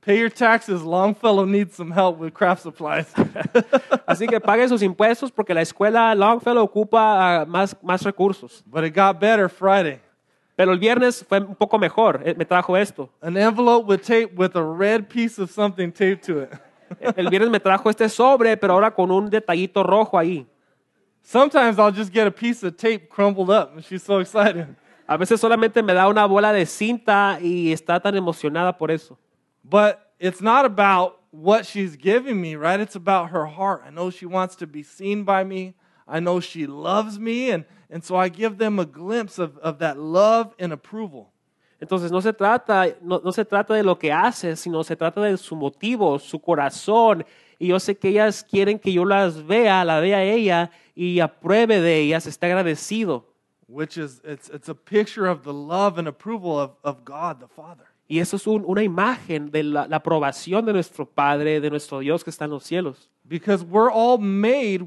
Pay 0.00 0.20
your 0.20 0.30
taxes. 0.30 0.82
Longfellow 0.82 1.44
needs 1.44 1.76
some 1.76 1.90
help 1.90 2.18
with 2.18 2.32
craft 2.32 2.62
supplies. 2.62 3.12
Así 4.06 4.26
que 4.26 4.40
pague 4.40 4.66
sus 4.68 4.82
impuestos 4.82 5.30
porque 5.30 5.52
la 5.52 5.60
escuela 5.60 6.14
Longfellow 6.14 6.62
ocupa 6.62 7.42
ah, 7.42 7.44
más, 7.44 7.76
más 7.82 8.02
recursos. 8.04 8.62
but 8.66 8.84
it 8.84 8.94
got 8.94 9.20
better 9.20 9.48
Friday. 9.50 10.00
Pero 10.58 10.72
el 10.72 10.80
viernes 10.80 11.24
fue 11.24 11.38
un 11.38 11.54
poco 11.54 11.78
mejor, 11.78 12.20
eh, 12.24 12.34
me 12.36 12.44
trajo 12.44 12.76
esto. 12.76 13.08
An 13.22 13.36
envelope 13.36 13.86
with 13.86 14.00
tape 14.00 14.34
with 14.36 14.56
a 14.56 14.60
red 14.60 15.08
piece 15.08 15.40
of 15.40 15.52
something 15.52 15.92
taped 15.92 16.24
to 16.26 16.40
it. 16.40 16.50
El 17.16 17.30
viernes 17.30 17.48
me 17.48 17.60
trajo 17.60 17.88
este 17.88 18.08
sobre, 18.08 18.56
pero 18.56 18.72
ahora 18.72 18.90
con 18.90 19.08
un 19.12 19.30
detallito 19.30 19.84
rojo 19.84 20.18
ahí. 20.18 20.44
Sometimes 21.22 21.78
I'll 21.78 21.92
just 21.92 22.12
get 22.12 22.26
a 22.26 22.32
piece 22.32 22.64
of 22.64 22.76
tape 22.76 23.08
crumpled 23.08 23.50
up, 23.50 23.76
and 23.76 23.84
she's 23.84 24.02
so 24.02 24.18
excited. 24.18 24.66
A 25.06 25.16
veces 25.16 25.38
solamente 25.38 25.80
me 25.80 25.94
da 25.94 26.08
una 26.08 26.26
bola 26.26 26.52
de 26.52 26.66
cinta 26.66 27.38
y 27.40 27.70
está 27.70 28.00
tan 28.02 28.16
emocionada 28.16 28.76
por 28.76 28.90
eso. 28.90 29.16
But 29.62 30.10
it's 30.18 30.42
not 30.42 30.64
about 30.64 31.20
what 31.30 31.66
she's 31.66 31.94
giving 31.94 32.40
me, 32.40 32.56
right? 32.56 32.80
It's 32.80 32.96
about 32.96 33.30
her 33.30 33.46
heart. 33.46 33.84
I 33.86 33.90
know 33.90 34.10
she 34.10 34.26
wants 34.26 34.56
to 34.56 34.66
be 34.66 34.82
seen 34.82 35.22
by 35.22 35.44
me. 35.44 35.74
I 36.08 36.20
know 36.20 36.40
she 36.40 36.66
loves 36.66 37.18
me, 37.18 37.50
and, 37.50 37.64
and 37.90 38.02
so 38.02 38.16
I 38.16 38.28
give 38.30 38.56
them 38.56 38.78
a 38.78 38.84
glimpse 38.86 39.38
of, 39.38 39.58
of 39.58 39.78
that 39.78 39.98
love 39.98 40.54
and 40.58 40.72
approval. 40.72 41.30
Entonces 41.80 42.10
no 42.10 42.20
se 42.20 42.32
trata, 42.32 42.96
no, 43.02 43.20
no 43.22 43.30
se 43.30 43.44
trata 43.44 43.74
de 43.74 43.82
lo 43.84 43.96
que 43.98 44.10
hace, 44.10 44.56
sino 44.56 44.82
se 44.82 44.96
trata 44.96 45.20
de 45.20 45.36
su 45.36 45.54
motivo, 45.54 46.18
su 46.18 46.40
corazón. 46.40 47.24
Y 47.58 47.68
yo 47.68 47.78
sé 47.78 47.96
que 47.96 48.08
ellas 48.08 48.42
quieren 48.42 48.78
que 48.78 48.92
yo 48.92 49.04
las 49.04 49.46
vea, 49.46 49.84
la 49.84 50.00
vea 50.00 50.22
ella 50.24 50.70
y 50.94 51.20
apruebe 51.20 51.80
de 51.80 51.98
ellas, 52.00 52.26
esté 52.26 52.46
agradecido. 52.46 53.24
which 53.70 53.98
is 53.98 54.22
it's, 54.24 54.48
it's 54.48 54.70
a 54.70 54.74
picture 54.74 55.26
of 55.26 55.42
the 55.44 55.52
love 55.52 55.98
and 55.98 56.08
approval 56.08 56.58
of, 56.58 56.70
of 56.82 57.04
God 57.04 57.38
the 57.38 57.46
Father. 57.46 57.84
Y 58.08 58.18
eso 58.18 58.36
es 58.36 58.46
un- 58.46 58.64
una 58.66 58.82
imagen 58.82 59.50
de 59.50 59.62
la, 59.62 59.86
la 59.86 59.96
aprobación 59.98 60.64
de 60.64 60.72
nuestro 60.72 61.04
Padre, 61.04 61.60
de 61.60 61.68
nuestro 61.68 61.98
Dios 61.98 62.24
que 62.24 62.30
está 62.30 62.46
en 62.46 62.50
los 62.52 62.64
cielos. 62.64 63.10
Because 63.28 63.62
we're 63.62 63.90
all 63.92 64.18
made 64.18 64.80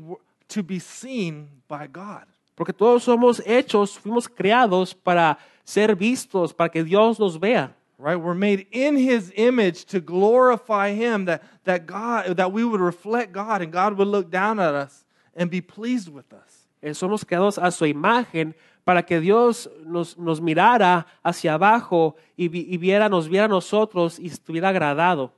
to 0.51 0.63
be 0.63 0.79
seen 0.79 1.47
by 1.67 1.87
God. 1.87 2.25
Porque 2.55 2.73
todos 2.73 3.03
somos 3.03 3.41
hechos, 3.45 3.97
fuimos 3.97 4.27
creados 4.27 4.93
para 4.93 5.37
ser 5.63 5.95
vistos, 5.95 6.53
para 6.55 6.69
que 6.69 6.83
Dios 6.83 7.19
nos 7.19 7.35
vea. 7.37 7.73
Right? 7.97 8.15
We're 8.15 8.33
made 8.33 8.65
in 8.71 8.97
his 8.97 9.31
image 9.35 9.85
to 9.85 9.99
glorify 9.99 10.93
him, 10.93 11.25
that, 11.25 11.43
that 11.65 11.85
God 11.85 12.35
that 12.37 12.51
we 12.51 12.63
would 12.63 12.81
reflect 12.81 13.31
God 13.31 13.61
and 13.61 13.71
God 13.71 13.97
would 13.97 14.07
look 14.07 14.31
down 14.31 14.59
at 14.59 14.73
us 14.73 15.05
and 15.35 15.51
be 15.51 15.61
pleased 15.61 16.09
with 16.09 16.33
us. 16.33 16.67
Eh, 16.81 16.93
Somos 16.93 17.23
creados 17.23 17.59
a 17.59 17.71
su 17.71 17.85
imagen 17.85 18.55
para 18.83 19.03
que 19.03 19.19
Dios 19.19 19.69
nos, 19.85 20.17
nos 20.17 20.41
mirara 20.41 21.05
hacia 21.23 21.53
abajo 21.53 22.15
y, 22.35 22.45
y 22.45 22.77
viera, 22.77 23.07
nos 23.07 23.27
viera 23.27 23.45
a 23.45 23.47
nosotros 23.47 24.19
y 24.19 24.27
estuviera 24.27 24.69
agradado. 24.69 25.31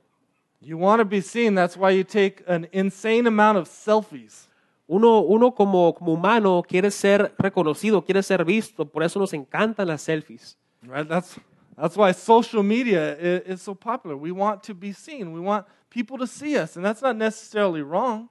You 0.62 0.78
want 0.78 1.00
to 1.00 1.04
be 1.04 1.20
seen, 1.20 1.54
that's 1.54 1.76
why 1.76 1.90
you 1.90 2.04
take 2.04 2.42
an 2.46 2.66
insane 2.72 3.26
amount 3.26 3.58
of 3.58 3.68
selfies. 3.68 4.46
Uno, 4.86 5.20
uno 5.20 5.54
como, 5.54 5.94
como 5.94 6.12
humano 6.12 6.62
quiere 6.66 6.90
ser 6.90 7.34
reconocido, 7.38 8.04
quiere 8.04 8.22
ser 8.22 8.44
visto, 8.44 8.84
por 8.84 9.02
eso 9.02 9.18
nos 9.18 9.32
encantan 9.32 9.88
las 9.88 10.02
selfies. 10.02 10.58
Right? 10.82 11.08
That's 11.08 11.38
that's 11.76 11.96
why 11.96 12.12
social 12.12 12.62
media 12.62 13.16
is, 13.16 13.42
is 13.46 13.62
so 13.62 13.74
popular. 13.74 14.16
We 14.16 14.30
want 14.30 14.62
to 14.64 14.74
be 14.74 14.92
seen. 14.92 15.32
We 15.32 15.40
want 15.40 15.66
people 15.90 16.18
to 16.18 16.26
see 16.26 16.56
us, 16.56 16.76
and 16.76 16.84
that's 16.84 17.02
not 17.02 17.16
necessarily 17.16 17.82
wrong. 17.82 18.28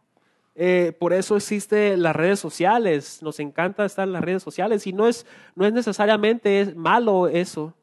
Eh, 0.56 0.92
por 1.00 1.14
eso 1.14 1.36
existen 1.36 2.02
las 2.02 2.16
redes 2.16 2.40
sociales, 2.40 3.22
nos 3.24 3.40
encanta 3.40 3.86
estar 3.86 4.08
en 4.08 4.14
las 4.14 4.24
redes 4.24 4.44
sociales 4.44 4.86
y 4.86 4.94
no 4.94 5.08
es, 5.08 5.26
no 5.56 5.66
es 5.66 5.74
necesariamente 5.74 6.62
es 6.62 6.76
malo 6.76 7.28
eso, 7.28 7.74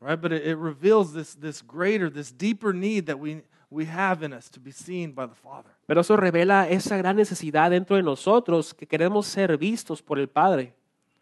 right? 0.00 0.20
But 0.20 0.32
it, 0.32 0.44
it 0.44 0.56
reveals 0.56 1.12
this, 1.12 1.36
this 1.36 1.62
greater, 1.62 2.10
this 2.10 2.32
deeper 2.32 2.74
need 2.74 3.06
that 3.06 3.20
we, 3.20 3.42
we 3.70 3.84
have 3.86 4.22
in 4.22 4.32
us 4.32 4.48
to 4.50 4.60
be 4.60 4.72
seen 4.72 5.12
by 5.12 5.26
the 5.26 5.34
Father. 5.34 5.70
pero 5.86 6.00
eso 6.00 6.16
revela 6.16 6.68
esa 6.68 6.96
gran 6.96 7.16
necesidad 7.16 7.70
dentro 7.70 7.96
de 7.96 8.02
nosotros 8.02 8.74
que 8.74 8.86
queremos 8.86 9.26
ser 9.26 9.56
vistos 9.56 10.02
por 10.02 10.18
el 10.18 10.28
Padre. 10.28 10.74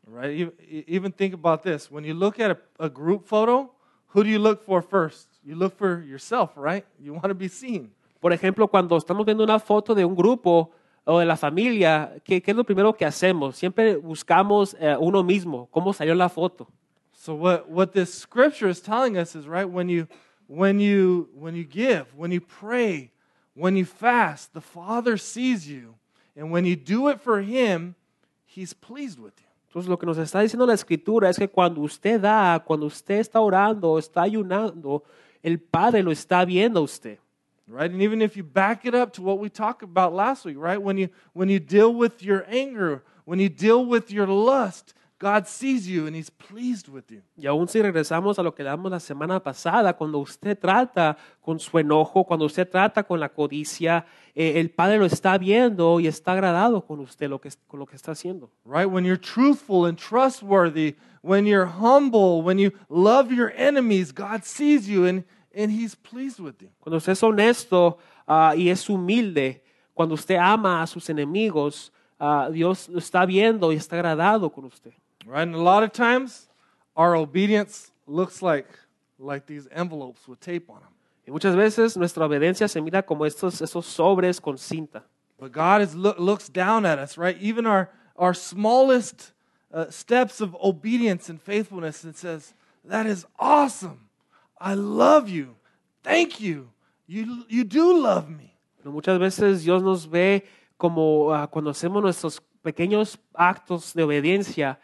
Right? 0.07 0.53
Even, 0.87 1.13
think 1.13 1.33
about 1.33 1.63
this. 1.63 1.91
When 1.91 2.05
you 2.05 2.13
look 2.13 2.39
at 2.39 2.51
a, 2.51 2.85
a 2.85 2.89
group 2.91 3.25
photo, 3.25 3.73
who 4.09 4.23
do 4.23 4.29
you 4.29 4.39
look 4.39 4.63
for 4.63 4.83
first? 4.83 5.29
You 5.43 5.57
look 5.57 5.77
for 5.77 6.03
yourself, 6.03 6.53
right? 6.57 6.85
You 6.99 7.15
want 7.15 7.29
to 7.29 7.35
be 7.35 7.49
seen. 7.49 7.91
Por 8.21 8.33
ejemplo, 8.33 8.69
cuando 8.69 8.97
estamos 8.97 9.25
viendo 9.25 9.43
una 9.45 9.59
foto 9.59 9.95
de 9.95 10.05
un 10.05 10.15
grupo 10.15 10.71
o 11.05 11.19
de 11.19 11.27
la 11.27 11.37
familia, 11.37 12.15
¿qué, 12.25 12.43
qué 12.43 12.51
es 12.51 12.57
lo 12.57 12.65
primero 12.65 12.93
que 12.95 13.05
hacemos? 13.05 13.57
Siempre 13.57 13.97
buscamos 13.97 14.77
eh, 14.79 14.97
uno 14.99 15.23
mismo, 15.23 15.69
cómo 15.71 15.93
salió 15.93 16.15
la 16.15 16.29
foto. 16.29 16.69
So 17.13 17.35
what, 17.35 17.69
what 17.69 17.93
this 17.93 18.13
scripture 18.13 18.69
is 18.69 18.83
telling 18.83 19.17
us 19.17 19.35
is 19.35 19.47
right 19.47 19.69
when 19.69 19.89
you 19.89 20.07
when 20.47 20.81
you 20.81 21.29
when 21.35 21.55
you 21.55 21.65
give, 21.65 22.07
when 22.17 22.33
you 22.33 22.41
pray, 22.41 23.11
when 23.55 23.77
you 23.77 23.85
fast, 23.85 24.53
the 24.53 24.61
Father 24.61 25.17
sees 25.17 25.69
you. 25.69 25.95
And 26.37 26.51
when 26.51 26.65
you 26.65 26.77
do 26.77 27.09
it 27.09 27.21
for 27.21 27.41
him, 27.43 27.95
he's 28.45 28.73
pleased 28.73 29.19
with 29.19 29.35
you. 29.39 29.47
Entonces, 29.69 29.89
lo 29.89 29.97
que 29.97 30.07
nos 30.07 30.19
está 30.19 30.41
diciendo 30.41 30.67
la 30.67 30.75
escritura 30.75 31.29
es 31.29 31.37
que 31.37 31.49
cuando 31.49 31.81
usted 31.81 32.21
da, 32.21 32.61
cuando 32.65 32.87
usted 32.87 33.21
está 33.21 33.41
orando, 33.41 33.99
está 33.99 34.23
ayunando, 34.23 35.03
el 35.43 35.59
Padre 35.59 36.03
lo 36.03 36.11
está 36.13 36.45
viendo 36.45 36.81
a 36.81 36.83
usted. 36.83 37.19
right 37.67 37.91
and 37.91 38.03
even 38.03 38.21
if 38.21 38.37
you 38.37 38.43
back 38.43 38.85
it 38.85 38.95
up 38.95 39.13
to 39.13 39.23
what 39.23 39.39
we 39.39 39.49
talked 39.49 39.83
about 39.83 40.13
last 40.13 40.45
week 40.45 40.57
right 40.59 40.83
when 40.83 40.99
you 40.99 41.09
when 41.33 41.49
you 41.49 41.59
deal 41.59 41.95
with 41.95 42.23
your 42.23 42.45
anger 42.49 43.03
when 43.25 43.39
you 43.39 43.49
deal 43.49 43.85
with 43.85 44.11
your 44.11 44.27
lust 44.27 44.93
god 45.25 45.47
sees 45.47 45.87
you 45.87 46.07
and 46.07 46.15
he's 46.15 46.31
pleased 46.31 46.89
with 46.89 47.05
you 47.11 47.23
Y 47.37 47.47
aún 47.47 47.67
si 47.67 47.81
regresamos 47.81 48.39
a 48.39 48.43
lo 48.43 48.55
que 48.55 48.63
damos 48.63 48.91
la 48.91 49.01
semana 49.01 49.41
pasada, 49.43 49.95
cuando 49.97 50.19
usted 50.19 50.59
trata 50.59 51.17
con 51.41 51.59
su 51.59 51.79
enojo, 51.79 52.25
cuando 52.25 52.45
usted 52.45 52.69
trata 52.69 53.03
con 53.03 53.19
la 53.19 53.31
codicia, 53.31 54.05
eh, 54.35 54.61
el 54.61 54.71
Padre 54.71 54.99
lo 54.99 55.07
está 55.07 55.39
viendo 55.39 55.99
y 56.01 56.07
está 56.07 56.33
agradado 56.33 56.85
con 56.85 57.01
usted 57.01 57.29
lo 57.29 57.41
que, 57.41 57.49
con 57.67 57.81
lo 57.81 57.87
que 57.87 57.97
está 57.97 58.13
haciendo. 58.13 58.51
right 58.67 58.87
when 58.91 59.05
you're 59.05 59.21
truthful 59.21 59.87
and 59.87 59.97
trustworthy 59.99 60.95
when 61.23 61.47
you're 61.47 61.71
humble 61.81 62.43
when 62.43 62.59
you 62.59 62.71
love 62.91 63.33
your 63.33 63.51
enemies 63.57 64.13
god 64.13 64.43
sees 64.45 64.87
you 64.87 65.07
and 65.07 65.25
and 65.57 65.71
he's 65.73 65.95
pleased 65.97 66.39
with 66.39 66.61
you 66.61 66.69
Cuando 66.81 66.99
usted 66.99 67.13
es 67.13 67.23
honesto 67.23 67.97
ah, 68.27 68.55
y 68.57 68.69
es 68.69 68.89
humilde, 68.91 69.63
cuando 69.95 70.15
usted 70.15 70.37
ama 70.37 70.83
a 70.83 70.87
sus 70.87 71.09
enemigos, 71.09 71.93
ah, 72.19 72.51
Dios 72.53 72.89
lo 72.89 72.99
está 72.99 73.25
viendo 73.25 73.73
y 73.73 73.77
está 73.77 73.97
agradado 73.97 74.51
con 74.51 74.65
usted. 74.65 74.93
Right 75.27 75.43
and 75.43 75.55
a 75.55 75.59
lot 75.59 75.83
of 75.83 75.93
times 75.93 76.49
our 76.97 77.17
obedience 77.17 77.91
looks 78.07 78.43
like 78.43 78.67
like 79.19 79.47
these 79.47 79.69
envelopes 79.73 80.27
with 80.29 80.41
tape 80.41 80.69
on 80.69 80.81
them 80.81 80.95
Y 81.27 81.33
muchas 81.33 81.57
veces 81.57 81.97
nuestra 81.97 82.27
obediencia 82.27 82.69
se 82.69 82.81
mira 82.81 83.03
como 83.03 83.25
estos, 83.25 83.63
esos 83.63 83.87
sobres 83.87 84.41
con 84.41 84.59
cinta. 84.59 85.05
But 85.39 85.53
God 85.53 85.81
is 85.81 85.95
look, 85.95 86.19
looks 86.19 86.49
down 86.49 86.85
at 86.85 86.99
us, 86.99 87.17
right? 87.17 87.37
Even 87.41 87.67
our, 87.67 87.91
our 88.17 88.35
smallest 88.35 89.33
uh, 89.73 89.87
steps 89.91 90.41
of 90.41 90.55
obedience 90.63 91.31
and 91.31 91.41
faithfulness 91.41 92.05
and 92.05 92.15
says, 92.15 92.55
That 92.85 93.07
is 93.07 93.27
awesome. 93.39 94.09
I 94.61 94.75
love 94.75 95.29
you. 95.29 95.57
Thank 96.03 96.41
you. 96.41 96.71
You, 97.07 97.45
you 97.49 97.65
do 97.65 97.99
love 97.99 98.29
me. 98.29 98.55
Pero 98.83 98.93
muchas 98.93 99.19
veces 99.19 99.65
Dios 99.65 99.83
nos 99.83 100.05
ve 100.05 100.45
como 100.77 101.33
ah, 101.33 101.47
cuando 101.47 101.71
hacemos 101.71 102.03
nuestros 102.03 102.41
pequeños 102.63 103.19
actos 103.35 103.95
de 103.95 104.03
obediencia, 104.03 104.79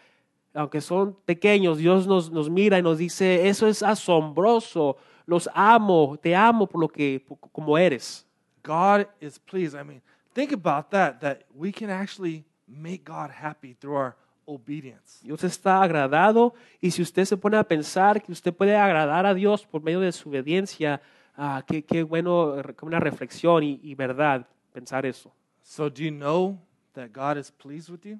aunque 0.54 0.80
son 0.80 1.16
pequeños, 1.24 1.78
Dios 1.78 2.06
nos, 2.06 2.30
nos 2.30 2.50
mira 2.50 2.78
y 2.78 2.82
nos 2.82 2.98
dice, 2.98 3.48
eso 3.48 3.66
es 3.66 3.82
asombroso, 3.82 4.96
los 5.26 5.48
amo, 5.54 6.18
te 6.20 6.34
amo 6.34 6.66
por 6.66 6.80
lo 6.80 6.88
que, 6.88 7.24
por- 7.26 7.38
como 7.38 7.78
eres. 7.78 8.26
God 8.62 9.06
is 9.20 9.38
pleased. 9.38 9.74
I 9.74 9.84
mean, 9.84 10.02
think 10.34 10.52
about 10.52 10.90
that, 10.90 11.20
that 11.20 11.44
we 11.54 11.72
can 11.72 11.90
actually 11.90 12.44
make 12.66 13.04
God 13.04 13.30
happy 13.30 13.74
through 13.74 13.96
our 13.96 14.16
obedience. 14.46 15.20
Dios 15.22 15.44
está 15.44 15.82
agradado 15.82 16.54
y 16.80 16.90
si 16.90 17.02
usted 17.02 17.24
se 17.24 17.36
pone 17.36 17.56
a 17.56 17.64
pensar 17.64 18.20
que 18.22 18.32
usted 18.32 18.52
puede 18.52 18.76
agradar 18.76 19.26
a 19.26 19.34
Dios 19.34 19.64
por 19.64 19.82
medio 19.82 20.00
de 20.00 20.12
su 20.12 20.28
obediencia, 20.28 21.00
ah, 21.36 21.62
qué, 21.66 21.82
qué 21.84 22.02
bueno, 22.02 22.56
buena 22.80 23.00
reflexión 23.00 23.62
y, 23.62 23.80
y 23.82 23.94
verdad 23.94 24.46
pensar 24.72 25.06
eso. 25.06 25.32
So, 25.62 25.88
do 25.88 26.02
you 26.02 26.10
know 26.10 26.58
that 26.94 27.10
God 27.12 27.38
is 27.38 27.50
pleased 27.50 27.88
with 27.90 28.04
you? 28.04 28.18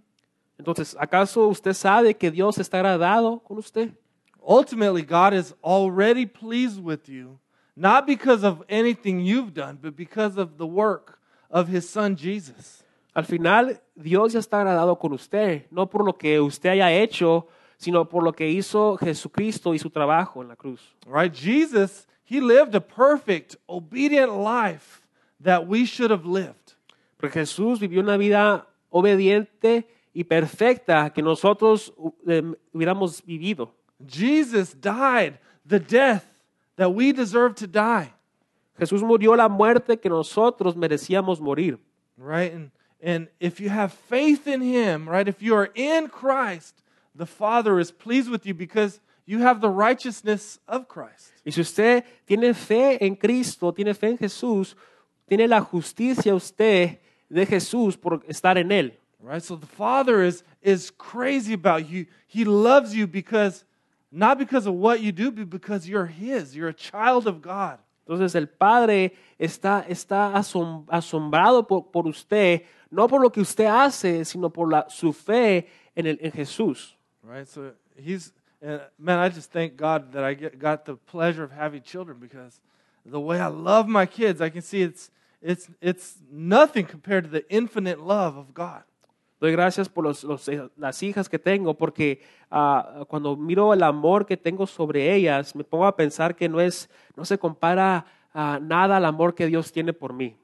Entonces, 0.61 0.95
¿acaso 1.01 1.49
usted 1.49 1.73
sabe 1.73 2.15
que 2.15 2.31
Dios 2.31 2.59
está 2.59 2.77
agradado 2.77 3.41
con 3.41 3.57
usted? 3.57 3.95
Ultimately, 4.47 5.03
God 5.03 5.33
is 5.33 5.55
already 5.65 6.27
pleased 6.27 6.79
with 6.79 7.09
you, 7.09 7.39
not 7.75 8.07
because 8.07 8.45
of 8.45 8.63
anything 8.69 9.21
you've 9.21 9.55
done, 9.55 9.79
but 9.81 9.97
because 9.97 10.39
of 10.39 10.59
the 10.59 10.67
work 10.67 11.19
of 11.51 11.67
His 11.67 11.89
Son 11.89 12.15
Jesus. 12.15 12.85
Al 13.15 13.25
final, 13.25 13.81
Dios 13.97 14.35
ya 14.35 14.41
está 14.41 14.61
agradado 14.61 14.99
con 14.99 15.15
usted, 15.15 15.65
no 15.71 15.87
por 15.87 16.05
lo 16.05 16.13
que 16.13 16.39
usted 16.39 16.69
haya 16.69 16.93
hecho, 16.93 17.47
sino 17.79 18.05
por 18.05 18.23
lo 18.23 18.33
que 18.33 18.47
hizo 18.47 18.99
Jesucristo 18.99 19.73
y 19.73 19.79
su 19.79 19.89
trabajo 19.89 20.43
en 20.43 20.49
la 20.49 20.57
cruz. 20.57 20.95
Right? 21.07 21.35
Jesus, 21.35 22.07
He 22.23 22.43
lived 22.43 22.75
a 22.75 22.83
perfect, 22.83 23.57
obedient 23.67 24.31
life 24.31 25.01
that 25.43 25.67
we 25.67 25.87
should 25.87 26.11
have 26.11 26.27
lived. 26.27 26.75
Porque 27.17 27.41
Jesús 27.41 27.81
vivió 27.81 28.01
una 28.01 28.19
vida 28.19 28.67
obediente 28.91 29.87
y 30.13 30.25
perfecta 30.25 31.11
que 31.11 31.23
nosotros 31.23 31.93
eh, 32.27 32.43
hubiéramos 32.73 33.23
vivido. 33.25 33.73
Jesus 34.07 34.75
died 34.75 35.39
the 35.67 35.79
death 35.79 36.25
that 36.77 36.91
we 36.91 37.13
deserve 37.13 37.55
to 37.55 37.67
die. 37.67 38.13
Jesús 38.79 39.03
murió 39.03 39.37
la 39.37 39.49
muerte 39.49 39.99
que 39.99 40.09
nosotros 40.09 40.75
merecíamos 40.75 41.41
morir. 41.41 41.79
Right? 42.17 42.53
And, 42.53 42.71
and 43.03 43.29
if 43.39 43.61
you 43.61 43.69
have 43.69 43.93
faith 43.93 44.47
in 44.47 44.63
Him, 44.63 45.09
right, 45.09 45.29
if 45.29 45.43
you 45.43 45.55
are 45.55 45.71
in 45.75 46.09
Christ, 46.09 46.83
the 47.15 47.27
Father 47.27 47.79
is 47.79 47.91
pleased 47.91 48.31
with 48.31 48.47
you 48.47 48.55
because 48.55 49.01
you 49.27 49.41
have 49.41 49.61
the 49.61 49.69
righteousness 49.69 50.59
of 50.67 50.89
Christ. 50.89 51.33
Y 51.45 51.53
si 51.53 51.61
usted 51.61 52.05
tiene 52.27 52.55
fe 52.55 52.99
en 53.01 53.17
Cristo, 53.17 53.73
tiene 53.73 53.95
fe 53.95 54.09
en 54.09 54.19
Jesús, 54.19 54.75
tiene 55.29 55.47
la 55.47 55.61
justicia 55.61 56.35
usted 56.35 56.99
de 57.29 57.47
Jesús 57.47 57.97
por 57.97 58.23
estar 58.27 58.59
en 58.59 58.73
Él. 58.73 58.99
Right? 59.23 59.43
So 59.43 59.57
the 59.57 59.66
Father 59.66 60.23
is, 60.23 60.43
is 60.62 60.91
crazy 60.97 61.53
about 61.53 61.89
you. 61.89 62.07
He 62.27 62.45
loves 62.45 62.95
you 62.95 63.07
because, 63.07 63.64
not 64.11 64.39
because 64.39 64.66
of 64.66 64.75
what 64.75 65.01
you 65.01 65.12
do, 65.12 65.31
but 65.31 65.51
because 65.51 65.89
you're 65.89 66.07
His. 66.07 66.57
You're 66.57 66.68
a 66.68 66.75
child 66.75 67.27
of 67.27 67.43
God. 67.43 67.79
Entonces 68.09 68.35
el 68.35 68.47
Padre 68.47 69.12
está, 69.39 69.87
está 69.89 70.33
asom- 70.33 70.87
asombrado 70.89 71.66
por, 71.66 71.83
por 71.93 72.09
usted, 72.09 72.62
no 72.91 73.07
por 73.07 73.21
lo 73.21 73.31
que 73.31 73.43
usted 73.43 73.66
hace, 73.66 74.25
sino 74.25 74.49
por 74.49 74.68
la, 74.68 74.89
su 74.89 75.12
fe 75.12 75.68
en, 75.95 76.07
el, 76.07 76.16
en 76.21 76.33
Jesús. 76.33 76.95
Right? 77.23 77.47
So 77.47 77.73
He's, 77.97 78.33
and 78.62 78.81
man, 78.99 79.18
I 79.18 79.29
just 79.29 79.53
thank 79.53 79.77
God 79.77 80.12
that 80.12 80.25
I 80.25 80.35
get, 80.35 80.59
got 80.59 80.87
the 80.87 80.97
pleasure 80.97 81.45
of 81.45 81.53
having 81.53 81.83
children 81.83 82.16
because 82.18 82.59
the 83.05 83.21
way 83.21 83.39
I 83.39 83.47
love 83.49 83.87
my 83.87 84.07
kids, 84.07 84.41
I 84.41 84.49
can 84.49 84.62
see 84.62 84.83
it's, 84.83 85.11
it's, 85.43 85.68
it's 85.81 86.16
nothing 86.33 86.87
compared 86.87 87.25
to 87.25 87.31
the 87.31 87.49
infinite 87.51 88.01
love 88.01 88.37
of 88.37 88.55
God. 88.55 88.83
Doy 89.41 89.53
gracias 89.53 89.88
por 89.88 90.05
los- 90.05 90.22
los- 90.24 90.51
las 90.76 91.03
hijas 91.03 91.28
que 91.28 91.38
tengo, 91.38 91.74
porque 91.74 92.20
ah, 92.51 93.05
cuando 93.09 93.36
miro 93.36 93.72
el 93.72 93.82
amor 93.82 94.26
que 94.26 94.36
tengo 94.36 94.66
sobre 94.66 95.14
ellas, 95.14 95.55
me 95.57 95.64
pongo 95.64 95.86
a 95.86 95.97
pensar 95.97 96.36
que 96.36 96.49
no, 96.49 96.61
es, 96.61 96.88
no 97.16 97.24
se 97.24 97.38
compara 97.38 98.05
a 98.34 98.59
nada 98.61 98.99
al 98.99 99.05
amor 99.07 99.34
que 99.34 99.47
Dios 99.47 99.72
tiene 99.72 99.93
por 99.93 100.12
mí. 100.12 100.36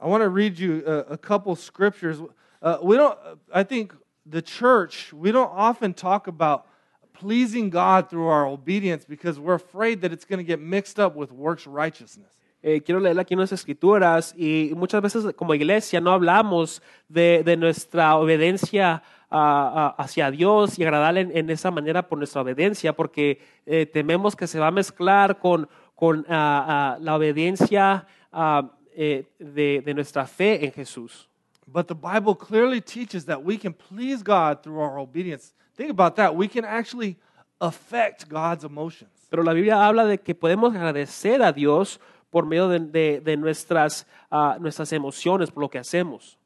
I 0.00 0.06
want 0.08 0.22
to 0.22 0.28
read 0.30 0.54
you 0.58 0.82
a, 0.86 1.14
a 1.14 1.16
couple 1.18 1.54
scriptures. 1.56 2.20
Uh, 2.62 2.78
we 2.82 2.96
don't. 2.96 3.16
I 3.52 3.62
think 3.64 3.94
the 4.24 4.42
church 4.42 5.12
we 5.12 5.30
don't 5.32 5.50
often 5.54 5.94
talk 5.94 6.26
about 6.26 6.66
pleasing 7.14 7.70
God 7.70 8.10
through 8.10 8.26
our 8.28 8.46
obedience 8.46 9.06
because 9.06 9.38
we're 9.40 9.54
afraid 9.54 10.02
that 10.02 10.12
it's 10.12 10.26
going 10.26 10.38
to 10.38 10.44
get 10.44 10.60
mixed 10.60 10.98
up 10.98 11.16
with 11.16 11.32
works 11.32 11.66
righteousness. 11.66 12.35
Eh, 12.68 12.82
quiero 12.82 12.98
leer 12.98 13.16
aquí 13.20 13.32
unas 13.34 13.52
escrituras 13.52 14.34
y 14.36 14.72
muchas 14.74 15.00
veces 15.00 15.32
como 15.36 15.54
iglesia 15.54 16.00
no 16.00 16.10
hablamos 16.10 16.82
de, 17.08 17.42
de 17.44 17.56
nuestra 17.56 18.16
obediencia 18.16 19.04
ah, 19.30 19.94
ah, 19.96 20.02
hacia 20.02 20.32
Dios 20.32 20.76
y 20.76 20.82
agradarle 20.82 21.20
en, 21.20 21.36
en 21.36 21.50
esa 21.50 21.70
manera 21.70 22.08
por 22.08 22.18
nuestra 22.18 22.42
obediencia 22.42 22.92
porque 22.92 23.40
eh, 23.66 23.86
tememos 23.86 24.34
que 24.34 24.48
se 24.48 24.58
va 24.58 24.66
a 24.66 24.70
mezclar 24.72 25.38
con, 25.38 25.68
con 25.94 26.26
ah, 26.28 26.96
ah, 26.96 26.98
la 27.00 27.14
obediencia 27.14 28.04
ah, 28.32 28.68
eh, 28.96 29.28
de, 29.38 29.80
de 29.86 29.94
nuestra 29.94 30.26
fe 30.26 30.64
en 30.64 30.72
Jesús. 30.72 31.28
But 31.68 31.86
the 31.86 31.94
Bible 31.94 32.34
clearly 32.34 32.80
teaches 32.80 33.26
that 33.26 33.40
we 33.40 33.58
can 33.58 33.74
please 33.74 34.24
God 34.24 34.64
through 34.64 34.80
our 34.80 34.98
obedience. 34.98 35.54
Think 35.76 35.90
about 35.90 36.16
that. 36.16 36.34
We 36.34 36.48
can 36.48 36.64
actually 36.64 37.16
affect 37.60 38.28
God's 38.28 38.64
emotions. 38.64 39.12
Pero 39.30 39.44
la 39.44 39.52
Biblia 39.52 39.86
habla 39.86 40.04
de 40.04 40.18
que 40.18 40.34
podemos 40.34 40.74
agradecer 40.74 41.42
a 41.42 41.52
Dios 41.52 42.00
por 42.36 42.44
medio 42.44 42.68
de, 42.68 42.80
de- 42.80 43.20
de 43.22 43.34
nuestras, 43.38 44.06
ah, 44.30 44.58
nuestras 44.60 44.92
emociones, 44.92 45.50
por 45.50 45.62
lo 45.62 45.70
que 45.70 45.78
hacemos. 45.78 46.36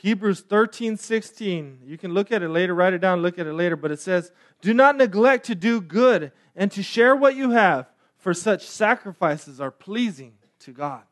Hebrews 0.00 0.46
13, 0.46 0.96
16. 0.96 1.80
You 1.88 1.98
can 1.98 2.14
look 2.14 2.30
at 2.30 2.40
it 2.40 2.50
later, 2.50 2.72
write 2.72 2.94
it 2.94 3.02
down, 3.02 3.20
look 3.20 3.36
at 3.36 3.48
it 3.48 3.54
later, 3.54 3.74
but 3.74 3.90
it 3.90 3.98
says, 3.98 4.32
Do 4.62 4.72
not 4.72 4.94
neglect 4.96 5.44
to 5.48 5.56
do 5.56 5.80
good 5.80 6.30
and 6.54 6.70
to 6.70 6.84
share 6.84 7.16
what 7.16 7.34
you 7.34 7.50
have, 7.50 7.86
for 8.16 8.32
such 8.32 8.64
sacrifices 8.64 9.60
are 9.60 9.72
pleasing 9.72 10.34
to 10.64 10.72
God. 10.72 11.02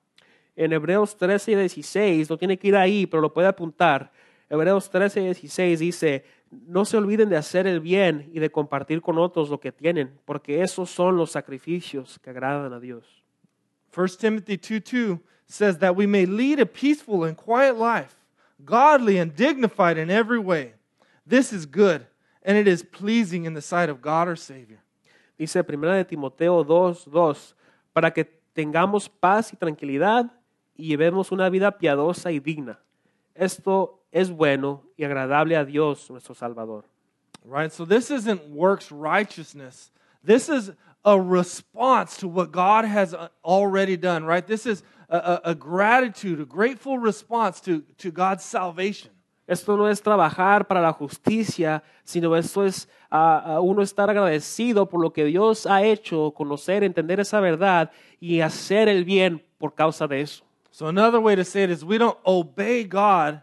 En 0.54 0.72
Hebreos 0.72 1.16
13 1.16 1.50
y 1.50 1.56
16, 1.56 2.30
no 2.30 2.36
tiene 2.36 2.56
que 2.60 2.68
ir 2.68 2.76
ahí, 2.76 3.08
pero 3.08 3.20
lo 3.20 3.34
puede 3.34 3.48
apuntar. 3.48 4.12
Hebreos 4.48 4.88
13 4.88 5.20
y 5.20 5.24
16 5.24 5.80
dice, 5.80 6.24
no 6.52 6.84
se 6.84 6.96
olviden 6.96 7.28
de 7.28 7.36
hacer 7.36 7.66
el 7.66 7.80
bien 7.80 8.30
y 8.32 8.38
de 8.38 8.52
compartir 8.52 9.02
con 9.02 9.18
otros 9.18 9.50
lo 9.50 9.58
que 9.58 9.72
tienen, 9.72 10.16
porque 10.24 10.62
esos 10.62 10.90
son 10.90 11.16
los 11.16 11.32
sacrificios 11.32 12.20
que 12.20 12.30
agradan 12.30 12.72
a 12.72 12.78
Dios. 12.78 13.24
1 13.98 14.06
Timothy 14.20 14.56
2, 14.56 14.78
2 14.78 15.20
says 15.48 15.78
that 15.78 15.96
we 15.96 16.06
may 16.06 16.24
lead 16.24 16.60
a 16.60 16.66
peaceful 16.66 17.24
and 17.24 17.36
quiet 17.36 17.76
life, 17.76 18.14
godly 18.64 19.18
and 19.18 19.34
dignified 19.34 19.98
in 19.98 20.08
every 20.08 20.38
way. 20.38 20.74
This 21.26 21.52
is 21.52 21.66
good, 21.66 22.06
and 22.44 22.56
it 22.56 22.68
is 22.68 22.84
pleasing 22.84 23.44
in 23.44 23.54
the 23.54 23.60
sight 23.60 23.88
of 23.88 24.00
God 24.00 24.28
our 24.28 24.36
Savior. 24.36 24.78
Dice 25.36 25.56
1 25.56 25.80
de 25.80 26.04
Timoteo 26.04 26.62
2, 26.62 27.06
2, 27.10 27.54
para 27.92 28.12
que 28.12 28.24
tengamos 28.54 29.08
paz 29.08 29.52
y 29.52 29.56
tranquilidad 29.56 30.30
y 30.76 30.86
llevemos 30.86 31.32
una 31.32 31.50
vida 31.50 31.76
piadosa 31.76 32.30
y 32.30 32.38
digna. 32.38 32.78
Esto 33.34 33.98
es 34.12 34.30
bueno 34.30 34.84
y 34.96 35.02
agradable 35.02 35.56
a 35.56 35.64
Dios 35.64 36.08
nuestro 36.08 36.36
Salvador. 36.36 36.84
Right? 37.44 37.72
So 37.72 37.84
this 37.84 38.12
isn't 38.12 38.48
works 38.50 38.92
righteousness. 38.92 39.90
This 40.22 40.48
is 40.48 40.70
a 41.08 41.18
response 41.18 42.18
to 42.18 42.28
what 42.28 42.52
God 42.52 42.84
has 42.84 43.14
uh, 43.14 43.28
already 43.42 43.96
done, 43.96 44.24
right? 44.24 44.46
This 44.46 44.66
is 44.66 44.82
a, 45.08 45.40
a, 45.44 45.54
gratitude, 45.54 46.40
a 46.40 46.44
grateful 46.44 46.98
response 46.98 47.60
to, 47.62 47.80
to 47.96 48.10
God's 48.10 48.44
salvation. 48.44 49.10
Esto 49.48 49.76
no 49.78 49.86
es 49.86 50.02
trabajar 50.02 50.68
para 50.68 50.82
la 50.82 50.92
justicia, 50.92 51.82
sino 52.04 52.34
esto 52.34 52.64
es 52.64 52.86
ah, 53.10 53.58
uno 53.62 53.80
estar 53.80 54.10
agradecido 54.10 54.86
por 54.86 55.00
lo 55.00 55.10
que 55.10 55.24
Dios 55.24 55.66
ha 55.66 55.82
hecho, 55.82 56.32
conocer, 56.32 56.84
entender 56.84 57.20
esa 57.20 57.40
verdad 57.40 57.90
y 58.20 58.42
hacer 58.42 58.88
el 58.90 59.04
bien 59.04 59.42
por 59.56 59.74
causa 59.74 60.06
de 60.06 60.20
eso. 60.20 60.44
So 60.70 60.88
another 60.88 61.20
way 61.20 61.34
to 61.34 61.44
say 61.44 61.64
it 61.64 61.70
is 61.70 61.82
we 61.82 61.96
don't 61.96 62.18
obey 62.26 62.84
God 62.84 63.40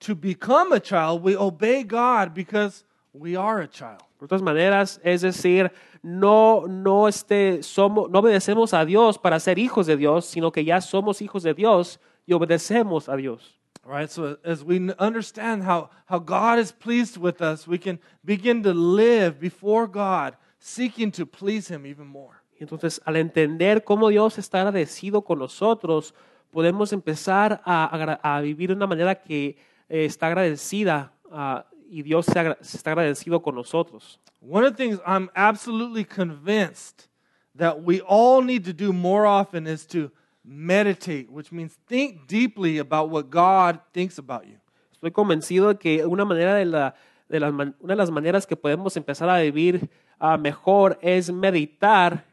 to 0.00 0.14
become 0.14 0.72
a 0.72 0.78
child, 0.78 1.24
we 1.24 1.36
obey 1.36 1.82
God 1.82 2.32
because 2.32 2.84
we 3.12 3.36
are 3.36 3.62
a 3.62 3.68
child. 3.68 4.00
De 4.18 4.24
otras 4.24 4.42
maneras, 4.42 5.00
es 5.04 5.22
decir, 5.22 5.70
no, 6.02 6.66
no, 6.68 7.08
este, 7.08 7.62
somos, 7.62 8.10
no 8.10 8.18
obedecemos 8.18 8.74
a 8.74 8.84
Dios 8.84 9.18
para 9.18 9.38
ser 9.40 9.58
hijos 9.58 9.86
de 9.86 9.96
Dios, 9.96 10.26
sino 10.26 10.50
que 10.50 10.64
ya 10.64 10.80
somos 10.80 11.22
hijos 11.22 11.42
de 11.42 11.54
Dios 11.54 12.00
y 12.26 12.32
obedecemos 12.32 13.08
a 13.08 13.16
Dios. 13.16 13.58
Right? 13.84 14.10
So 14.10 14.38
as 14.44 14.62
we 14.62 14.92
understand 14.98 15.62
how, 15.62 15.88
how 16.06 16.18
God 16.18 16.58
is 16.58 16.72
pleased 16.72 17.16
with 17.16 17.40
us, 17.40 17.66
we 17.66 17.78
can 17.78 17.98
begin 18.22 18.62
to 18.64 18.74
live 18.74 19.40
before 19.40 19.86
God, 19.86 20.36
seeking 20.58 21.10
to 21.12 21.24
please 21.24 21.72
Him 21.72 21.86
even 21.86 22.06
more. 22.06 22.36
Entonces, 22.60 23.00
al 23.04 23.16
entender 23.16 23.84
cómo 23.84 24.08
Dios 24.08 24.36
está 24.36 24.60
agradecido 24.60 25.22
con 25.24 25.38
nosotros, 25.38 26.12
podemos 26.50 26.92
empezar 26.92 27.62
a, 27.64 27.86
agra- 27.86 28.20
a 28.22 28.40
vivir 28.40 28.70
de 28.70 28.74
una 28.74 28.86
manera 28.86 29.14
que 29.14 29.56
eh, 29.88 30.04
está 30.04 30.26
agradecida 30.26 31.12
ah, 31.30 31.64
y 31.88 32.02
Dios 32.02 32.26
se 32.26 32.38
agra- 32.38 32.58
se 32.60 32.76
está 32.76 32.92
agradecido 32.92 33.42
con 33.42 33.54
nosotros. 33.54 34.18
One 34.40 34.64
of 34.64 34.76
the 34.76 34.76
things 34.76 35.00
I'm 35.06 35.30
absolutely 35.34 36.04
convinced 36.04 37.08
that 37.56 37.82
we 37.82 38.00
all 38.00 38.42
need 38.42 38.64
to 38.64 38.72
do 38.72 38.92
more 38.92 39.26
often 39.26 39.66
is 39.66 39.86
to 39.88 40.10
meditate, 40.44 41.30
which 41.30 41.52
means 41.52 41.76
think 41.86 42.26
deeply 42.26 42.78
about 42.78 43.10
what 43.10 43.30
God 43.30 43.80
thinks 43.92 44.18
about 44.18 44.46
you. 44.46 44.58
Estoy 44.92 45.10
convencido 45.12 45.68
de 45.68 45.78
que 45.78 46.04
una, 46.06 46.24
manera 46.24 46.54
de 46.54 46.64
la, 46.64 46.94
de 47.28 47.40
las 47.40 47.52
una 47.52 47.74
de 47.80 47.96
las 47.96 48.10
maneras 48.10 48.46
que 48.46 48.56
podemos 48.56 48.96
empezar 48.96 49.28
a 49.28 49.40
vivir 49.40 49.88
ah, 50.18 50.36
mejor 50.36 50.98
es 51.02 51.30
meditar 51.30 52.24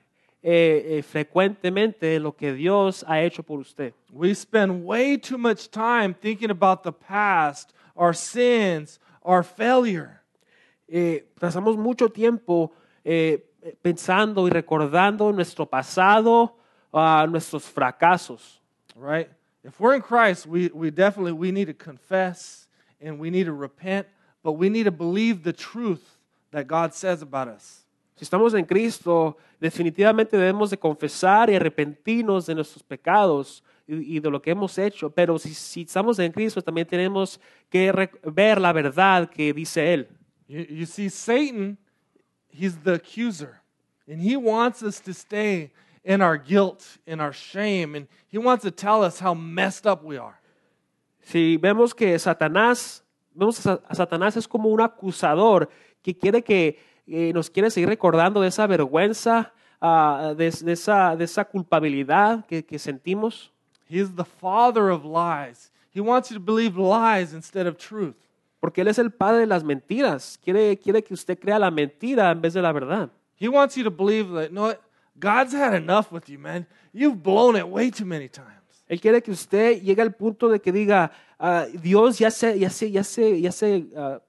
eh, 0.42 0.98
eh, 0.98 1.04
frecuentemente 1.04 2.20
lo 2.20 2.36
que 2.36 2.54
Dios 2.54 3.04
ha 3.08 3.22
hecho 3.22 3.44
por 3.44 3.60
usted. 3.60 3.94
We 4.12 4.34
spend 4.36 4.86
way 4.86 5.18
too 5.18 5.38
much 5.38 5.70
time 5.70 6.14
thinking 6.14 6.52
about 6.52 6.84
the 6.84 6.92
past, 6.92 7.74
our 7.96 8.14
sins, 8.14 9.00
our 9.26 9.44
failure. 9.44 10.22
eh, 10.88 11.26
pasamos 11.40 11.78
mucho 11.78 12.10
tiempo 12.10 12.72
eh, 13.04 13.44
pensando 13.82 14.48
y 14.48 14.52
recordando 14.52 15.32
nuestro 15.32 15.66
pasado, 15.66 16.56
ah, 16.94 17.26
nuestros 17.30 17.64
fracasos. 17.66 18.62
right? 18.96 19.30
If 19.64 19.80
we're 19.80 19.96
in 19.96 20.02
Christ, 20.02 20.46
we, 20.46 20.70
we 20.74 20.92
definitely 20.92 21.34
we 21.34 21.52
need 21.52 21.66
to 21.66 21.74
confess 21.74 22.68
and 23.02 23.20
we 23.20 23.30
need 23.30 23.46
to 23.46 23.54
repent, 23.54 24.08
but 24.44 24.54
we 24.54 24.70
need 24.70 24.84
to 24.84 24.92
believe 24.92 25.44
the 25.44 25.54
truth 25.54 26.18
that 26.52 26.68
God 26.68 26.94
says 26.94 27.22
about 27.22 27.48
us. 27.48 27.82
Si 28.16 28.24
estamos 28.24 28.54
en 28.54 28.64
Cristo, 28.66 29.36
definitivamente 29.60 30.38
debemos 30.38 30.70
de 30.70 30.78
confesar 30.78 31.50
y 31.50 31.56
arrepentirnos 31.56 32.46
de 32.46 32.56
nuestros 32.56 32.82
pecados 32.84 33.62
y, 33.88 34.18
y 34.18 34.20
de 34.20 34.30
lo 34.30 34.42
que 34.42 34.52
hemos 34.52 34.78
hecho. 34.78 35.10
Pero 35.10 35.38
si, 35.40 35.54
si 35.54 35.82
estamos 35.82 36.18
en 36.20 36.32
Cristo, 36.32 36.62
también 36.62 36.88
tenemos 36.88 37.40
que 37.70 37.92
ver 38.24 38.60
la 38.60 38.74
verdad 38.74 39.30
que 39.30 39.54
dice 39.54 39.94
Él. 39.94 40.08
You, 40.48 40.62
you 40.62 40.86
see, 40.86 41.10
Satan, 41.10 41.78
he's 42.50 42.78
the 42.84 42.94
accuser, 42.94 43.62
and 44.08 44.22
he 44.22 44.36
wants 44.38 44.84
us 44.84 45.02
to 45.02 45.12
stay 45.14 45.72
in 46.04 46.22
our 46.22 46.38
guilt, 46.38 46.84
in 47.08 47.20
our 47.20 47.34
shame, 47.34 47.96
and 47.98 48.08
he 48.32 48.38
wants 48.38 48.64
to 48.64 48.72
tell 48.72 49.04
us 49.04 49.20
how 49.20 49.34
messed 49.34 49.88
up 49.88 50.04
we 50.04 50.18
are. 50.18 50.36
Si 51.22 51.58
vemos 51.58 51.96
que 51.96 52.18
Satanás, 52.20 53.04
vemos 53.34 53.58
a 53.60 53.62
Sa- 53.64 53.82
a 53.88 53.96
Satanás 53.96 54.38
es 54.38 54.48
como 54.48 54.70
un 54.70 54.82
acusador 54.82 55.68
que 56.04 56.16
quiere 56.16 56.44
que 56.44 56.78
eh, 57.08 57.32
nos 57.34 57.50
quiere 57.50 57.72
seguir 57.72 57.90
recordando 57.90 58.42
de 58.42 58.50
esa 58.50 58.68
vergüenza, 58.68 59.52
ah, 59.82 60.36
de, 60.38 60.52
de 60.52 60.72
esa, 60.74 61.16
de 61.16 61.24
esa 61.24 61.46
culpabilidad 61.46 62.46
que, 62.46 62.64
que 62.64 62.78
sentimos. 62.78 63.52
He's 63.88 64.14
the 64.16 64.26
father 64.26 64.90
of 64.90 65.06
lies. 65.06 65.72
He 65.92 66.02
wants 66.02 66.30
you 66.32 66.38
to 66.38 66.44
believe 66.44 66.78
lies 66.78 67.34
instead 67.34 67.68
of 67.68 67.78
truth. 67.78 68.16
Porque 68.60 68.82
Él 68.82 68.88
es 68.88 68.98
el 68.98 69.12
padre 69.12 69.42
de 69.42 69.46
las 69.46 69.64
mentiras. 69.64 70.38
Quiere, 70.44 70.76
quiere 70.78 71.02
que 71.04 71.14
usted 71.14 71.40
crea 71.40 71.60
la 71.60 71.70
mentira 71.70 72.32
en 72.32 72.42
vez 72.42 72.54
de 72.54 72.62
la 72.62 72.72
verdad. 72.72 73.10
He 73.38 73.48
wants 73.48 73.76
you 73.78 73.84
to 73.84 73.92
believe 73.92 74.30
that, 74.34 74.52
no, 74.52 74.74
God's 75.20 75.54
had 75.54 75.74
enough 75.76 76.12
with 76.12 76.28
you, 76.30 76.40
man. 76.40 76.66
You've 76.94 77.22
blown 77.22 77.56
it 77.56 77.68
way 77.68 77.92
too 77.92 78.06
many 78.06 78.28
times. 78.28 78.50
Él 78.90 79.00
quiere 79.00 79.22
que 79.22 79.32
usted 79.32 79.82
llegue 79.82 80.02
al 80.02 80.12
punto 80.12 80.50
de 80.50 80.60
que 80.60 80.72
diga, 80.72 81.12
ah, 81.40 81.66
Dios 81.82 82.18
ya 82.20 82.30
se, 82.32 82.58
ya 82.58 82.70
se, 82.70 82.92
ya 82.92 83.04
se, 83.04 83.40
ya 83.42 83.52
se, 83.52 83.86
ah, 83.96 84.20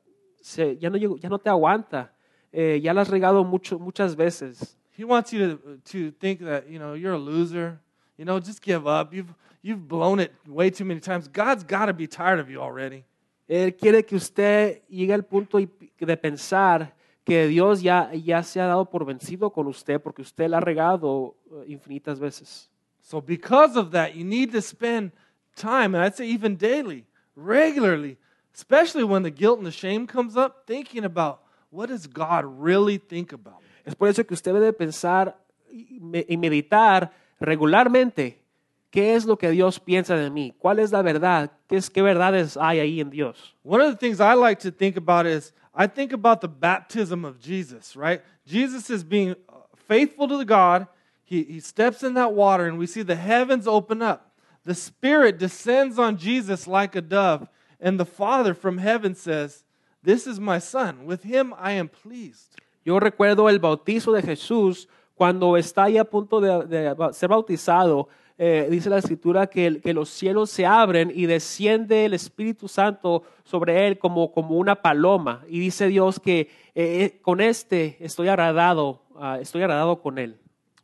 se- 0.40 0.76
ya 0.78 0.90
no, 0.90 0.96
ya 0.98 1.28
no 1.28 1.38
te 1.38 1.48
aguanta. 1.50 2.12
Eh, 2.52 2.80
ya 2.82 2.94
la 2.94 3.02
has 3.02 3.08
regado 3.08 3.44
mucho, 3.44 3.78
muchas 3.78 4.16
veces. 4.16 4.76
He 4.96 5.04
wants 5.04 5.32
you 5.32 5.56
to, 5.56 5.78
to 5.92 6.10
think 6.12 6.40
that, 6.40 6.68
you 6.68 6.78
know, 6.78 6.94
you're 6.94 7.14
a 7.14 7.18
loser. 7.18 7.80
You 8.16 8.24
know, 8.24 8.40
just 8.40 8.62
give 8.62 8.86
up. 8.86 9.12
You've, 9.12 9.32
you've 9.62 9.86
blown 9.86 10.20
it 10.20 10.32
way 10.46 10.70
too 10.70 10.84
many 10.84 11.00
times. 11.00 11.28
God's 11.28 11.64
got 11.64 11.86
to 11.86 11.92
be 11.92 12.06
tired 12.06 12.38
of 12.38 12.50
you 12.50 12.60
already. 12.60 13.04
Él 13.48 13.76
quiere 13.76 14.04
que 14.04 14.16
usted 14.16 14.82
llegue 14.88 15.12
al 15.12 15.22
punto 15.22 15.58
de 15.58 16.16
pensar 16.16 16.92
que 17.24 17.46
Dios 17.48 17.80
ya, 17.82 18.12
ya 18.12 18.42
se 18.42 18.60
ha 18.60 18.66
dado 18.66 18.88
por 18.88 19.04
vencido 19.04 19.52
con 19.52 19.66
usted 19.66 20.00
porque 20.00 20.22
usted 20.22 20.48
la 20.48 20.58
ha 20.58 20.60
regado 20.60 21.36
eh, 21.50 21.64
infinitas 21.68 22.18
veces. 22.18 22.68
So, 23.02 23.20
because 23.20 23.76
of 23.76 23.92
that, 23.92 24.14
you 24.14 24.24
need 24.24 24.50
to 24.52 24.60
spend 24.60 25.12
time, 25.54 25.94
and 25.94 26.02
I'd 26.02 26.16
say 26.16 26.26
even 26.26 26.56
daily, 26.56 27.04
regularly, 27.36 28.16
especially 28.52 29.04
when 29.04 29.22
the 29.22 29.30
guilt 29.30 29.58
and 29.58 29.66
the 29.66 29.72
shame 29.72 30.06
comes 30.06 30.36
up, 30.36 30.66
thinking 30.66 31.04
about 31.04 31.40
what 31.70 31.88
does 31.88 32.06
God 32.08 32.44
really 32.44 32.98
think 32.98 33.32
about 33.32 33.60
me? 33.60 33.66
Es 33.84 33.94
por 33.94 34.08
eso 34.08 34.24
que 34.24 34.34
usted 34.34 34.52
debe 34.52 34.72
pensar 34.72 35.36
y 35.70 36.36
meditar 36.36 37.12
regularmente 37.40 38.42
qué 38.90 39.14
es 39.14 39.24
lo 39.24 39.36
que 39.36 39.50
Dios 39.50 39.78
piensa 39.78 40.16
de 40.16 40.30
mí, 40.30 40.54
cuál 40.58 40.78
es 40.78 40.92
la 40.92 41.02
verdad, 41.02 41.50
qué, 41.68 41.76
es, 41.76 41.90
qué 41.90 42.02
verdades 42.02 42.56
hay 42.56 42.80
ahí 42.80 43.00
en 43.00 43.10
Dios. 43.10 43.54
One 43.62 43.82
of 43.82 43.90
the 43.90 43.98
things 43.98 44.20
I 44.20 44.34
like 44.34 44.60
to 44.60 44.70
think 44.70 44.96
about 44.96 45.26
is 45.26 45.52
I 45.74 45.86
think 45.86 46.12
about 46.12 46.40
the 46.40 46.48
baptism 46.48 47.24
of 47.24 47.38
Jesus, 47.38 47.94
right? 47.94 48.22
Jesus 48.46 48.88
is 48.88 49.04
being 49.04 49.36
uh, 49.48 49.58
faithful 49.86 50.26
to 50.28 50.38
the 50.38 50.44
God. 50.44 50.86
He, 51.24 51.42
he 51.42 51.60
steps 51.60 52.02
in 52.02 52.14
that 52.14 52.32
water, 52.32 52.66
and 52.66 52.78
we 52.78 52.86
see 52.86 53.02
the 53.02 53.16
heavens 53.16 53.66
open 53.66 54.00
up. 54.00 54.32
The 54.64 54.74
Spirit 54.74 55.38
descends 55.38 55.98
on 55.98 56.16
Jesus 56.16 56.66
like 56.66 56.96
a 56.96 57.02
dove, 57.02 57.48
and 57.78 58.00
the 58.00 58.06
Father 58.06 58.54
from 58.54 58.78
heaven 58.78 59.14
says, 59.14 59.64
This 60.02 60.26
is 60.26 60.40
my 60.40 60.58
Son. 60.58 61.04
With 61.04 61.24
him 61.24 61.52
I 61.58 61.72
am 61.72 61.88
pleased. 61.88 62.56
Yo 62.84 62.98
recuerdo 62.98 63.50
el 63.50 63.58
bautizo 63.58 64.14
de 64.14 64.22
Jesús 64.22 64.86
cuando 65.16 65.56
está 65.56 65.84
ahí 65.84 65.98
a 65.98 66.04
punto 66.04 66.40
de, 66.40 66.66
de 66.66 67.12
ser 67.12 67.28
bautizado. 67.28 68.08
eh, 68.38 68.68
dice 68.70 68.90
la 68.90 68.98
escritura 68.98 69.46
que, 69.46 69.80
que 69.80 69.94
los 69.94 70.10
cielos 70.10 70.50
se 70.50 70.66
abren 70.66 71.10
y 71.14 71.24
desciende 71.26 72.04
el 72.04 72.12
Espíritu 72.12 72.68
Santo 72.68 73.22
sobre 73.44 73.86
él 73.86 73.98
como, 73.98 74.30
como 74.30 74.56
una 74.56 74.74
paloma. 74.74 75.42
Y 75.48 75.58
dice 75.58 75.88
Dios 75.88 76.20
que 76.20 76.40
eh, 76.40 76.48
eh, 76.74 77.18
con 77.22 77.40
este 77.40 77.96
estoy 77.98 78.28
agradado, 78.28 79.00
ah, 79.18 79.38
estoy 79.40 79.62
agradado 79.62 80.02
con 80.02 80.18
él. 80.18 80.36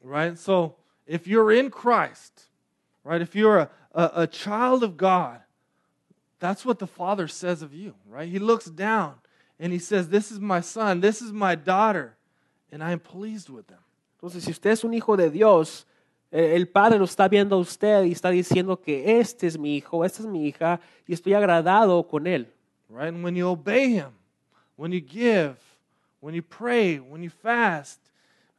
right? 0.02 0.36
So 0.36 0.76
if 1.06 1.26
you're 1.26 1.52
in 1.52 1.70
Christ, 1.70 2.48
right, 3.04 3.20
if 3.20 3.34
you're 3.34 3.68
a 3.94 4.26
child 4.26 4.82
of 4.82 4.96
God, 4.96 5.40
that's 6.38 6.64
what 6.64 6.78
the 6.78 6.86
Father 6.86 7.28
says 7.28 7.60
of 7.62 7.74
you, 7.74 7.94
right? 8.08 8.26
He 8.28 8.38
looks 8.38 8.64
down 8.64 9.16
and 9.60 9.72
he 9.72 9.78
says, 9.78 10.08
This 10.08 10.32
is 10.32 10.40
my 10.40 10.62
son, 10.62 11.00
this 11.00 11.20
is 11.20 11.30
my 11.30 11.54
daughter, 11.54 12.16
and 12.72 12.82
I 12.82 12.92
am 12.92 13.00
pleased 13.00 13.50
with 13.50 13.66
them. 13.66 13.78
Entonces, 14.22 14.44
si 14.44 14.52
usted 14.52 14.70
es 14.70 14.84
un 14.84 14.94
hijo 14.94 15.16
de 15.16 15.30
Dios, 15.30 15.84
eh, 16.30 16.52
el 16.54 16.68
Padre 16.68 16.96
lo 16.96 17.06
está 17.06 17.26
viendo 17.26 17.56
a 17.56 17.58
usted 17.58 18.04
y 18.04 18.12
está 18.12 18.30
diciendo 18.30 18.80
que 18.80 19.18
este 19.18 19.48
es 19.48 19.58
mi 19.58 19.76
hijo, 19.76 20.04
esta 20.04 20.22
es 20.22 20.28
mi 20.28 20.46
hija 20.46 20.80
y 21.08 21.12
estoy 21.12 21.34
agradado 21.34 22.06
con 22.06 22.28
él. 22.28 22.46
Right? 22.88 23.08
And 23.08 23.24
when 23.24 23.34
you 23.34 23.48
obey 23.48 23.94
him, 23.94 24.12
when 24.76 24.92
you 24.92 25.00
give, 25.00 25.56
when 26.20 26.36
you 26.36 26.42
pray, 26.42 27.00
when 27.00 27.20
you 27.20 27.30
fast, 27.30 27.98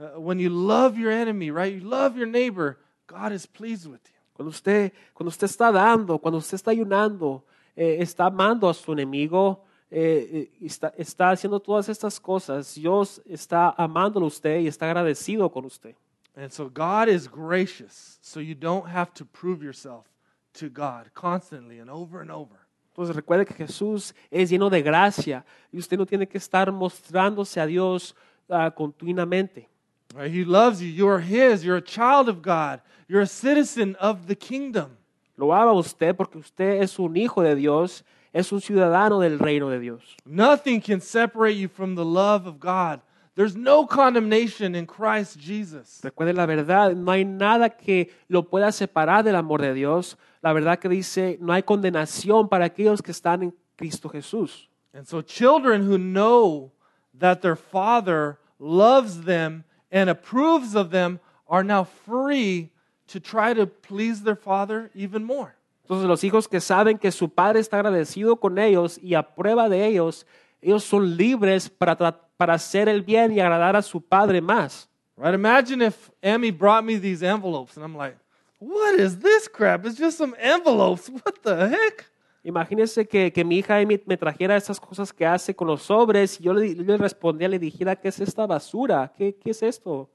uh, 0.01 0.19
when 0.19 0.37
you 0.37 0.49
love 0.49 0.97
your 0.97 1.13
enemy, 1.13 1.49
right? 1.49 1.73
You 1.73 1.87
love 1.87 2.17
your 2.17 2.27
neighbor, 2.27 2.77
God 3.07 3.31
is 3.31 3.47
pleased 3.47 3.85
with 3.85 4.01
you. 4.03 4.19
Cuando 4.33 4.49
usted, 4.49 4.91
cuando 5.13 5.29
usted 5.29 5.47
está 5.47 5.71
dando, 5.71 6.19
cuando 6.19 6.39
usted 6.39 6.55
está 6.55 6.71
ayunando, 6.71 7.45
eh, 7.73 7.99
está 8.01 8.25
amando 8.25 8.67
a 8.67 8.73
su 8.73 8.91
enemigo, 8.91 9.63
eh, 9.95 10.49
eh, 10.59 10.65
está, 10.65 10.91
está 10.97 11.29
haciendo 11.29 11.59
todas 11.59 11.87
estas 11.87 12.19
cosas, 12.19 12.73
Dios 12.73 13.21
está 13.25 13.69
amándolo 13.77 14.25
a 14.25 14.27
usted 14.27 14.59
y 14.59 14.67
está 14.67 14.87
agradecido 14.87 15.51
con 15.51 15.65
usted. 15.65 15.95
And 16.35 16.49
so 16.49 16.67
God 16.67 17.09
is 17.09 17.27
gracious, 17.27 18.17
so 18.19 18.39
you 18.39 18.55
don't 18.55 18.87
have 18.87 19.13
to 19.13 19.25
prove 19.25 19.63
yourself 19.63 20.07
to 20.53 20.67
God 20.67 21.13
constantly 21.13 21.79
and 21.79 21.91
over 21.91 22.21
and 22.21 22.31
over. 22.31 22.57
Entonces 22.91 23.15
recuerde 23.15 23.45
que 23.45 23.53
Jesús 23.53 24.15
es 24.31 24.49
lleno 24.49 24.71
de 24.71 24.81
gracia 24.81 25.45
y 25.71 25.77
usted 25.77 25.97
no 25.97 26.07
tiene 26.07 26.27
que 26.27 26.39
estar 26.39 26.71
mostrándose 26.71 27.59
a 27.59 27.67
Dios 27.67 28.15
ah, 28.49 28.71
continuamente. 28.71 29.69
Right? 30.15 30.33
He 30.33 30.43
loves 30.43 30.79
you. 30.79 30.87
You're 30.87 31.19
His. 31.19 31.63
You're 31.63 31.77
a 31.77 31.83
child 31.83 32.29
of 32.29 32.41
God. 32.41 32.81
You're 33.07 33.21
a 33.21 33.27
citizen 33.27 33.95
of 33.99 34.25
the 34.25 34.35
kingdom. 34.35 34.97
Lo 35.37 35.53
ama 35.53 35.71
usted 35.73 36.15
porque 36.15 36.39
usted 36.39 36.81
es 36.81 36.97
un 36.97 37.15
hijo 37.15 37.43
de 37.43 37.55
Dios, 37.55 38.03
es 38.33 38.51
un 38.51 38.59
ciudadano 38.59 39.19
del 39.19 39.37
reino 39.39 39.69
de 39.69 39.79
Dios. 39.79 40.01
Nothing 40.25 40.81
can 40.81 40.99
separate 40.99 41.55
you 41.55 41.67
from 41.67 41.95
the 41.95 42.03
love 42.03 42.47
of 42.47 42.59
God. 42.59 43.01
There's 43.35 43.55
no 43.55 43.87
condemnation 43.87 44.75
in 44.75 44.85
Christ 44.85 45.39
Jesus. 45.39 46.01
Recuerde 46.03 46.35
la 46.35 46.45
verdad, 46.45 46.95
no 46.95 47.11
hay 47.11 47.23
nada 47.23 47.69
que 47.69 48.11
lo 48.29 48.43
pueda 48.43 48.71
separar 48.71 49.23
del 49.23 49.35
amor 49.35 49.61
de 49.61 49.73
Dios. 49.73 50.17
La 50.41 50.53
verdad 50.53 50.77
que 50.79 50.89
dice, 50.89 51.37
no 51.39 51.53
hay 51.53 51.63
condenación 51.63 52.47
para 52.49 52.65
aquellos 52.65 53.01
que 53.01 53.11
están 53.11 53.43
en 53.43 53.53
Cristo 53.75 54.09
Jesús. 54.09 54.67
And 54.93 55.07
so, 55.07 55.21
children 55.23 55.81
who 55.83 55.97
know 55.97 56.71
that 57.17 57.41
their 57.41 57.55
father 57.55 58.37
loves 58.59 59.23
them 59.23 59.63
and 59.91 60.09
approves 60.09 60.75
of 60.75 60.91
them 60.91 61.19
are 61.47 61.63
now 61.63 61.83
free 61.83 62.69
to 63.07 63.19
try 63.19 63.53
to 63.53 63.65
please 63.65 64.21
their 64.21 64.35
father 64.35 64.91
even 64.93 65.23
more. 65.23 65.55
Entonces 65.83 66.07
los 66.07 66.23
hijos 66.23 66.47
que 66.47 66.61
saben 66.61 66.97
que 66.97 67.11
su 67.11 67.29
padre 67.29 67.59
está 67.59 67.77
agradecido 67.77 68.37
con 68.37 68.57
ellos 68.57 68.97
y 69.01 69.15
a 69.15 69.35
prueba 69.35 69.67
de 69.67 69.85
ellos, 69.85 70.25
ellos 70.61 70.83
son 70.83 71.17
libres 71.17 71.69
para, 71.69 71.95
para 72.37 72.53
hacer 72.53 72.87
el 72.87 73.01
bien 73.01 73.33
y 73.33 73.41
agradar 73.41 73.75
a 73.75 73.81
su 73.81 74.01
padre 74.01 74.41
más. 74.41 74.89
Right? 75.17 75.35
Imagine 75.35 75.85
if 75.85 76.09
Emmy 76.21 76.51
brought 76.51 76.83
me 76.83 76.97
these 76.97 77.21
envelopes 77.21 77.77
and 77.77 77.85
I'm 77.85 77.95
like, 77.95 78.17
what 78.59 78.97
is 78.97 79.19
this 79.19 79.49
crap? 79.49 79.85
It's 79.85 79.97
just 79.97 80.17
some 80.17 80.33
envelopes. 80.39 81.09
What 81.23 81.43
the 81.43 81.67
heck? 81.69 82.05
Imagínense 82.45 83.07
que, 83.07 83.31
que 83.31 83.43
mi 83.45 83.59
hija 83.59 83.77
Amy 83.77 84.01
me 84.05 84.17
trajera 84.17 84.57
esas 84.57 84.79
cosas 84.79 85.13
que 85.13 85.25
hace 85.25 85.55
con 85.55 85.67
los 85.67 85.83
sobres 85.83 86.39
y 86.39 86.43
yo 86.43 86.53
le, 86.53 86.75
yo 86.75 86.83
le 86.83 86.97
respondía, 86.97 87.47
le 87.47 87.57
dijera, 87.57 87.95
¿qué 87.95 88.09
es 88.09 88.19
esta 88.19 88.45
basura? 88.45 89.13
¿Qué, 89.17 89.35
qué 89.35 89.51
es 89.51 89.63
esto? 89.63 90.09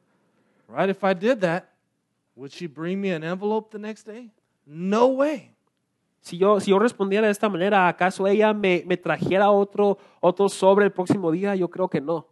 Right? 0.68 0.90
If 0.90 1.02
I 1.02 1.14
did 1.14 1.40
that, 1.40 1.70
would 2.36 2.52
she 2.52 2.66
bring 2.66 3.00
me 3.00 3.14
an 3.14 3.22
envelope 3.22 3.70
the 3.70 3.78
next 3.78 4.06
day? 4.06 4.30
No 4.66 5.08
way. 5.08 5.54
Si 6.20 6.36
yo, 6.36 6.60
si 6.60 6.70
yo 6.70 6.78
respondiera 6.78 7.26
de 7.26 7.32
esta 7.32 7.48
manera, 7.48 7.88
¿acaso 7.88 8.26
ella 8.26 8.52
me, 8.52 8.82
me 8.86 8.96
trajera 8.96 9.50
otro, 9.50 9.98
otro 10.20 10.48
sobre 10.48 10.84
el 10.84 10.92
próximo 10.92 11.30
día? 11.30 11.54
Yo 11.54 11.68
creo 11.68 11.88
que 11.88 12.00
no. 12.00 12.26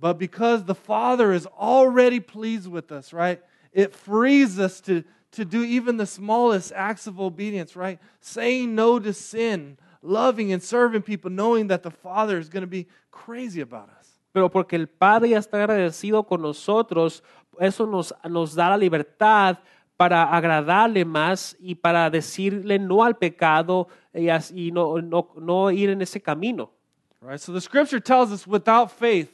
But 0.00 0.18
because 0.18 0.64
the 0.64 0.74
Father 0.74 1.32
is 1.32 1.46
already 1.58 2.20
pleased 2.20 2.66
with 2.66 2.90
us, 2.90 3.12
right? 3.12 3.40
It 3.72 3.94
frees 3.94 4.58
us 4.58 4.80
to, 4.82 5.04
to 5.32 5.44
do 5.44 5.62
even 5.64 5.96
the 5.96 6.06
smallest 6.06 6.72
acts 6.74 7.06
of 7.06 7.20
obedience, 7.20 7.76
right? 7.76 7.98
Saying 8.20 8.74
no 8.74 8.98
to 8.98 9.12
sin, 9.12 9.78
loving 10.02 10.52
and 10.52 10.62
serving 10.62 11.02
people, 11.02 11.30
knowing 11.30 11.68
that 11.68 11.82
the 11.82 11.90
Father 11.90 12.38
is 12.38 12.48
going 12.48 12.62
to 12.62 12.66
be 12.66 12.86
crazy 13.10 13.60
about 13.60 13.90
us. 13.90 14.02
pero 14.32 14.50
porque 14.50 14.76
el 14.76 14.88
Padre 14.88 15.30
ya 15.30 15.38
está 15.38 15.58
agradecido 15.58 16.26
con 16.26 16.40
nosotros, 16.40 17.22
eso 17.60 17.86
nos, 17.86 18.14
nos 18.28 18.54
da 18.54 18.70
la 18.70 18.76
libertad 18.76 19.58
para 20.02 20.24
agradarle 20.24 21.04
más 21.04 21.54
y 21.60 21.76
para 21.76 22.10
decirle 22.10 22.76
no 22.76 23.04
al 23.04 23.14
pecado 23.14 23.86
y, 24.12 24.28
as- 24.28 24.50
y 24.50 24.72
no, 24.72 25.00
no, 25.00 25.28
no 25.36 25.70
ir 25.70 25.90
en 25.90 26.02
ese 26.02 26.20
camino. 26.20 26.72
Right? 27.20 27.38
So 27.38 27.52
the 27.52 27.60
scripture 27.60 28.00
tells 28.00 28.32
us 28.32 28.44
without 28.44 28.90
faith 28.90 29.30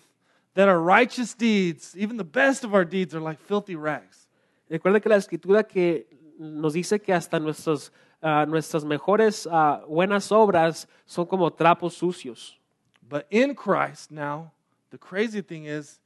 that 0.52 0.68
our 0.68 0.78
righteous 0.78 1.32
deeds, 1.34 1.96
even 1.96 2.18
the 2.18 2.22
best 2.24 2.64
of 2.64 2.74
our 2.74 2.84
deeds, 2.84 3.14
are 3.14 3.20
like 3.20 3.40
filthy 3.40 3.76
rags. 3.76 4.26
Recuerda 4.70 5.00
que 5.00 5.08
la 5.08 5.16
escritura 5.16 5.66
que 5.66 6.04
nos 6.38 6.74
dice 6.74 7.02
que 7.02 7.14
hasta 7.14 7.38
nuestros, 7.40 7.90
ah, 8.22 8.44
nuestras 8.44 8.84
mejores 8.84 9.46
ah, 9.50 9.80
buenas 9.88 10.30
obras 10.30 10.86
son 11.06 11.24
como 11.24 11.48
trapos 11.50 11.94
sucios. 11.94 12.58
But 13.08 13.26
in 13.30 13.54
Christ 13.54 14.10
now, 14.10 14.52
the 14.90 14.98
crazy 14.98 15.40
thing 15.40 15.64
is, 15.64 15.98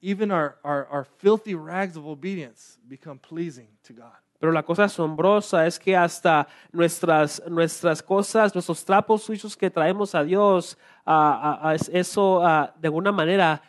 even 0.00 0.30
our, 0.30 0.56
our, 0.64 0.86
our 0.86 1.04
filthy 1.04 1.54
rags 1.54 1.96
of 1.96 2.06
obedience 2.06 2.78
become 2.88 3.18
pleasing 3.18 3.68
to 3.84 3.92
God. 3.92 4.12
Pero 4.40 4.52
la 4.52 4.62
cosa 4.62 4.84
asombrosa 4.84 5.66
es 5.66 5.78
que 5.78 5.96
hasta 5.96 6.46
nuestras, 6.72 7.42
nuestras 7.48 8.00
cosas, 8.02 8.54
nuestros 8.54 8.84
trapos 8.84 9.22
sucios 9.24 9.56
que 9.56 9.68
traemos 9.68 10.14
a 10.14 10.22
Dios, 10.22 10.76
ah, 11.04 11.58
ah, 11.62 11.74
es- 11.74 11.88
eso 11.92 12.40
de 12.80 12.86
alguna 12.88 13.10
manera 13.10 13.60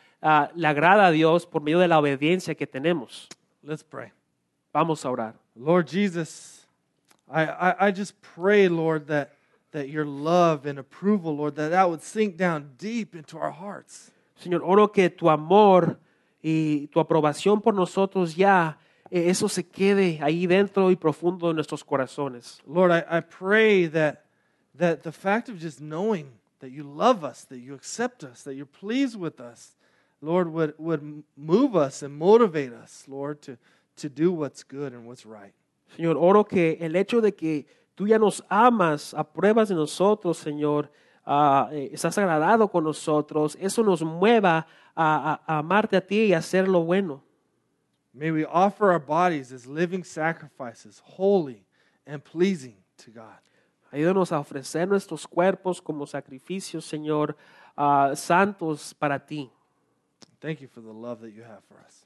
le 0.55 0.67
agrada 0.67 1.07
a 1.07 1.11
Dios 1.11 1.47
por 1.47 1.61
medio 1.63 1.79
de 1.79 1.87
la 1.87 1.97
obediencia 1.97 2.53
que 2.55 2.67
tenemos. 2.67 3.27
Let's 3.63 3.83
pray. 3.83 4.11
Vamos 4.71 5.03
a 5.05 5.09
orar. 5.09 5.33
Lord 5.55 5.87
Jesus, 5.87 6.67
I, 7.27 7.45
I, 7.45 7.87
I 7.87 7.91
just 7.91 8.13
pray, 8.21 8.69
Lord, 8.69 9.07
that, 9.07 9.31
that 9.71 9.89
your 9.89 10.05
love 10.05 10.67
and 10.67 10.77
approval, 10.77 11.35
Lord, 11.35 11.55
that 11.55 11.69
that 11.71 11.89
would 11.89 12.03
sink 12.03 12.37
down 12.37 12.75
deep 12.77 13.15
into 13.15 13.39
our 13.39 13.51
hearts. 13.51 14.11
Señor, 14.39 14.61
oro 14.63 14.87
que 14.87 15.09
tu 15.09 15.29
amor 15.29 15.97
y 16.41 16.87
tu 16.87 16.99
aprobación 16.99 17.61
por 17.61 17.73
nosotros 17.73 18.35
ya, 18.35 18.77
eh, 19.11 19.29
eso 19.29 19.49
se 19.49 19.63
quede 19.63 20.19
ahí 20.21 20.47
dentro 20.47 20.91
y 20.91 20.95
profundo 20.95 21.47
de 21.47 21.53
nuestros 21.53 21.83
corazones. 21.83 22.61
Lord, 22.65 22.91
I, 22.91 23.17
I 23.17 23.21
pray 23.21 23.87
that, 23.87 24.25
that 24.77 25.03
the 25.03 25.11
fact 25.11 25.49
of 25.49 25.57
just 25.59 25.79
knowing 25.79 26.27
that 26.59 26.71
you 26.71 26.83
love 26.83 27.23
us, 27.23 27.45
that 27.45 27.59
you 27.59 27.73
accept 27.73 28.23
us, 28.23 28.43
that 28.43 28.55
you're 28.55 28.65
pleased 28.65 29.17
with 29.17 29.39
us, 29.39 29.75
Lord, 30.21 30.51
would, 30.51 30.73
would 30.77 31.23
move 31.37 31.75
us 31.75 32.03
and 32.03 32.13
motivate 32.13 32.73
us, 32.73 33.05
Lord, 33.07 33.41
to, 33.43 33.57
to 33.97 34.09
do 34.09 34.31
what's 34.31 34.63
good 34.63 34.93
and 34.93 35.05
what's 35.05 35.25
right. 35.25 35.53
Señor, 35.97 36.17
oro 36.17 36.43
que 36.43 36.77
el 36.79 36.95
hecho 36.95 37.21
de 37.21 37.31
que 37.31 37.65
tú 37.95 38.07
ya 38.07 38.17
nos 38.17 38.41
amas, 38.49 39.13
apruebas 39.13 39.69
de 39.69 39.75
nosotros, 39.75 40.37
Señor, 40.37 40.89
eh, 41.71 41.89
estás 41.93 42.17
agradado 42.17 42.69
con 42.69 42.83
nosotros, 42.83 43.57
eso 43.61 43.83
nos 43.83 44.01
mueva 44.01 44.65
a, 44.95 45.33
a- 45.33 45.41
a 45.45 45.57
amarte 45.59 45.95
a 45.97 46.05
ti 46.05 46.25
y 46.25 46.33
a 46.33 46.39
hacer 46.39 46.67
lo 46.67 46.83
bueno. 46.83 47.23
May 48.13 48.31
we 48.31 48.45
offer 48.45 48.89
our 48.91 48.99
bodies 48.99 49.51
as 49.51 49.65
living 49.67 50.03
sacrifices, 50.03 51.01
holy 51.05 51.63
and 52.05 52.21
pleasing 52.23 52.75
to 53.05 53.11
God. 53.11 53.39
Ayúdanos 53.91 54.31
a 54.31 54.39
ofrecer 54.39 54.87
nuestros 54.87 55.27
cuerpos 55.27 55.81
como 55.81 56.05
sacrificios, 56.07 56.85
Señor, 56.85 57.35
ah, 57.77 58.11
santos 58.15 58.93
para 58.93 59.19
ti. 59.25 59.51
Thank 60.39 60.59
you 60.61 60.67
for 60.67 60.81
the 60.81 60.93
love 60.93 61.19
that 61.21 61.31
you 61.31 61.43
have 61.43 61.61
for 61.67 61.77
us. 61.87 62.05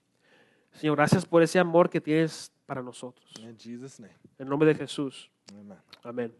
Señor, 0.73 0.95
gracias 0.97 1.25
por 1.25 1.41
ese 1.43 1.59
amor 1.59 1.89
que 1.89 2.01
tienes 2.01 2.51
para 2.65 2.81
nosotros. 2.81 3.31
In 3.39 3.57
Jesus' 3.57 3.99
name, 3.99 4.13
En 4.39 4.49
nombre 4.49 4.67
de 4.67 4.75
Jesús. 4.75 5.29
Amén. 6.03 6.33